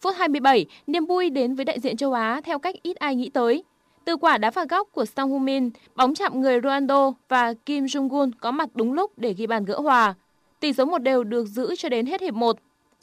Phút 0.00 0.14
27, 0.16 0.66
niềm 0.86 1.06
vui 1.06 1.30
đến 1.30 1.54
với 1.54 1.64
đại 1.64 1.80
diện 1.80 1.96
châu 1.96 2.12
Á 2.12 2.40
theo 2.44 2.58
cách 2.58 2.74
ít 2.82 2.96
ai 2.96 3.16
nghĩ 3.16 3.30
tới. 3.30 3.64
Từ 4.04 4.16
quả 4.16 4.38
đá 4.38 4.50
phạt 4.50 4.68
góc 4.68 4.88
của 4.92 5.04
Song 5.04 5.30
Hu-min, 5.30 5.70
bóng 5.94 6.14
chạm 6.14 6.40
người 6.40 6.60
Ronaldo 6.62 7.12
và 7.28 7.54
Kim 7.54 7.84
Jong-un 7.84 8.30
có 8.40 8.50
mặt 8.50 8.68
đúng 8.74 8.92
lúc 8.92 9.18
để 9.18 9.32
ghi 9.32 9.46
bàn 9.46 9.64
gỡ 9.64 9.80
hòa. 9.80 10.14
Tỷ 10.60 10.72
số 10.72 10.84
một 10.84 10.98
đều 10.98 11.24
được 11.24 11.46
giữ 11.46 11.74
cho 11.76 11.88
đến 11.88 12.06
hết 12.06 12.20
hiệp 12.20 12.34
1. 12.34 12.56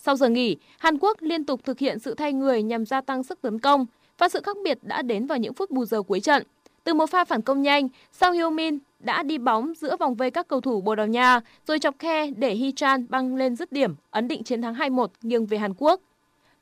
Sau 0.05 0.15
giờ 0.15 0.29
nghỉ, 0.29 0.57
Hàn 0.79 0.97
Quốc 0.97 1.17
liên 1.21 1.45
tục 1.45 1.63
thực 1.63 1.79
hiện 1.79 1.99
sự 1.99 2.13
thay 2.13 2.33
người 2.33 2.63
nhằm 2.63 2.85
gia 2.85 3.01
tăng 3.01 3.23
sức 3.23 3.41
tấn 3.41 3.59
công 3.59 3.85
và 4.17 4.29
sự 4.29 4.41
khác 4.43 4.57
biệt 4.63 4.77
đã 4.81 5.01
đến 5.01 5.25
vào 5.25 5.37
những 5.37 5.53
phút 5.53 5.71
bù 5.71 5.85
giờ 5.85 6.01
cuối 6.01 6.19
trận. 6.19 6.43
Từ 6.83 6.93
một 6.93 7.05
pha 7.05 7.25
phản 7.25 7.41
công 7.41 7.61
nhanh, 7.61 7.87
Song 8.11 8.33
Hyo 8.33 8.49
Min 8.49 8.79
đã 8.99 9.23
đi 9.23 9.37
bóng 9.37 9.73
giữa 9.77 9.97
vòng 9.97 10.15
vây 10.15 10.31
các 10.31 10.47
cầu 10.47 10.61
thủ 10.61 10.81
Bồ 10.81 10.95
Đào 10.95 11.07
Nha 11.07 11.39
rồi 11.67 11.79
chọc 11.79 11.95
khe 11.99 12.31
để 12.37 12.55
Hee 12.55 12.71
Chan 12.75 13.05
băng 13.09 13.35
lên 13.35 13.55
dứt 13.55 13.71
điểm, 13.71 13.95
ấn 14.11 14.27
định 14.27 14.43
chiến 14.43 14.61
thắng 14.61 14.73
2-1 14.73 15.07
nghiêng 15.21 15.45
về 15.45 15.57
Hàn 15.57 15.73
Quốc. 15.77 16.01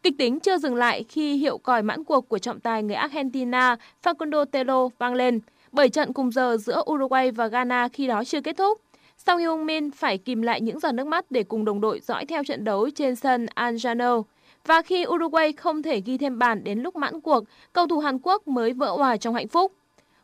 Kịch 0.03 0.17
tính 0.17 0.39
chưa 0.39 0.57
dừng 0.57 0.75
lại 0.75 1.05
khi 1.09 1.35
hiệu 1.35 1.57
còi 1.57 1.83
mãn 1.83 2.03
cuộc 2.03 2.29
của 2.29 2.39
trọng 2.39 2.59
tài 2.59 2.83
người 2.83 2.95
Argentina 2.95 3.75
Facundo 4.03 4.45
Telo 4.45 4.87
vang 4.99 5.13
lên, 5.13 5.39
bởi 5.71 5.89
trận 5.89 6.13
cùng 6.13 6.31
giờ 6.31 6.57
giữa 6.57 6.83
Uruguay 6.91 7.31
và 7.31 7.47
Ghana 7.47 7.87
khi 7.87 8.07
đó 8.07 8.23
chưa 8.23 8.41
kết 8.41 8.57
thúc. 8.57 8.81
Song 9.25 9.39
Hyung 9.39 9.65
Min 9.65 9.91
phải 9.91 10.17
kìm 10.17 10.41
lại 10.41 10.61
những 10.61 10.79
giọt 10.79 10.91
nước 10.91 11.07
mắt 11.07 11.25
để 11.31 11.43
cùng 11.43 11.65
đồng 11.65 11.81
đội 11.81 11.99
dõi 11.99 12.25
theo 12.25 12.43
trận 12.43 12.63
đấu 12.63 12.89
trên 12.95 13.15
sân 13.15 13.45
Anjano. 13.55 14.23
Và 14.65 14.81
khi 14.81 15.05
Uruguay 15.07 15.53
không 15.53 15.83
thể 15.83 16.01
ghi 16.01 16.17
thêm 16.17 16.39
bàn 16.39 16.63
đến 16.63 16.79
lúc 16.79 16.95
mãn 16.95 17.21
cuộc, 17.21 17.43
cầu 17.73 17.87
thủ 17.87 17.99
Hàn 17.99 18.19
Quốc 18.23 18.47
mới 18.47 18.73
vỡ 18.73 18.91
hòa 18.91 19.17
trong 19.17 19.33
hạnh 19.33 19.47
phúc. 19.47 19.73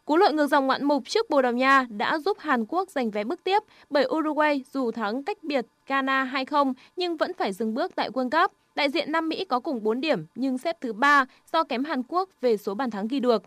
Cú 0.05 0.17
lội 0.17 0.33
ngược 0.33 0.47
dòng 0.47 0.67
ngoạn 0.67 0.83
mục 0.83 1.03
trước 1.05 1.29
Bồ 1.29 1.41
Đào 1.41 1.51
Nha 1.51 1.85
đã 1.89 2.19
giúp 2.19 2.37
Hàn 2.39 2.65
Quốc 2.65 2.89
giành 2.89 3.11
vé 3.11 3.23
bước 3.23 3.43
tiếp 3.43 3.63
bởi 3.89 4.07
Uruguay 4.15 4.63
dù 4.73 4.91
thắng 4.91 5.23
cách 5.23 5.37
biệt 5.43 5.65
Ghana 5.87 6.31
2-0 6.33 6.73
nhưng 6.95 7.17
vẫn 7.17 7.33
phải 7.33 7.53
dừng 7.53 7.73
bước 7.73 7.95
tại 7.95 8.09
World 8.09 8.29
Cup. 8.29 8.51
Đại 8.75 8.89
diện 8.89 9.11
Nam 9.11 9.29
Mỹ 9.29 9.45
có 9.45 9.59
cùng 9.59 9.83
4 9.83 10.01
điểm 10.01 10.25
nhưng 10.35 10.57
xếp 10.57 10.77
thứ 10.81 10.93
3 10.93 11.25
do 11.53 11.63
kém 11.63 11.83
Hàn 11.83 12.03
Quốc 12.07 12.29
về 12.41 12.57
số 12.57 12.73
bàn 12.73 12.91
thắng 12.91 13.07
ghi 13.07 13.19
được. 13.19 13.43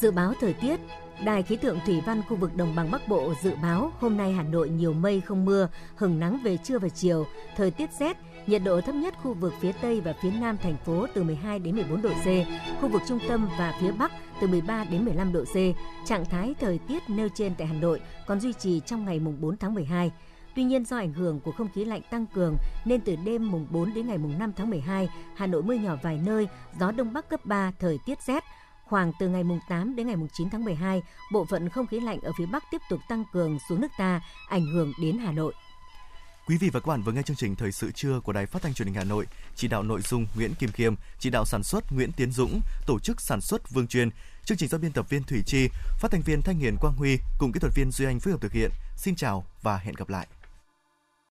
Dự 0.00 0.10
báo 0.10 0.32
thời 0.40 0.52
tiết 0.52 0.76
Đài 1.24 1.42
khí 1.42 1.56
tượng 1.56 1.78
thủy 1.86 2.00
văn 2.06 2.22
khu 2.28 2.36
vực 2.36 2.56
đồng 2.56 2.74
bằng 2.74 2.90
Bắc 2.90 3.08
Bộ 3.08 3.34
dự 3.42 3.52
báo 3.62 3.92
hôm 4.00 4.16
nay 4.16 4.32
Hà 4.32 4.42
Nội 4.42 4.68
nhiều 4.68 4.92
mây 4.92 5.20
không 5.20 5.44
mưa, 5.44 5.68
hừng 5.96 6.20
nắng 6.20 6.40
về 6.44 6.56
trưa 6.56 6.78
và 6.78 6.88
chiều, 6.88 7.26
thời 7.56 7.70
tiết 7.70 7.90
rét, 7.92 8.16
nhiệt 8.46 8.62
độ 8.64 8.80
thấp 8.80 8.94
nhất 8.94 9.14
khu 9.22 9.34
vực 9.34 9.54
phía 9.60 9.72
Tây 9.72 10.00
và 10.00 10.14
phía 10.22 10.30
Nam 10.30 10.56
thành 10.62 10.76
phố 10.84 11.06
từ 11.14 11.22
12 11.22 11.58
đến 11.58 11.76
14 11.76 12.02
độ 12.02 12.10
C, 12.10 12.26
khu 12.80 12.88
vực 12.88 13.02
trung 13.08 13.18
tâm 13.28 13.48
và 13.58 13.74
phía 13.80 13.92
Bắc 13.92 14.12
từ 14.40 14.46
13 14.46 14.84
đến 14.84 15.04
15 15.04 15.32
độ 15.32 15.44
C. 15.44 15.56
Trạng 16.04 16.24
thái 16.24 16.54
thời 16.60 16.78
tiết 16.78 17.02
nêu 17.08 17.28
trên 17.34 17.54
tại 17.54 17.66
Hà 17.66 17.74
Nội 17.74 18.00
còn 18.26 18.40
duy 18.40 18.52
trì 18.52 18.80
trong 18.86 19.04
ngày 19.04 19.20
mùng 19.20 19.40
4 19.40 19.56
tháng 19.56 19.74
12. 19.74 20.10
Tuy 20.54 20.64
nhiên 20.64 20.84
do 20.84 20.96
ảnh 20.96 21.12
hưởng 21.12 21.40
của 21.40 21.52
không 21.52 21.68
khí 21.74 21.84
lạnh 21.84 22.02
tăng 22.10 22.26
cường 22.26 22.56
nên 22.84 23.00
từ 23.00 23.16
đêm 23.24 23.50
mùng 23.50 23.66
4 23.70 23.94
đến 23.94 24.06
ngày 24.06 24.18
mùng 24.18 24.38
5 24.38 24.52
tháng 24.56 24.70
12, 24.70 25.08
Hà 25.36 25.46
Nội 25.46 25.62
mưa 25.62 25.74
nhỏ 25.74 25.96
vài 26.02 26.20
nơi, 26.26 26.48
gió 26.80 26.92
đông 26.92 27.12
bắc 27.12 27.28
cấp 27.28 27.40
3, 27.44 27.72
thời 27.78 27.98
tiết 28.06 28.22
rét. 28.22 28.44
Khoảng 28.88 29.12
từ 29.18 29.28
ngày 29.28 29.44
mùng 29.44 29.60
8 29.68 29.96
đến 29.96 30.06
ngày 30.06 30.16
mùng 30.16 30.28
9 30.32 30.50
tháng 30.50 30.64
12, 30.64 31.02
bộ 31.32 31.44
phận 31.44 31.68
không 31.68 31.86
khí 31.86 32.00
lạnh 32.00 32.20
ở 32.20 32.32
phía 32.38 32.46
Bắc 32.46 32.64
tiếp 32.70 32.80
tục 32.90 33.00
tăng 33.08 33.24
cường 33.32 33.58
xuống 33.68 33.80
nước 33.80 33.90
ta, 33.98 34.20
ảnh 34.48 34.66
hưởng 34.66 34.92
đến 35.02 35.18
Hà 35.18 35.32
Nội. 35.32 35.54
Quý 36.46 36.56
vị 36.56 36.70
và 36.72 36.80
các 36.80 36.86
bạn 36.86 37.02
vừa 37.02 37.12
nghe 37.12 37.22
chương 37.22 37.36
trình 37.36 37.56
Thời 37.56 37.72
sự 37.72 37.90
trưa 37.90 38.20
của 38.20 38.32
Đài 38.32 38.46
Phát 38.46 38.62
thanh 38.62 38.74
Truyền 38.74 38.88
hình 38.88 38.94
Hà 38.94 39.04
Nội, 39.04 39.26
chỉ 39.56 39.68
đạo 39.68 39.82
nội 39.82 40.00
dung 40.00 40.26
Nguyễn 40.36 40.54
Kim 40.54 40.70
Khiêm, 40.72 40.94
chỉ 41.18 41.30
đạo 41.30 41.44
sản 41.44 41.62
xuất 41.62 41.92
Nguyễn 41.92 42.12
Tiến 42.12 42.32
Dũng, 42.32 42.60
tổ 42.86 42.98
chức 42.98 43.20
sản 43.20 43.40
xuất 43.40 43.70
Vương 43.70 43.86
Truyền, 43.86 44.10
chương 44.44 44.58
trình 44.58 44.68
do 44.68 44.78
biên 44.78 44.92
tập 44.92 45.10
viên 45.10 45.22
Thủy 45.22 45.42
Chi, 45.46 45.68
phát 45.98 46.10
thanh 46.10 46.22
viên 46.22 46.42
Thanh 46.42 46.58
Hiền 46.58 46.76
Quang 46.80 46.94
Huy 46.96 47.18
cùng 47.38 47.52
kỹ 47.52 47.60
thuật 47.60 47.74
viên 47.74 47.90
Duy 47.90 48.06
Anh 48.06 48.20
phối 48.20 48.32
hợp 48.32 48.40
thực 48.40 48.52
hiện. 48.52 48.70
Xin 48.96 49.16
chào 49.16 49.44
và 49.62 49.78
hẹn 49.78 49.94
gặp 49.94 50.08
lại. 50.08 50.26